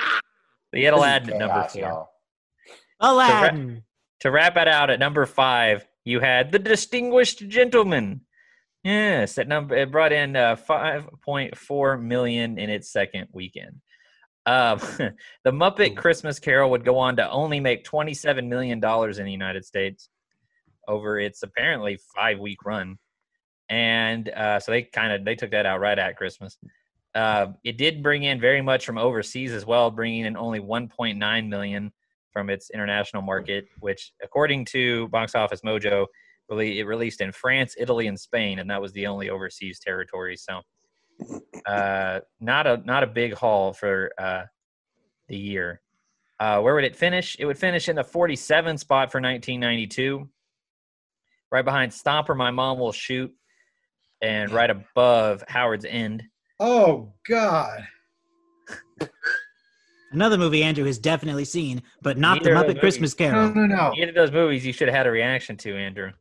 we 0.73 0.83
had 0.83 0.95
Aladdin 0.95 1.35
at 1.35 1.39
number 1.39 1.55
Chaos, 1.55 1.73
four. 1.73 1.83
y'all. 1.83 2.09
Aladdin. 3.01 3.83
To 4.21 4.31
wrap 4.31 4.57
it 4.57 4.67
out 4.69 4.89
at 4.91 4.99
number 4.99 5.27
five, 5.27 5.87
you 6.05 6.21
had 6.21 6.51
the 6.51 6.59
Distinguished 6.59 7.47
Gentleman. 7.49 8.23
Yes, 8.83 9.35
that 9.35 9.49
number 9.49 9.77
it 9.77 9.91
brought 9.93 10.13
in 10.13 10.35
uh, 10.37 10.57
5.4 10.57 12.03
million 12.03 12.59
in 12.59 12.71
its 12.71 12.91
second 12.91 13.29
weekend. 13.33 13.81
Um, 14.47 14.79
the 15.45 15.51
Muppet 15.53 15.97
Christmas 15.97 16.39
Carol 16.39 16.71
would 16.71 16.85
go 16.85 16.99
on 16.99 17.17
to 17.17 17.31
only 17.31 17.61
make 17.61 17.85
27 17.85 18.49
million 18.49 18.81
dollars 18.81 19.19
in 19.19 19.25
the 19.27 19.33
United 19.33 19.65
States 19.65 20.09
over 20.89 21.19
its 21.19 21.43
apparently 21.43 21.99
five 22.15 22.39
week 22.39 22.65
run, 22.65 22.99
and 23.69 24.29
uh, 24.31 24.61
so 24.61 24.73
they 24.73 24.83
kind 24.83 25.13
of 25.13 25.25
they 25.25 25.35
took 25.35 25.51
that 25.51 25.67
out 25.67 25.81
right 25.81 25.99
at 25.99 26.17
Christmas. 26.17 26.59
Uh, 27.15 27.47
it 27.63 27.79
did 27.79 28.03
bring 28.03 28.25
in 28.25 28.41
very 28.41 28.61
much 28.61 28.85
from 28.85 28.99
overseas 28.99 29.53
as 29.53 29.65
well, 29.65 29.91
bringing 29.91 30.25
in 30.25 30.37
only 30.37 30.59
1.9 30.59 31.49
million 31.49 31.93
from 32.33 32.51
its 32.51 32.71
international 32.71 33.23
market, 33.23 33.67
which, 33.79 34.13
according 34.23 34.65
to 34.65 35.07
Box 35.09 35.37
Office 35.37 35.61
Mojo, 35.65 36.07
really 36.49 36.81
it 36.81 36.85
released 36.85 37.21
in 37.21 37.31
France, 37.31 37.77
Italy, 37.79 38.09
and 38.09 38.19
Spain, 38.19 38.59
and 38.59 38.69
that 38.69 38.83
was 38.83 38.93
the 38.93 39.07
only 39.07 39.31
overseas 39.31 39.79
territory. 39.79 40.37
So, 40.37 40.61
uh, 41.67 42.21
not 42.41 42.67
a 42.67 42.79
not 42.85 43.05
a 43.05 43.07
big 43.07 43.35
haul 43.35 43.73
for 43.73 44.11
uh, 44.19 44.43
the 45.29 45.37
year. 45.37 45.81
Uh, 46.41 46.61
where 46.61 46.75
would 46.75 46.85
it 46.85 46.97
finish? 46.97 47.37
It 47.39 47.47
would 47.47 47.57
finish 47.57 47.89
in 47.89 47.95
the 47.95 48.03
47th 48.03 48.81
spot 48.81 49.13
for 49.13 49.21
1992, 49.21 50.29
right 51.53 51.65
behind 51.65 51.93
Stop 51.95 52.29
or, 52.29 52.35
My 52.35 52.51
Mom 52.51 52.81
Will 52.81 52.91
Shoot, 52.91 53.33
and 54.25 54.51
right 54.51 54.71
above 54.71 55.45
Howards 55.49 55.85
End. 55.85 56.23
Oh 56.59 57.13
God. 57.29 57.87
Another 60.13 60.39
movie 60.39 60.63
Andrew 60.63 60.85
has 60.85 60.99
definitely 60.99 61.45
seen, 61.45 61.83
but 62.01 62.17
not 62.17 62.39
Neither 62.39 62.55
of 62.55 62.61
the 62.61 62.67
those 62.69 62.77
Muppet 62.77 62.81
Christmas 62.81 63.19
No, 63.19 63.27
Carol. 63.31 63.55
no, 63.55 63.67
no. 63.67 63.93
Either 63.97 64.09
of 64.11 64.15
those 64.15 64.31
movies 64.33 64.65
you 64.65 64.73
should 64.73 64.89
have 64.89 64.97
had 64.97 65.07
a 65.07 65.11
reaction 65.11 65.57
to, 65.59 65.77
Andrew. 65.77 66.13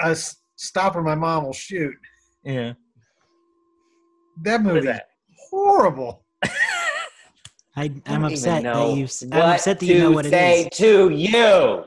A 0.00 0.06
s- 0.08 0.36
stop 0.56 0.96
or 0.96 1.02
my 1.02 1.14
mom 1.14 1.44
will 1.44 1.52
shoot. 1.52 1.94
Yeah. 2.42 2.72
That 4.42 4.62
What 4.62 4.70
is 4.70 4.74
movie 4.74 4.78
is 4.80 4.84
that? 4.86 5.08
horrible. 5.50 6.24
I, 7.76 7.90
I'm 8.06 8.24
even 8.24 8.24
upset 8.24 8.62
that 8.62 8.62
know 8.62 8.94
you. 8.94 9.06
I'm 9.24 9.28
what 9.30 9.54
upset 9.56 9.80
that 9.80 9.86
you 9.86 9.98
know 9.98 10.08
to 10.10 10.14
what 10.14 10.26
it 10.26 10.30
say 10.30 10.68
to 10.72 11.10
you. 11.10 11.84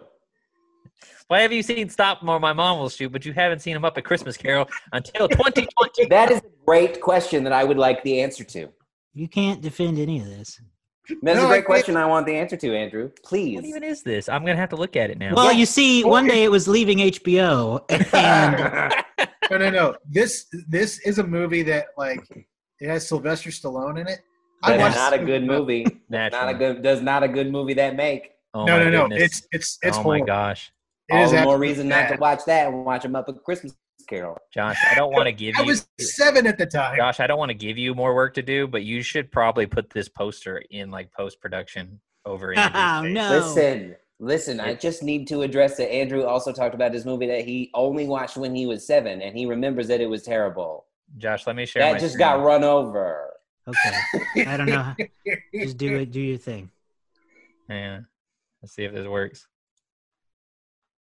Why 1.30 1.42
have 1.42 1.52
you 1.52 1.62
seen 1.62 1.90
Stop 1.90 2.24
More? 2.24 2.40
My 2.40 2.54
Mom 2.54 2.80
Will 2.80 2.90
Shoot, 2.90 3.12
but 3.12 3.26
you 3.26 3.34
haven't 3.34 3.60
seen 3.60 3.80
the 3.80 3.86
Muppet 3.86 4.04
Christmas 4.06 4.38
Carol 4.38 4.70
until 4.94 5.28
2020? 5.30 6.06
That 6.06 6.32
is 6.32 6.40
a 6.40 6.44
great 6.66 7.02
question 7.02 7.44
that 7.44 7.52
I 7.54 7.64
would 7.66 7.78
like 7.78 8.02
the 8.04 8.22
answer 8.22 8.44
to. 8.46 8.70
You 9.14 9.28
can't 9.28 9.62
defend 9.62 10.00
any 10.00 10.20
of 10.20 10.26
this. 10.28 10.62
That's 11.22 11.38
No, 11.40 11.44
a 11.44 11.46
I 11.46 11.48
great 11.48 11.56
can't- 11.58 11.66
question. 11.66 11.98
I 11.98 12.06
want 12.06 12.26
the 12.28 12.36
answer 12.36 12.56
to, 12.58 12.76
Andrew. 12.78 13.12
Please. 13.26 13.56
what 13.58 13.66
even 13.66 13.84
is 13.84 14.04
this? 14.04 14.30
I'm 14.30 14.46
gonna 14.46 14.58
have 14.58 14.70
to 14.70 14.76
look 14.78 14.96
at 14.96 15.10
it 15.10 15.18
now. 15.18 15.34
Well, 15.36 15.52
Yeah. 15.52 15.60
you 15.60 15.66
see, 15.66 16.04
one 16.06 16.28
day 16.28 16.44
it 16.44 16.52
was 16.52 16.68
leaving 16.68 17.00
HBO, 17.00 17.82
and 18.14 18.94
No, 19.52 19.58
no, 19.58 19.70
no. 19.70 19.96
This 20.10 20.46
this 20.68 21.00
is 21.00 21.20
a 21.20 21.24
movie 21.24 21.64
that 21.64 21.88
like 21.98 22.20
it 22.80 22.90
has 22.90 23.08
Sylvester 23.08 23.50
Stallone 23.50 24.00
in 24.02 24.08
it. 24.08 24.20
I 24.64 24.72
That's 24.76 24.82
watched 24.82 24.96
not 24.98 25.14
a 25.14 25.26
good 25.26 25.44
movie. 25.46 25.84
movie. 25.86 26.02
Not 26.10 26.50
a 26.50 26.54
good. 26.54 26.82
Does 26.84 27.02
not 27.02 27.24
a 27.24 27.28
good 27.30 27.50
movie 27.52 27.74
that 27.76 27.96
make. 27.96 28.32
Oh 28.54 28.66
no, 28.66 28.78
my 28.78 28.90
no, 28.90 29.08
no. 29.08 29.16
It's 29.16 29.48
it's 29.54 29.78
it's 29.82 29.98
oh 29.98 30.04
my 30.04 30.20
gosh, 30.20 30.68
It 30.68 30.74
All 31.12 31.24
is 31.24 31.32
the 31.32 31.38
more 31.38 31.44
absolutely 31.56 31.68
reason 31.68 31.88
not 31.88 32.10
to 32.10 32.16
watch 32.18 32.42
that 32.46 32.68
and 32.68 32.86
watch 32.86 33.04
the 33.04 33.10
Muppet 33.10 33.42
Christmas 33.44 33.74
Carol. 34.10 34.38
Josh, 34.54 34.78
I 34.92 34.96
don't 34.96 35.12
want 35.14 35.26
to 35.28 35.32
give 35.34 35.56
I 35.58 35.62
you. 35.62 35.68
was 35.68 35.88
seven 36.00 36.46
at 36.48 36.58
the 36.58 36.66
time. 36.66 36.98
Josh, 36.98 37.20
I 37.20 37.28
don't 37.28 37.40
want 37.40 37.50
to 37.50 37.56
give 37.58 37.78
you 37.78 37.94
more 37.96 38.14
work 38.16 38.34
to 38.36 38.42
do, 38.42 38.68
but 38.68 38.84
you 38.84 39.02
should 39.02 39.32
probably 39.32 39.66
put 39.66 39.90
this 39.90 40.10
poster 40.10 40.62
in 40.70 40.92
like 40.92 41.12
post 41.14 41.40
production 41.42 42.00
over. 42.26 42.54
oh 42.56 42.60
Andrew's 42.60 43.04
face. 43.06 43.14
no, 43.14 43.30
Listen, 43.40 43.96
listen. 44.20 44.60
I 44.60 44.74
just 44.76 45.02
need 45.04 45.28
to 45.30 45.42
address 45.44 45.78
that 45.78 45.92
Andrew 45.92 46.24
also 46.24 46.52
talked 46.52 46.76
about 46.76 46.92
this 46.92 47.06
movie 47.06 47.28
that 47.28 47.46
he 47.46 47.72
only 47.74 48.06
watched 48.06 48.36
when 48.38 48.54
he 48.56 48.66
was 48.66 48.86
seven, 48.86 49.22
and 49.22 49.38
he 49.38 49.46
remembers 49.46 49.88
that 49.88 50.02
it 50.02 50.08
was 50.10 50.24
terrible. 50.24 50.86
Josh, 51.18 51.48
let 51.48 51.56
me 51.56 51.66
share. 51.66 51.84
my 51.86 51.94
That 51.94 52.02
just 52.02 52.14
screen. 52.16 52.28
got 52.28 52.44
run 52.44 52.64
over. 52.66 53.32
okay. 53.68 54.46
I 54.46 54.58
don't 54.58 54.68
know. 54.68 54.94
Just 55.54 55.78
do 55.78 55.96
it. 55.96 56.12
Do 56.12 56.20
your 56.22 56.38
thing. 56.38 56.70
Yeah. 57.70 58.00
Let's 58.62 58.74
see 58.74 58.84
if 58.84 58.94
this 58.94 59.08
works. 59.08 59.48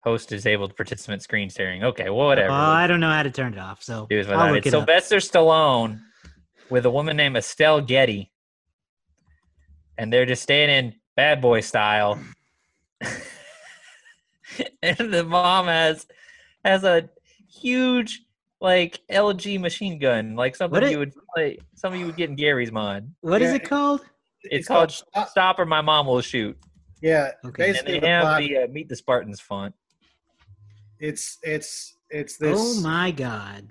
Host 0.07 0.29
disabled 0.29 0.73
participant 0.77 1.21
screen 1.21 1.49
sharing. 1.49 1.83
Okay, 1.83 2.05
well, 2.09 2.27
whatever. 2.27 2.51
Oh, 2.51 2.55
I 2.55 2.87
don't 2.87 3.01
know 3.01 3.09
how 3.11 3.23
to 3.23 3.29
turn 3.29 3.53
it 3.53 3.59
off. 3.59 3.83
So 3.83 4.07
do 4.09 4.17
is 4.17 4.29
I'll 4.29 4.53
look 4.53 4.65
it. 4.65 4.67
it 4.67 4.73
up. 4.73 4.87
Sylvester 4.87 5.17
Stallone 5.17 5.99
with 6.69 6.85
a 6.85 6.89
woman 6.89 7.17
named 7.17 7.35
Estelle 7.35 7.81
Getty, 7.81 8.31
and 9.97 10.11
they're 10.13 10.25
just 10.25 10.43
staying 10.43 10.69
in 10.69 10.93
bad 11.17 11.41
boy 11.41 11.59
style. 11.59 12.17
and 14.81 15.11
the 15.13 15.25
mom 15.25 15.67
has 15.67 16.07
has 16.63 16.85
a 16.85 17.09
huge 17.49 18.21
like 18.61 19.01
LG 19.11 19.59
machine 19.59 19.99
gun, 19.99 20.35
like 20.37 20.55
something 20.55 20.73
What 20.79 20.83
it- 20.83 20.91
you 20.91 20.99
would 20.99 21.11
play, 21.35 21.57
something 21.75 21.99
you 21.99 22.05
would 22.07 22.15
get 22.15 22.29
in 22.29 22.37
Garry's 22.37 22.71
Mod. 22.71 23.13
what 23.19 23.41
is 23.41 23.49
Yeah, 23.51 23.55
it 23.57 23.65
called? 23.65 24.05
It's, 24.43 24.67
called 24.69 24.91
Stop- 24.91 25.27
Stop 25.29 25.59
or 25.59 25.65
My 25.65 25.81
Mom 25.81 26.07
Will 26.07 26.21
Shoot, 26.21 26.57
Yeah, 27.01 27.31
Okay. 27.45 27.77
and 27.77 27.85
they 27.85 27.99
the 27.99 28.07
have 28.07 28.21
plot. 28.21 28.39
the 28.41 28.57
uh, 28.59 28.67
Meet 28.67 28.87
the 28.87 28.95
Spartans 28.95 29.41
font. 29.41 29.75
It's 30.99 31.37
it's 31.43 31.95
it's 32.09 32.37
oh 32.41 32.45
this. 32.45 32.59
Oh 32.59 32.81
my 32.81 33.11
god. 33.11 33.67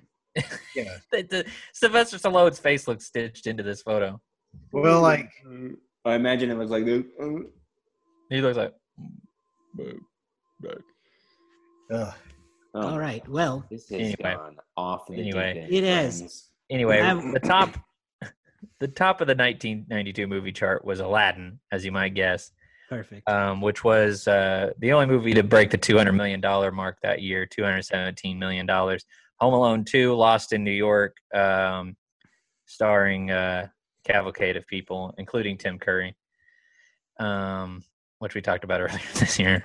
Yeah. 0.75 0.97
The, 1.11 1.23
the, 1.23 1.45
Sylvester 1.73 2.17
Stallone's 2.17 2.59
face 2.59 2.87
looks 2.87 3.05
stitched 3.05 3.47
into 3.47 3.63
this 3.63 3.81
photo. 3.81 4.21
Well, 4.71 5.01
like 5.01 5.31
I 6.05 6.13
imagine 6.13 6.51
it 6.51 6.57
looks 6.57 6.71
like 6.71 6.85
this. 6.85 7.03
He 8.29 8.41
looks 8.41 8.57
like. 8.57 8.73
ugh. 11.91 12.13
Oh, 12.73 12.81
All 12.89 12.99
right. 12.99 13.27
Well, 13.27 13.65
This 13.71 13.89
has 13.89 13.99
Anyway. 13.99 14.15
gone 14.35 14.57
off 14.75 15.07
the 15.07 15.15
Anyway. 15.15 15.53
deep 15.53 15.63
end, 15.63 15.73
It 15.73 15.83
has. 15.83 16.49
Anyway, 16.69 16.99
the 17.33 17.39
top, 17.39 17.75
the 18.79 18.87
top 18.87 19.21
of 19.21 19.27
the 19.27 19.33
1992 19.35 20.27
movie 20.27 20.51
chart 20.51 20.83
was 20.85 20.99
Aladdin, 20.99 21.59
as 21.71 21.83
you 21.85 21.91
might 21.91 22.13
guess, 22.13 22.51
perfect. 22.89 23.27
um, 23.29 23.61
which 23.61 23.83
was 23.83 24.27
uh, 24.27 24.71
the 24.79 24.93
only 24.93 25.05
movie 25.05 25.33
to 25.33 25.43
break 25.43 25.69
the 25.71 25.77
200 25.77 26.11
million 26.13 26.41
dollar 26.41 26.71
mark 26.71 26.97
that 27.01 27.21
year, 27.21 27.45
217 27.45 28.37
million 28.37 28.65
dollars. 28.65 29.05
Home 29.39 29.53
Alone 29.53 29.85
2, 29.85 30.15
Lost 30.15 30.51
in 30.51 30.63
New 30.63 30.71
York, 30.71 31.17
um, 31.33 31.95
starring 32.65 33.29
uh, 33.29 33.67
cavalcade 34.03 34.57
of 34.57 34.65
people, 34.65 35.13
including 35.19 35.57
Tim 35.57 35.77
Curry, 35.77 36.15
um, 37.19 37.83
which 38.19 38.33
we 38.33 38.41
talked 38.41 38.63
about 38.63 38.81
earlier 38.81 38.99
this 39.15 39.37
year. 39.37 39.63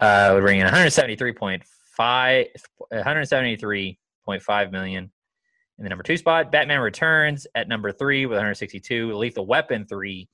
Uh, 0.00 0.30
would 0.34 0.42
bring 0.42 0.60
in 0.60 0.66
173.5, 0.66 2.46
173.5 2.92 4.72
million. 4.72 5.10
In 5.78 5.82
the 5.82 5.90
number 5.90 6.02
two 6.02 6.16
spot, 6.16 6.50
Batman 6.50 6.80
Returns 6.80 7.46
at 7.54 7.68
number 7.68 7.92
three 7.92 8.24
with 8.24 8.36
162. 8.36 9.14
Lethal 9.14 9.46
Weapon 9.46 9.84
3 9.86 10.26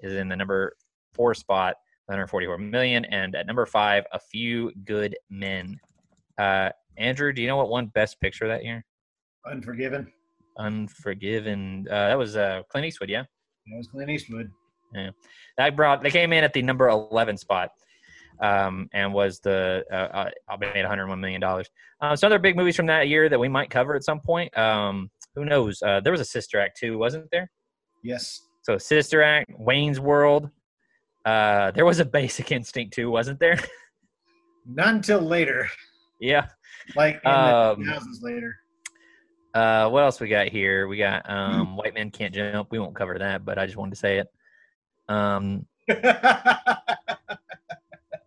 is 0.00 0.14
in 0.14 0.28
the 0.28 0.36
number 0.36 0.74
four 1.16 1.34
spot, 1.34 1.76
144 2.06 2.58
million. 2.58 3.04
And 3.06 3.34
at 3.34 3.46
number 3.46 3.66
five, 3.66 4.04
A 4.12 4.18
Few 4.18 4.72
Good 4.84 5.16
Men. 5.30 5.80
Uh, 6.38 6.70
Andrew, 6.98 7.32
do 7.32 7.42
you 7.42 7.48
know 7.48 7.56
what 7.56 7.68
won 7.68 7.86
Best 7.86 8.20
Picture 8.20 8.46
that 8.48 8.64
year? 8.64 8.84
Unforgiven. 9.50 10.12
Unforgiven. 10.58 11.86
Uh, 11.90 12.08
that 12.08 12.18
was 12.18 12.36
uh, 12.36 12.62
Clint 12.70 12.86
Eastwood, 12.86 13.10
yeah. 13.10 13.22
That 13.66 13.76
was 13.76 13.88
Clint 13.88 14.10
Eastwood. 14.10 14.50
Yeah, 14.94 15.10
that 15.58 15.76
brought. 15.76 16.02
They 16.02 16.10
came 16.10 16.32
in 16.32 16.44
at 16.44 16.52
the 16.52 16.62
number 16.62 16.88
11 16.88 17.36
spot, 17.36 17.70
um, 18.40 18.88
and 18.92 19.12
was 19.12 19.40
the 19.40 19.84
uh, 19.90 19.94
uh, 19.94 20.30
I'll 20.48 20.56
be 20.56 20.66
made 20.66 20.82
101 20.82 21.20
million 21.20 21.40
dollars. 21.40 21.68
Uh, 22.00 22.14
some 22.14 22.28
other 22.28 22.38
big 22.38 22.56
movies 22.56 22.76
from 22.76 22.86
that 22.86 23.08
year 23.08 23.28
that 23.28 23.38
we 23.38 23.48
might 23.48 23.68
cover 23.68 23.94
at 23.94 24.04
some 24.04 24.20
point. 24.20 24.56
Um, 24.56 25.10
who 25.34 25.44
knows? 25.44 25.82
Uh, 25.82 26.00
there 26.00 26.12
was 26.12 26.20
a 26.20 26.24
Sister 26.24 26.60
Act 26.60 26.78
too, 26.78 26.98
wasn't 26.98 27.30
there? 27.30 27.50
Yes. 28.02 28.40
So 28.62 28.78
Sister 28.78 29.22
Act, 29.22 29.50
Wayne's 29.58 30.00
World. 30.00 30.50
Uh, 31.26 31.72
there 31.72 31.84
was 31.84 31.98
a 31.98 32.04
Basic 32.04 32.52
Instinct 32.52 32.94
too, 32.94 33.10
wasn't 33.10 33.40
there? 33.40 33.58
Not 34.66 34.94
until 34.94 35.20
later, 35.20 35.68
yeah. 36.20 36.46
like 36.94 37.20
in 37.24 37.30
Um, 37.30 37.84
the 37.84 37.90
thousands 37.92 38.22
later. 38.22 38.56
Uh, 39.52 39.88
what 39.88 40.04
else 40.04 40.20
we 40.20 40.28
got 40.28 40.48
here? 40.48 40.86
We 40.86 40.98
got 40.98 41.28
um, 41.30 41.76
White 41.76 41.94
Men 41.94 42.12
Can't 42.12 42.32
Jump. 42.32 42.70
We 42.70 42.78
won't 42.78 42.94
cover 42.94 43.18
that, 43.18 43.44
but 43.44 43.58
I 43.58 43.66
just 43.66 43.76
wanted 43.76 43.90
to 43.90 43.96
say 43.96 44.18
it. 44.18 44.28
Um, 45.08 45.66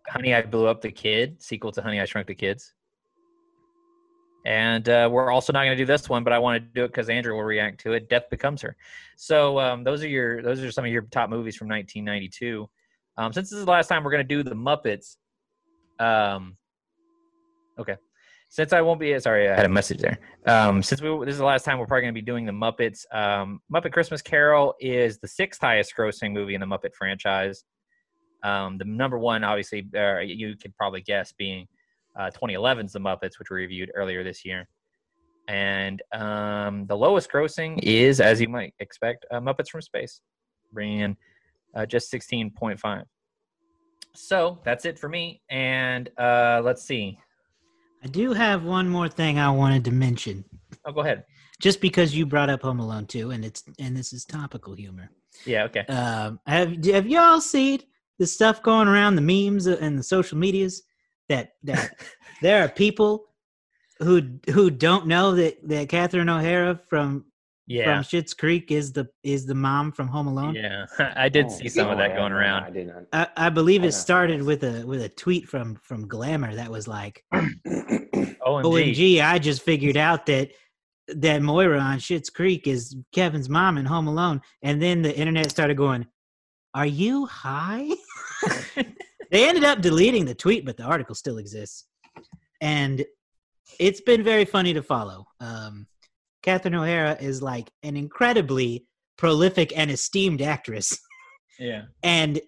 Honey, 0.08 0.34
I 0.34 0.42
Blew 0.42 0.66
Up 0.66 0.82
the 0.82 0.92
Kid, 0.92 1.42
sequel 1.42 1.72
to 1.72 1.82
Honey, 1.82 2.00
I 2.00 2.04
Shrunk 2.04 2.26
the 2.26 2.34
Kids. 2.34 2.74
And 4.44 4.88
uh, 4.88 5.08
we're 5.10 5.30
also 5.30 5.52
not 5.52 5.64
going 5.64 5.76
to 5.76 5.82
do 5.82 5.86
this 5.86 6.08
one, 6.08 6.24
but 6.24 6.32
I 6.32 6.38
want 6.38 6.62
to 6.62 6.68
do 6.74 6.84
it 6.84 6.88
because 6.88 7.08
Andrew 7.08 7.34
will 7.34 7.44
react 7.44 7.80
to 7.80 7.92
it. 7.92 8.08
Death 8.10 8.30
becomes 8.30 8.60
her. 8.62 8.76
So 9.16 9.58
um, 9.58 9.84
those 9.84 10.02
are 10.02 10.08
your 10.08 10.42
those 10.42 10.62
are 10.62 10.72
some 10.72 10.84
of 10.84 10.90
your 10.90 11.02
top 11.02 11.30
movies 11.30 11.56
from 11.56 11.68
1992. 11.68 12.68
Um, 13.16 13.32
since 13.32 13.50
this 13.50 13.58
is 13.58 13.64
the 13.64 13.70
last 13.70 13.88
time 13.88 14.04
we're 14.04 14.10
going 14.10 14.26
to 14.26 14.34
do 14.34 14.42
the 14.42 14.54
Muppets, 14.54 15.16
um, 15.98 16.56
okay. 17.78 17.96
Since 18.48 18.72
I 18.72 18.80
won't 18.80 18.98
be 18.98 19.16
sorry, 19.20 19.48
I 19.48 19.54
had 19.54 19.66
a 19.66 19.68
message 19.68 19.98
there. 19.98 20.18
Um, 20.44 20.82
since 20.82 21.00
we, 21.00 21.08
this 21.24 21.34
is 21.34 21.38
the 21.38 21.44
last 21.44 21.64
time 21.64 21.78
we're 21.78 21.86
probably 21.86 22.02
going 22.02 22.14
to 22.14 22.20
be 22.20 22.24
doing 22.24 22.46
the 22.46 22.52
Muppets, 22.52 23.04
um, 23.14 23.60
Muppet 23.72 23.92
Christmas 23.92 24.22
Carol 24.22 24.74
is 24.80 25.18
the 25.18 25.28
sixth 25.28 25.60
highest 25.60 25.94
grossing 25.96 26.32
movie 26.32 26.54
in 26.54 26.60
the 26.60 26.66
Muppet 26.66 26.92
franchise. 26.94 27.62
Um, 28.42 28.76
the 28.78 28.84
number 28.84 29.18
one, 29.18 29.44
obviously, 29.44 29.86
uh, 29.96 30.18
you 30.18 30.56
could 30.56 30.74
probably 30.76 31.00
guess, 31.00 31.32
being 31.32 31.68
uh, 32.18 32.30
2011's 32.30 32.92
The 32.92 32.98
Muppets, 32.98 33.38
which 33.38 33.50
we 33.50 33.56
reviewed 33.58 33.92
earlier 33.94 34.24
this 34.24 34.44
year. 34.44 34.68
And 35.48 36.02
um, 36.12 36.86
the 36.86 36.96
lowest 36.96 37.30
grossing 37.30 37.78
is, 37.82 38.20
as 38.20 38.40
you 38.40 38.48
might 38.48 38.74
expect, 38.78 39.26
uh, 39.30 39.40
Muppets 39.40 39.68
from 39.68 39.82
Space, 39.82 40.20
bringing 40.72 41.00
in 41.00 41.16
uh, 41.74 41.86
just 41.86 42.12
16.5. 42.12 43.04
So 44.14 44.58
that's 44.64 44.84
it 44.84 44.98
for 44.98 45.08
me. 45.08 45.40
And 45.50 46.08
uh, 46.18 46.60
let's 46.64 46.82
see. 46.82 47.18
I 48.02 48.08
do 48.08 48.32
have 48.32 48.64
one 48.64 48.88
more 48.88 49.08
thing 49.08 49.38
I 49.38 49.50
wanted 49.50 49.84
to 49.84 49.92
mention, 49.92 50.44
Oh, 50.86 50.92
go 50.92 51.00
ahead. 51.00 51.24
just 51.60 51.80
because 51.80 52.14
you 52.16 52.24
brought 52.24 52.48
up 52.48 52.62
Home 52.62 52.80
Alone 52.80 53.06
too, 53.06 53.30
and 53.30 53.44
it's 53.44 53.62
and 53.78 53.94
this 53.94 54.12
is 54.14 54.24
topical 54.24 54.74
humor. 54.74 55.10
Yeah, 55.44 55.64
okay. 55.64 55.80
Um, 55.80 56.40
have 56.46 56.82
have 56.86 57.06
y'all 57.06 57.42
seen 57.42 57.80
the 58.18 58.26
stuff 58.26 58.62
going 58.62 58.88
around 58.88 59.16
the 59.16 59.20
memes 59.22 59.66
and 59.66 59.98
the 59.98 60.02
social 60.02 60.38
medias 60.38 60.82
that 61.28 61.52
that 61.64 61.90
there 62.42 62.64
are 62.64 62.68
people 62.68 63.26
who 63.98 64.38
who 64.48 64.70
don't 64.70 65.06
know 65.06 65.32
that 65.34 65.58
that 65.68 65.90
Catherine 65.90 66.30
O'Hara 66.30 66.80
from 66.88 67.26
Yeah. 67.70 67.84
from 67.84 68.02
Schitt's 68.02 68.34
Creek 68.34 68.72
is 68.72 68.92
the 68.92 69.08
is 69.22 69.46
the 69.46 69.54
mom 69.54 69.92
from 69.92 70.08
Home 70.08 70.26
Alone. 70.26 70.56
Yeah. 70.56 70.86
I 71.16 71.28
did 71.28 71.46
Oh, 71.46 71.48
see 71.50 71.68
some 71.68 71.88
of 71.88 71.98
that 71.98 72.16
going 72.16 72.32
around. 72.32 72.64
I 72.64 72.70
did 72.70 72.88
not. 72.88 73.04
I, 73.12 73.46
I 73.46 73.48
believe 73.48 73.84
I 73.84 73.86
it 73.86 73.92
started 73.92 74.42
with 74.42 74.64
a 74.64 74.84
with 74.84 75.00
a 75.02 75.08
tweet 75.08 75.48
from 75.48 75.76
from 75.76 76.08
Glamour 76.08 76.56
that 76.56 76.68
was 76.68 76.88
like, 76.88 77.24
OMG. 77.34 78.34
"OMG, 78.44 79.22
I 79.22 79.38
just 79.38 79.62
figured 79.62 79.96
out 79.96 80.26
that 80.26 80.50
that 81.06 81.42
Moira 81.42 81.78
on 81.78 81.98
Schitt's 82.00 82.28
Creek 82.28 82.66
is 82.66 82.96
Kevin's 83.12 83.48
mom 83.48 83.78
in 83.78 83.86
Home 83.86 84.08
Alone," 84.08 84.40
and 84.62 84.82
then 84.82 85.02
the 85.02 85.16
internet 85.16 85.48
started 85.48 85.76
going, 85.76 86.08
"Are 86.74 86.86
you 86.86 87.26
high?" 87.26 87.88
they 89.30 89.48
ended 89.48 89.62
up 89.62 89.80
deleting 89.80 90.24
the 90.24 90.34
tweet, 90.34 90.66
but 90.66 90.76
the 90.76 90.82
article 90.82 91.14
still 91.14 91.38
exists, 91.38 91.86
and 92.60 93.04
it's 93.78 94.00
been 94.00 94.24
very 94.24 94.44
funny 94.44 94.74
to 94.74 94.82
follow. 94.82 95.26
Um, 95.38 95.86
Catherine 96.42 96.74
O'Hara 96.74 97.16
is 97.20 97.42
like 97.42 97.70
an 97.82 97.96
incredibly 97.96 98.86
prolific 99.18 99.76
and 99.76 99.90
esteemed 99.90 100.40
actress. 100.42 100.98
yeah. 101.58 101.82
And 102.02 102.40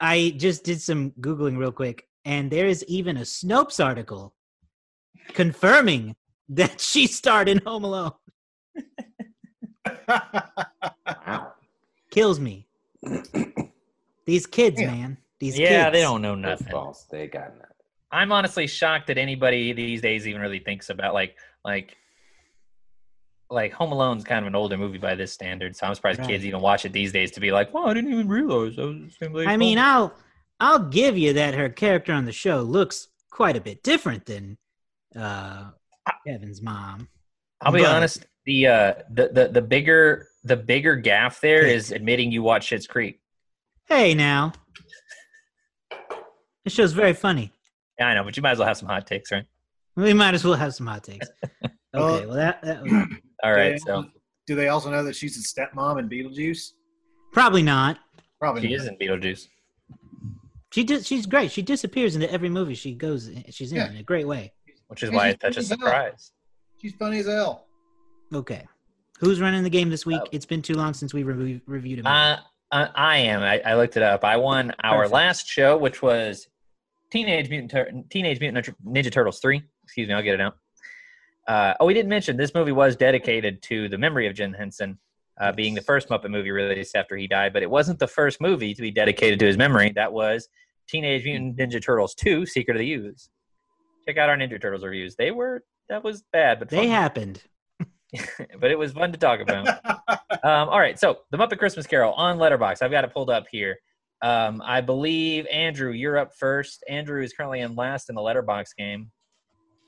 I 0.00 0.34
just 0.36 0.64
did 0.64 0.80
some 0.80 1.10
Googling 1.20 1.56
real 1.58 1.72
quick, 1.72 2.06
and 2.24 2.50
there 2.50 2.66
is 2.66 2.84
even 2.88 3.16
a 3.16 3.20
Snopes 3.22 3.84
article 3.84 4.34
confirming 5.28 6.14
that 6.48 6.80
she 6.80 7.06
starred 7.06 7.48
in 7.48 7.58
Home 7.64 7.84
Alone. 7.84 8.12
Wow. 10.08 11.52
Kills 12.10 12.38
me. 12.40 12.66
These 14.26 14.46
kids, 14.46 14.80
Yeah. 14.80 14.90
man. 14.90 15.16
These 15.40 15.58
Yeah, 15.58 15.84
kids. 15.84 15.94
they 15.94 16.00
don't 16.02 16.22
know 16.22 16.34
nothing. 16.36 16.68
false. 16.70 17.04
They 17.10 17.26
got 17.26 17.54
nothing. 17.56 17.66
I'm 18.12 18.30
honestly 18.30 18.66
shocked 18.66 19.06
that 19.08 19.18
anybody 19.18 19.72
these 19.72 20.00
days 20.02 20.26
even 20.28 20.40
really 20.40 20.58
thinks 20.60 20.90
about 20.90 21.14
like 21.14 21.36
like 21.64 21.96
like 23.52 23.72
Home 23.74 23.92
Alone's 23.92 24.24
kind 24.24 24.40
of 24.40 24.46
an 24.46 24.54
older 24.54 24.76
movie 24.76 24.98
by 24.98 25.14
this 25.14 25.32
standard, 25.32 25.76
so 25.76 25.86
I'm 25.86 25.94
surprised 25.94 26.18
Right. 26.20 26.28
kids 26.28 26.44
even 26.44 26.60
watch 26.60 26.84
it 26.84 26.92
these 26.92 27.12
days 27.12 27.30
to 27.32 27.40
be 27.40 27.52
like, 27.52 27.72
"Well, 27.74 27.86
I 27.88 27.94
didn't 27.94 28.12
even 28.12 28.28
realize 28.28 28.76
that 28.76 28.86
was 28.86 28.96
the 28.96 29.10
same 29.10 29.32
lady." 29.32 29.48
I 29.48 29.56
mean, 29.56 29.78
I'll 29.78 30.14
I'll 30.58 30.78
give 30.78 31.16
you 31.18 31.32
that 31.34 31.54
her 31.54 31.68
character 31.68 32.12
on 32.12 32.24
the 32.24 32.32
show 32.32 32.62
looks 32.62 33.08
quite 33.30 33.56
a 33.56 33.60
bit 33.60 33.82
different 33.82 34.26
than 34.26 34.58
uh 35.16 35.70
Kevin's 36.26 36.62
mom. 36.62 37.08
I'll 37.60 37.72
be 37.72 37.80
but- 37.82 37.94
honest. 37.94 38.26
The 38.46 38.66
uh 38.66 38.94
the, 39.10 39.28
the 39.28 39.48
the 39.48 39.62
bigger 39.62 40.26
the 40.42 40.56
bigger 40.56 40.96
gaff 40.96 41.40
there 41.40 41.64
is 41.64 41.92
admitting 41.92 42.32
you 42.32 42.42
watch 42.42 42.70
Schitt's 42.70 42.88
Creek. 42.88 43.20
Hey 43.86 44.14
now. 44.14 44.52
This 46.64 46.72
show's 46.74 46.92
very 46.92 47.12
funny. 47.12 47.52
Yeah, 47.98 48.06
I 48.08 48.14
know, 48.14 48.24
but 48.24 48.36
you 48.36 48.42
might 48.42 48.52
as 48.52 48.58
well 48.58 48.68
have 48.68 48.76
some 48.76 48.88
hot 48.88 49.06
takes, 49.06 49.30
right? 49.32 49.44
We 49.96 50.12
might 50.14 50.34
as 50.34 50.44
well 50.44 50.54
have 50.54 50.74
some 50.74 50.86
hot 50.86 51.04
takes. 51.04 51.28
Okay, 51.94 52.24
well 52.24 52.36
that, 52.36 52.62
that 52.62 52.82
was, 52.82 52.90
All 53.42 53.52
right, 53.52 53.72
Yeah. 53.72 53.78
so 53.84 54.04
Do 54.46 54.54
they 54.54 54.68
also 54.68 54.90
know 54.90 55.02
that 55.04 55.14
she's 55.16 55.36
a 55.36 55.40
stepmom 55.60 55.98
in 55.98 56.08
Beetlejuice? 56.08 56.72
probably 57.32 57.62
not. 57.62 57.98
Probably. 58.40 58.62
she 58.62 58.68
not. 58.76 58.82
is 58.82 58.86
in 58.88 58.96
Beetlejuice. 58.98 59.46
She 60.72 60.84
just 60.84 61.06
she's 61.06 61.26
great. 61.26 61.50
She 61.50 61.62
disappears 61.62 62.14
into 62.14 62.30
every 62.32 62.48
movie 62.48 62.74
she 62.74 62.94
goes 62.94 63.28
in, 63.28 63.44
she's 63.50 63.72
in 63.72 63.78
Yeah. 63.78 63.90
in 63.90 63.96
a 63.98 64.02
great 64.02 64.26
way. 64.26 64.52
which 64.88 65.02
is 65.02 65.10
Yeah, 65.10 65.16
why 65.16 65.28
it's 65.30 65.40
such 65.42 65.50
a 65.52 65.54
funny 65.54 65.62
as 65.62 65.68
hell. 65.68 65.78
surprise. 65.78 66.32
She's 66.80 66.92
funny 66.94 67.18
as 67.20 67.26
hell. 67.26 67.66
Okay. 68.34 68.66
Who's 69.20 69.40
running 69.40 69.62
the 69.62 69.70
game 69.70 69.88
this 69.88 70.04
week? 70.04 70.20
Uh, 70.20 70.26
it's 70.32 70.44
been 70.44 70.60
too 70.60 70.74
long 70.74 70.92
since 70.92 71.14
we 71.14 71.22
re- 71.22 71.62
reviewed 71.66 72.00
a 72.00 72.02
movie. 72.02 72.08
Uh, 72.14 72.36
I, 72.72 72.88
I 72.94 73.16
am. 73.18 73.42
I, 73.42 73.60
I 73.60 73.74
looked 73.76 73.96
it 73.96 74.02
up. 74.02 74.22
I 74.24 74.36
won 74.36 74.72
our 74.82 74.98
Perfect. 75.04 75.14
last 75.14 75.46
show, 75.46 75.78
which 75.78 76.02
was 76.02 76.46
Teenage 77.10 77.48
Mutant 77.48 77.70
Tur- 77.70 77.90
Teenage 78.10 78.40
Mutant 78.40 78.66
Ninja- 78.66 78.74
Ninja 78.84 79.10
Turtles 79.12 79.40
three. 79.40 79.62
Excuse 79.84 80.08
me, 80.08 80.14
I'll 80.14 80.22
get 80.22 80.34
it 80.34 80.40
out. 80.42 80.56
Uh, 81.46 81.74
oh, 81.80 81.86
we 81.86 81.94
didn't 81.94 82.08
mention 82.08 82.36
this 82.36 82.54
movie 82.54 82.72
was 82.72 82.96
dedicated 82.96 83.62
to 83.62 83.88
the 83.88 83.98
memory 83.98 84.26
of 84.26 84.34
Jim 84.34 84.52
Henson, 84.52 84.98
uh, 85.40 85.52
being 85.52 85.74
the 85.74 85.82
first 85.82 86.08
Muppet 86.08 86.30
movie 86.30 86.50
released 86.50 86.94
after 86.94 87.16
he 87.16 87.26
died. 87.26 87.52
But 87.52 87.62
it 87.62 87.70
wasn't 87.70 87.98
the 87.98 88.06
first 88.06 88.40
movie 88.40 88.74
to 88.74 88.82
be 88.82 88.90
dedicated 88.90 89.38
to 89.40 89.46
his 89.46 89.56
memory. 89.56 89.92
That 89.94 90.12
was 90.12 90.48
Teenage 90.88 91.24
Mutant 91.24 91.56
Ninja 91.56 91.82
Turtles 91.82 92.14
two: 92.14 92.46
Secret 92.46 92.76
of 92.76 92.80
the 92.80 92.92
Ooze. 92.92 93.28
Check 94.06 94.18
out 94.18 94.28
our 94.28 94.36
Ninja 94.36 94.60
Turtles 94.60 94.84
reviews. 94.84 95.16
They 95.16 95.30
were 95.30 95.64
that 95.88 96.04
was 96.04 96.22
bad, 96.32 96.58
but 96.58 96.68
they 96.68 96.78
fun. 96.78 96.88
happened. 96.90 97.42
but 98.60 98.70
it 98.70 98.78
was 98.78 98.92
fun 98.92 99.12
to 99.12 99.18
talk 99.18 99.40
about. 99.40 99.78
Um, 100.44 100.70
all 100.70 100.80
right, 100.80 100.98
so 100.98 101.18
the 101.30 101.38
Muppet 101.38 101.58
Christmas 101.58 101.86
Carol 101.86 102.14
on 102.14 102.36
Letterboxd. 102.36 102.82
I've 102.82 102.90
got 102.90 103.04
it 103.04 103.12
pulled 103.12 103.30
up 103.30 103.44
here. 103.48 103.78
Um, 104.22 104.60
I 104.64 104.80
believe 104.80 105.46
Andrew, 105.46 105.92
you're 105.92 106.18
up 106.18 106.34
first. 106.34 106.82
Andrew 106.88 107.22
is 107.22 107.32
currently 107.32 107.60
in 107.60 107.76
last 107.76 108.08
in 108.08 108.16
the 108.16 108.20
Letterboxd 108.20 108.74
game 108.76 109.12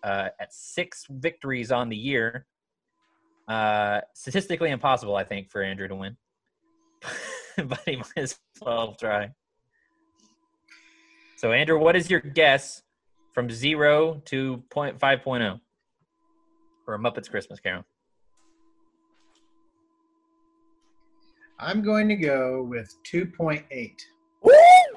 uh, 0.05 0.29
at 0.39 0.53
six 0.53 1.07
victories 1.09 1.73
on 1.73 1.89
the 1.89 1.97
year. 1.97 2.47
Uh, 3.49 4.01
statistically 4.15 4.71
impossible, 4.71 5.17
I 5.17 5.25
think, 5.25 5.51
for 5.51 5.63
Andrew 5.63 5.89
to 5.89 5.95
win, 5.95 6.17
but 7.57 7.81
he 7.85 7.97
might 7.97 8.07
as 8.17 8.39
well 8.61 8.95
try. 8.95 9.31
So, 11.37 11.53
Andrew, 11.53 11.79
what 11.79 11.97
is 11.97 12.09
your 12.09 12.21
guess 12.21 12.83
from 13.33 13.51
zero 13.51 14.23
to 14.27 14.63
point 14.71 14.99
five 14.99 15.21
oh 15.27 15.59
for 16.85 16.95
a 16.95 16.99
Muppets 16.99 17.29
Christmas 17.29 17.61
Carol? 17.61 17.85
I'm 21.59 21.83
going 21.83 22.09
to 22.09 22.17
go 22.17 22.63
with 22.63 22.95
2.8. 23.05 23.93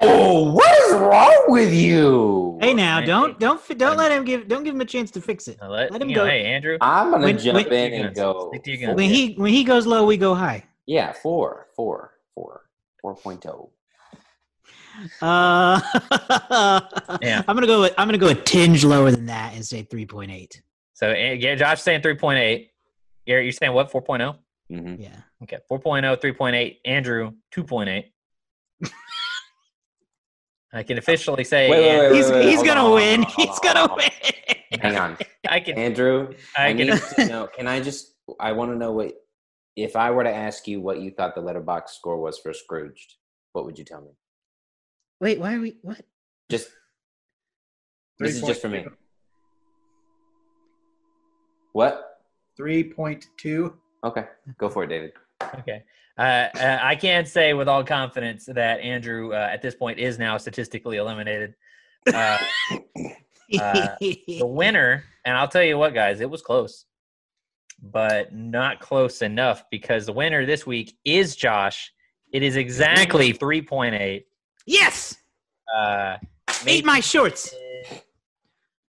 Oh, 0.00 0.52
what 0.52 0.70
is 0.84 0.92
wrong 0.94 1.44
with 1.48 1.72
you? 1.72 2.58
Hey 2.60 2.74
now, 2.74 3.00
Hey, 3.00 3.06
don't 3.06 3.38
don't 3.38 3.60
don't 3.78 3.96
let 3.96 4.12
him 4.12 4.24
give 4.24 4.48
don't 4.48 4.64
give 4.64 4.74
him 4.74 4.80
a 4.80 4.84
chance 4.84 5.10
to 5.12 5.20
fix 5.20 5.48
it. 5.48 5.58
Now 5.60 5.70
let, 5.70 5.90
Let 5.90 6.02
him 6.02 6.08
you 6.10 6.16
know, 6.16 6.24
go. 6.24 6.28
Hey, 6.30 6.44
Andrew. 6.44 6.78
I'm 6.80 7.10
gonna 7.10 7.24
When- 7.24 7.38
jump 7.38 7.54
when- 7.56 7.72
in 7.72 7.92
and 7.94 8.02
your 8.04 8.10
go. 8.12 8.50
Stick 8.52 8.64
to 8.64 8.70
your 8.72 8.86
guns. 8.88 8.96
When 8.96 9.10
he 9.10 9.34
when 9.34 9.52
he 9.52 9.64
goes 9.64 9.86
low, 9.86 10.04
we 10.06 10.16
go 10.16 10.34
high. 10.34 10.64
yeah, 10.86 11.12
four, 11.12 11.68
four, 11.74 12.14
four, 12.34 12.62
four 13.00 13.14
point 13.16 13.44
oh. 13.46 13.70
Uh, 15.22 15.80
Yeah. 17.22 17.42
I'm 17.46 17.54
gonna 17.54 17.66
go. 17.66 17.82
With, 17.82 17.94
I'm 17.98 18.08
gonna 18.08 18.18
go 18.18 18.28
a 18.28 18.34
tinge 18.34 18.84
lower 18.84 19.10
than 19.10 19.26
that 19.26 19.54
and 19.54 19.64
say 19.64 19.84
3.8. 19.84 20.60
So 20.94 21.10
eh, 21.10 21.32
yeah, 21.34 21.54
Josh 21.54 21.80
saying 21.82 22.00
3.8. 22.02 22.68
You're, 23.26 23.40
you're 23.42 23.52
saying 23.52 23.72
what? 23.72 23.92
4.0? 23.92 24.36
Mm-hmm. 24.72 25.00
Yeah. 25.00 25.16
Okay. 25.44 25.58
4.0, 25.70 26.16
3.8. 26.20 26.76
Andrew, 26.84 27.32
2.8. 27.54 28.04
I 30.72 30.82
can 30.82 30.98
officially 30.98 31.44
say 31.44 31.70
Wait, 31.70 31.80
wait, 31.80 31.98
wait, 32.10 32.16
He's 32.16 32.30
wait, 32.30 32.48
he's 32.48 32.62
gonna 32.62 32.84
on, 32.84 32.94
win. 32.94 33.24
on, 33.24 33.30
He's 33.36 33.46
hold 33.48 33.60
gonna 33.62 33.92
on, 33.92 33.96
win. 33.96 34.80
Hang 34.80 34.96
on, 34.96 35.16
I 35.48 35.60
can 35.60 35.78
Andrew. 35.78 36.34
I, 36.56 36.68
I 36.68 36.72
need 36.74 36.88
can 36.88 37.00
to 37.16 37.26
know. 37.26 37.48
Can 37.56 37.66
I 37.66 37.80
just? 37.80 38.14
I 38.38 38.52
want 38.52 38.70
to 38.72 38.76
know 38.76 38.92
what. 38.92 39.12
If 39.76 39.94
I 39.96 40.10
were 40.10 40.24
to 40.24 40.34
ask 40.34 40.66
you 40.66 40.80
what 40.80 41.00
you 41.00 41.10
thought 41.12 41.34
the 41.34 41.40
Letterboxd 41.40 41.90
score 41.90 42.20
was 42.20 42.38
for 42.38 42.52
Scrooged, 42.52 43.14
what 43.52 43.64
would 43.64 43.78
you 43.78 43.84
tell 43.84 44.00
me? 44.00 44.10
Wait, 45.20 45.38
why 45.38 45.54
are 45.54 45.60
we? 45.60 45.76
What? 45.82 46.02
Just 46.50 46.68
this 48.18 48.34
is 48.36 48.42
just 48.42 48.60
for 48.60 48.68
me. 48.68 48.84
What? 51.72 52.04
3.2. 52.58 53.72
Okay, 54.04 54.24
go 54.58 54.68
for 54.68 54.82
it, 54.84 54.88
David. 54.88 55.12
Okay. 55.42 55.82
Uh, 56.16 56.48
uh, 56.56 56.78
I 56.82 56.96
can 56.96 57.24
say 57.24 57.54
with 57.54 57.68
all 57.68 57.84
confidence 57.84 58.46
that 58.46 58.80
Andrew, 58.80 59.32
uh, 59.32 59.48
at 59.52 59.62
this 59.62 59.74
point, 59.74 59.98
is 59.98 60.18
now 60.18 60.36
statistically 60.36 60.96
eliminated. 60.96 61.54
Uh, 62.12 62.38
Uh, 63.62 63.96
the 64.00 64.40
winner, 64.42 65.04
and 65.24 65.34
I'll 65.36 65.48
tell 65.48 65.62
you 65.62 65.78
what, 65.78 65.94
guys, 65.94 66.20
it 66.20 66.28
was 66.28 66.42
close, 66.42 66.84
but 67.82 68.34
not 68.34 68.78
close 68.78 69.22
enough 69.22 69.64
because 69.70 70.04
the 70.04 70.12
winner 70.12 70.44
this 70.44 70.66
week 70.66 70.98
is 71.04 71.34
Josh. 71.34 71.90
It 72.30 72.42
is 72.42 72.56
exactly 72.56 73.32
3.8. 73.32 74.24
yes, 74.66 75.16
Uh, 75.74 76.18
ate 76.66 76.84
my 76.84 77.00
shorts. 77.00 77.54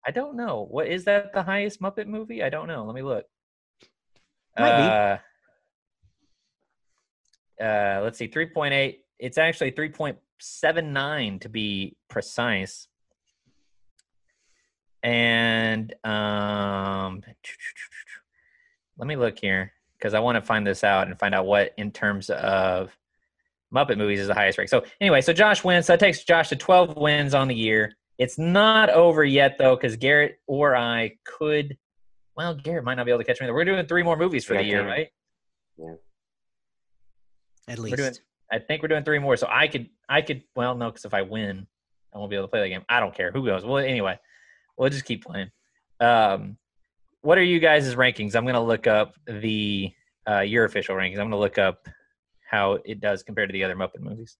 I 0.05 0.11
don't 0.11 0.35
know. 0.35 0.67
What 0.69 0.87
is 0.87 1.05
that? 1.05 1.31
The 1.31 1.43
highest 1.43 1.81
Muppet 1.81 2.07
movie? 2.07 2.43
I 2.43 2.49
don't 2.49 2.67
know. 2.67 2.83
Let 2.83 2.95
me 2.95 3.01
look. 3.01 3.25
Might 4.57 4.77
be. 5.15 5.21
Uh, 7.61 8.01
let's 8.03 8.17
see, 8.17 8.27
three 8.27 8.47
point 8.47 8.73
eight. 8.73 9.05
It's 9.19 9.37
actually 9.37 9.71
three 9.71 9.89
point 9.89 10.17
seven 10.39 10.93
nine 10.93 11.39
to 11.39 11.49
be 11.49 11.95
precise. 12.09 12.87
And 15.03 15.93
um, 16.03 17.21
let 18.97 19.07
me 19.07 19.15
look 19.15 19.39
here 19.39 19.71
because 19.97 20.13
I 20.13 20.19
want 20.19 20.35
to 20.35 20.41
find 20.41 20.67
this 20.67 20.83
out 20.83 21.07
and 21.07 21.17
find 21.17 21.33
out 21.33 21.45
what, 21.45 21.73
in 21.77 21.91
terms 21.91 22.29
of 22.29 22.91
Muppet 23.73 23.97
movies, 23.97 24.19
is 24.19 24.27
the 24.27 24.33
highest 24.33 24.57
rank. 24.57 24.69
So 24.69 24.83
anyway, 24.99 25.21
so 25.21 25.31
Josh 25.31 25.63
wins. 25.63 25.85
So 25.85 25.93
that 25.93 25.99
takes 25.99 26.23
Josh 26.23 26.49
to 26.49 26.55
twelve 26.55 26.97
wins 26.97 27.33
on 27.33 27.47
the 27.47 27.55
year. 27.55 27.93
It's 28.17 28.37
not 28.37 28.89
over 28.89 29.23
yet 29.23 29.57
though, 29.57 29.75
because 29.75 29.95
Garrett 29.95 30.39
or 30.47 30.75
I 30.75 31.13
could. 31.23 31.77
Well, 32.35 32.55
Garrett 32.55 32.83
might 32.83 32.95
not 32.95 33.05
be 33.05 33.11
able 33.11 33.19
to 33.19 33.25
catch 33.25 33.39
me. 33.39 33.49
We're 33.51 33.65
doing 33.65 33.85
three 33.85 34.03
more 34.03 34.17
movies 34.17 34.43
for 34.43 34.55
Yeah, 34.55 34.61
the 34.61 34.67
year, 34.67 34.85
right? 34.85 35.07
At 37.69 37.77
We're 37.77 37.83
least. 37.85 37.97
doing. 37.97 38.13
I 38.51 38.57
think 38.57 38.81
we're 38.81 38.87
doing 38.87 39.03
three 39.03 39.19
more. 39.19 39.37
So 39.37 39.47
I 39.49 39.67
could. 39.67 39.89
I 40.09 40.21
could. 40.21 40.43
Well, 40.55 40.75
no, 40.75 40.89
because 40.89 41.05
if 41.05 41.13
I 41.13 41.21
win, 41.21 41.67
I 42.13 42.17
won't 42.17 42.31
be 42.31 42.35
able 42.35 42.47
to 42.47 42.51
play 42.51 42.61
the 42.63 42.69
game. 42.69 42.83
I 42.89 42.99
don't 42.99 43.13
care 43.13 43.31
who 43.31 43.45
goes. 43.45 43.63
Well, 43.63 43.77
anyway, 43.77 44.19
we'll 44.75 44.89
just 44.89 45.05
keep 45.05 45.23
playing. 45.23 45.51
Um, 45.99 46.57
what 47.21 47.37
are 47.37 47.43
you 47.43 47.59
guys' 47.59 47.93
rankings? 47.95 48.35
I'm 48.35 48.45
gonna 48.45 48.63
look 48.63 48.87
up 48.87 49.13
the 49.27 49.91
uh, 50.27 50.39
your 50.39 50.65
official 50.65 50.95
rankings. 50.95 51.19
I'm 51.19 51.25
gonna 51.27 51.37
look 51.37 51.59
up 51.59 51.87
how 52.49 52.79
it 52.85 52.99
does 52.99 53.21
compared 53.21 53.49
to 53.49 53.53
the 53.53 53.63
other 53.63 53.75
Muppet 53.75 53.99
movies. 53.99 54.37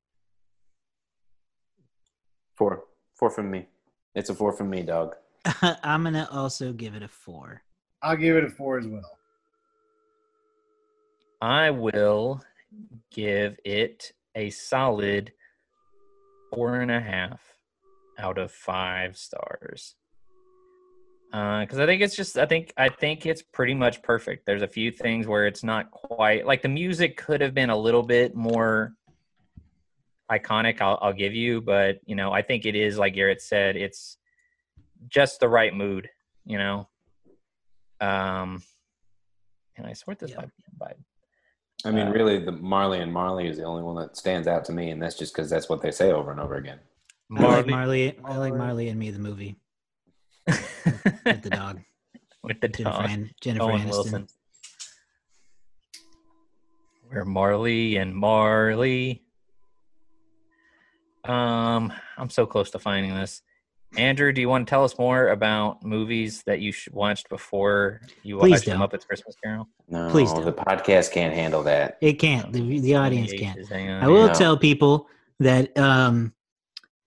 Four. 2.55 2.83
Four 3.13 3.29
from 3.29 3.51
me. 3.51 3.67
It's 4.15 4.29
a 4.29 4.35
four 4.35 4.51
from 4.53 4.71
me, 4.71 4.81
dog. 4.81 5.15
I'm 5.61 6.03
gonna 6.03 6.27
also 6.31 6.73
give 6.73 6.95
it 6.95 7.03
a 7.03 7.07
four. 7.07 7.61
I'll 8.01 8.17
give 8.17 8.35
it 8.37 8.43
a 8.43 8.49
four 8.49 8.79
as 8.79 8.87
well. 8.87 9.17
I 11.41 11.69
will 11.69 12.41
give 13.11 13.57
it 13.65 14.11
a 14.35 14.49
solid 14.49 15.33
four 16.51 16.81
and 16.81 16.91
a 16.91 16.99
half 16.99 17.41
out 18.17 18.37
of 18.37 18.51
five 18.51 19.17
stars. 19.17 19.95
Because 21.31 21.77
I 21.77 21.85
think 21.85 22.01
it's 22.01 22.15
just, 22.15 22.37
I 22.39 22.47
think, 22.47 22.73
I 22.75 22.89
think 22.89 23.25
it's 23.27 23.43
pretty 23.43 23.75
much 23.75 24.01
perfect. 24.01 24.45
There's 24.47 24.63
a 24.63 24.67
few 24.67 24.91
things 24.91 25.27
where 25.27 25.45
it's 25.45 25.63
not 25.63 25.91
quite 25.91 26.45
like 26.45 26.63
the 26.63 26.69
music 26.69 27.17
could 27.17 27.39
have 27.41 27.53
been 27.53 27.69
a 27.69 27.77
little 27.77 28.01
bit 28.01 28.35
more 28.35 28.93
iconic. 30.31 30.81
I'll, 30.81 30.97
I'll 31.01 31.13
give 31.13 31.35
you, 31.35 31.61
but 31.61 31.99
you 32.05 32.15
know, 32.15 32.31
I 32.31 32.41
think 32.41 32.65
it 32.65 32.75
is 32.75 32.97
like 32.97 33.13
Garrett 33.13 33.41
said, 33.41 33.75
it's 33.75 34.17
just 35.07 35.39
the 35.39 35.47
right 35.47 35.73
mood. 35.73 36.09
You 36.45 36.57
know, 36.57 36.89
um, 38.01 38.63
and 39.77 39.85
I 39.85 39.93
sort 39.93 40.17
this 40.17 40.31
Yeah. 40.31 40.37
by 40.37 40.47
by 40.79 40.93
I 41.85 41.91
mean, 41.91 42.07
Uh, 42.07 42.11
really, 42.11 42.39
the 42.39 42.51
Marley 42.51 42.99
and 42.99 43.11
Marley 43.13 43.47
is 43.47 43.57
the 43.57 43.63
only 43.63 43.83
one 43.83 43.95
that 43.95 44.17
stands 44.17 44.47
out 44.47 44.65
to 44.65 44.71
me, 44.73 44.89
and 44.91 45.01
that's 45.01 45.15
just 45.17 45.33
because 45.33 45.49
that's 45.49 45.69
what 45.69 45.81
they 45.81 45.91
say 45.91 46.11
over 46.11 46.31
and 46.31 46.39
over 46.39 46.55
again. 46.55 46.79
I 47.37 47.41
like 47.43 47.67
Marley. 47.67 48.17
I 48.25 48.37
like 48.37 48.53
Marley 48.55 48.89
and 48.89 48.99
Me, 48.99 49.11
the 49.11 49.19
movie 49.19 49.55
with 50.47 51.41
the 51.43 51.49
dog, 51.51 51.79
with 52.43 52.59
the 52.59 52.67
Jennifer, 52.67 53.01
dog. 53.01 53.09
An- 53.09 53.31
Jennifer 53.39 53.63
Owen 53.63 53.81
Aniston. 53.81 53.89
Wilson. 53.89 54.27
We're 57.11 57.25
Marley 57.25 57.95
and 57.97 58.15
Marley. 58.15 59.23
Um, 61.23 61.91
I'm 62.17 62.29
so 62.29 62.45
close 62.45 62.71
to 62.71 62.79
finding 62.79 63.13
this. 63.15 63.41
Andrew, 63.97 64.31
do 64.31 64.39
you 64.39 64.47
want 64.49 64.67
to 64.67 64.69
tell 64.69 64.83
us 64.83 64.97
more 64.99 65.29
about 65.29 65.83
movies 65.83 66.43
that 66.45 66.61
you 66.61 66.71
watched 66.91 67.27
before 67.29 68.01
you 68.23 68.37
Please 68.37 68.51
watched 68.51 68.65
don't. 68.65 68.79
Muppets 68.79 69.05
Christmas 69.05 69.35
Carol? 69.43 69.67
No, 69.87 70.09
Please 70.09 70.31
the 70.33 70.41
don't. 70.41 70.57
podcast 70.57 71.11
can't 71.11 71.33
handle 71.33 71.63
that. 71.63 71.97
It 72.01 72.13
can't. 72.13 72.53
The, 72.53 72.79
the 72.79 72.95
audience 72.95 73.33
can't. 73.33 73.57
just 73.57 73.71
hang 73.71 73.89
on 73.89 74.03
I 74.03 74.07
will 74.07 74.27
No. 74.27 74.33
tell 74.33 74.57
people 74.57 75.07
that 75.39 75.75
um, 75.77 76.33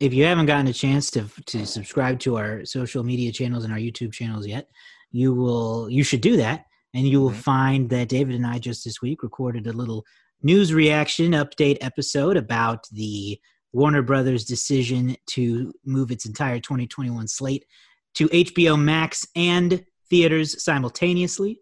if 0.00 0.12
you 0.12 0.24
haven't 0.24 0.46
gotten 0.46 0.66
a 0.66 0.72
chance 0.72 1.10
to 1.12 1.24
to 1.46 1.64
subscribe 1.66 2.18
to 2.20 2.36
our 2.36 2.64
social 2.64 3.04
media 3.04 3.30
channels 3.30 3.62
and 3.64 3.72
our 3.72 3.78
YouTube 3.78 4.12
channels 4.12 4.46
yet, 4.46 4.68
you 5.12 5.32
will. 5.34 5.88
You 5.88 6.02
should 6.02 6.20
do 6.20 6.36
that, 6.38 6.64
and 6.94 7.06
you 7.06 7.20
will 7.20 7.30
Mhm. 7.30 7.34
find 7.36 7.90
that 7.90 8.08
David 8.08 8.34
and 8.34 8.46
I 8.46 8.58
just 8.58 8.84
this 8.84 9.00
week 9.00 9.22
recorded 9.22 9.66
a 9.68 9.72
little 9.72 10.04
news 10.42 10.74
reaction 10.74 11.32
update 11.32 11.78
episode 11.80 12.36
about 12.36 12.88
the 12.90 13.38
Warner 13.72 14.02
Brothers 14.02 14.44
decision 14.44 15.16
to 15.28 15.72
move 15.84 16.10
its 16.10 16.26
entire 16.26 16.60
2021 16.60 17.26
slate 17.28 17.64
to 18.14 18.28
HBO 18.28 18.78
Max 18.80 19.26
and 19.34 19.84
theaters 20.10 20.62
simultaneously. 20.62 21.60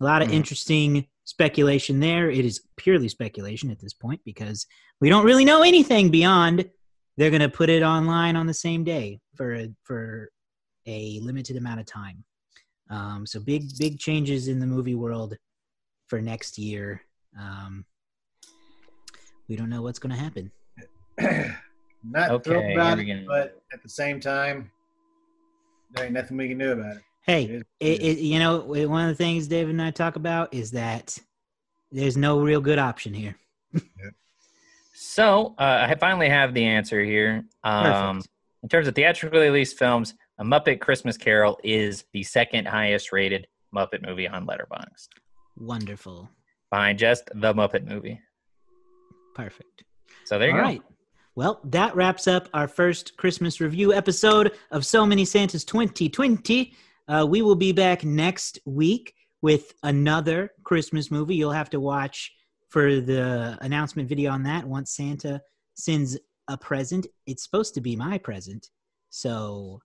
A 0.00 0.04
lot 0.04 0.22
of 0.22 0.28
Mhm. 0.28 0.32
interesting 0.34 1.06
speculation 1.24 2.00
there. 2.00 2.28
It 2.30 2.44
is 2.44 2.60
purely 2.76 3.08
speculation 3.08 3.70
at 3.70 3.78
this 3.78 3.94
point 3.94 4.20
because 4.24 4.66
we 5.00 5.08
don't 5.08 5.24
really 5.24 5.44
know 5.44 5.62
anything 5.62 6.10
beyond 6.10 6.68
they're 7.16 7.30
going 7.30 7.42
to 7.42 7.48
put 7.48 7.68
it 7.68 7.82
online 7.82 8.36
on 8.36 8.46
the 8.46 8.54
same 8.54 8.84
day 8.84 9.20
for 9.36 9.54
a, 9.54 9.68
for 9.84 10.30
a 10.86 11.20
limited 11.20 11.56
amount 11.56 11.78
of 11.78 11.86
time. 11.86 12.24
Um, 12.88 13.26
so 13.26 13.38
big 13.38 13.64
big 13.78 13.98
changes 13.98 14.48
in 14.48 14.58
the 14.58 14.66
movie 14.66 14.94
world 14.94 15.36
for 16.08 16.20
next 16.20 16.58
year. 16.58 17.02
Um, 17.38 17.84
we 19.48 19.56
don't 19.56 19.70
know 19.70 19.82
what's 19.82 19.98
going 19.98 20.14
to 20.14 20.20
happen. 20.20 20.50
Not 21.18 22.30
Okay, 22.30 22.42
thrilled 22.50 22.72
about 22.72 22.98
we 22.98 23.10
it, 23.10 23.20
go. 23.20 23.26
but 23.28 23.62
at 23.72 23.82
the 23.82 23.88
same 23.88 24.18
time, 24.20 24.70
there 25.92 26.04
ain't 26.06 26.14
nothing 26.14 26.36
we 26.36 26.48
can 26.48 26.58
do 26.58 26.72
about 26.72 26.96
it. 26.96 27.02
Hey, 27.24 27.44
It 27.44 27.50
is- 27.50 27.62
it, 27.80 28.02
it, 28.02 28.18
you 28.18 28.38
know, 28.40 28.58
one 28.60 29.02
of 29.08 29.08
the 29.08 29.14
things 29.22 29.46
David 29.46 29.70
and 29.70 29.82
I 29.82 29.90
talk 29.92 30.16
about 30.16 30.52
is 30.52 30.72
that 30.72 31.16
there's 31.92 32.16
no 32.16 32.40
real 32.40 32.60
good 32.60 32.78
option 32.78 33.14
here. 33.14 33.36
So 34.94 35.54
uh, 35.58 35.86
I 35.88 35.94
finally 35.96 36.28
have 36.28 36.54
the 36.54 36.64
answer 36.64 37.02
here. 37.02 37.44
Um, 37.64 37.84
Perfect. 38.16 38.28
in 38.62 38.68
terms 38.68 38.88
of 38.88 38.94
theatrically 38.94 39.40
released 39.40 39.78
films, 39.78 40.14
A 40.38 40.44
Muppet 40.44 40.80
Christmas 40.80 41.16
Carol 41.16 41.58
is 41.64 42.04
the 42.12 42.22
second 42.22 42.66
highest 42.66 43.12
rated 43.12 43.46
Muppet 43.74 44.06
movie 44.06 44.28
on 44.28 44.46
Letterboxd, 44.46 45.08
Wonderful. 45.56 46.28
behind 46.70 46.98
just 46.98 47.26
the 47.34 47.52
Muppet 47.54 47.86
movie. 47.86 48.20
Perfect. 49.34 49.84
So 50.24 50.38
there 50.38 50.48
you 50.48 50.54
All 50.54 50.60
go. 50.60 50.64
right. 50.66 50.82
Well, 51.34 51.60
that 51.64 51.96
wraps 51.96 52.28
up 52.28 52.50
our 52.52 52.68
first 52.68 53.16
Christmas 53.16 53.58
review 53.58 53.94
episode 53.94 54.52
of 54.70 54.84
So 54.84 55.06
Many 55.06 55.24
Santas 55.24 55.64
2020. 55.64 56.74
Uh, 57.08 57.26
we 57.26 57.40
will 57.40 57.54
be 57.54 57.72
back 57.72 58.04
next 58.04 58.58
week 58.66 59.14
with 59.40 59.72
another 59.82 60.52
Christmas 60.62 61.10
movie. 61.10 61.34
You'll 61.34 61.50
have 61.50 61.70
to 61.70 61.80
watch 61.80 62.30
for 62.68 63.00
the 63.00 63.56
announcement 63.62 64.10
video 64.10 64.30
on 64.30 64.42
that 64.42 64.66
once 64.66 64.94
Santa 64.94 65.40
sends 65.72 66.18
a 66.48 66.58
present. 66.58 67.06
It's 67.26 67.42
supposed 67.42 67.72
to 67.76 67.80
be 67.80 67.96
my 67.96 68.18
present. 68.18 68.68
So 69.08 69.80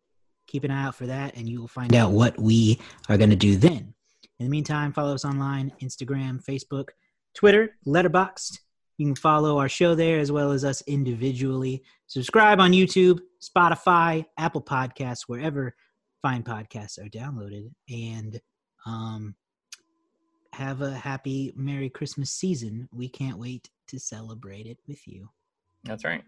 keep 0.47 0.65
an 0.65 0.71
eye 0.71 0.83
out 0.83 0.95
for 0.95 1.05
that, 1.05 1.37
and 1.37 1.47
you 1.47 1.61
will 1.61 1.69
find 1.69 1.95
out 1.95 2.11
what 2.11 2.37
we 2.37 2.77
are 3.07 3.15
going 3.15 3.29
to 3.29 3.37
do 3.37 3.55
then. 3.55 3.93
In 4.39 4.47
the 4.47 4.49
meantime, 4.49 4.91
follow 4.91 5.13
us 5.13 5.23
online 5.23 5.71
Instagram, 5.81 6.43
Facebook, 6.43 6.89
Twitter, 7.33 7.77
Letterboxd. 7.85 8.59
You 8.97 9.05
can 9.05 9.15
follow 9.15 9.59
our 9.59 9.69
show 9.69 9.95
there 9.95 10.19
as 10.19 10.31
well 10.31 10.51
as 10.51 10.65
us 10.65 10.81
individually. 10.87 11.83
Subscribe 12.07 12.59
on 12.59 12.71
YouTube, 12.71 13.19
Spotify, 13.41 14.25
Apple 14.37 14.61
Podcasts, 14.61 15.23
wherever 15.27 15.75
fine 16.21 16.43
podcasts 16.43 16.97
are 16.97 17.09
downloaded. 17.09 17.71
And 17.89 18.41
um, 18.85 19.35
have 20.53 20.81
a 20.81 20.93
happy 20.93 21.53
Merry 21.55 21.89
Christmas 21.89 22.31
season. 22.31 22.89
We 22.91 23.07
can't 23.07 23.37
wait 23.37 23.69
to 23.87 23.99
celebrate 23.99 24.65
it 24.65 24.79
with 24.87 25.07
you. 25.07 25.29
That's 25.83 26.03
right. 26.03 26.23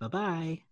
Bye 0.00 0.08
bye. 0.08 0.67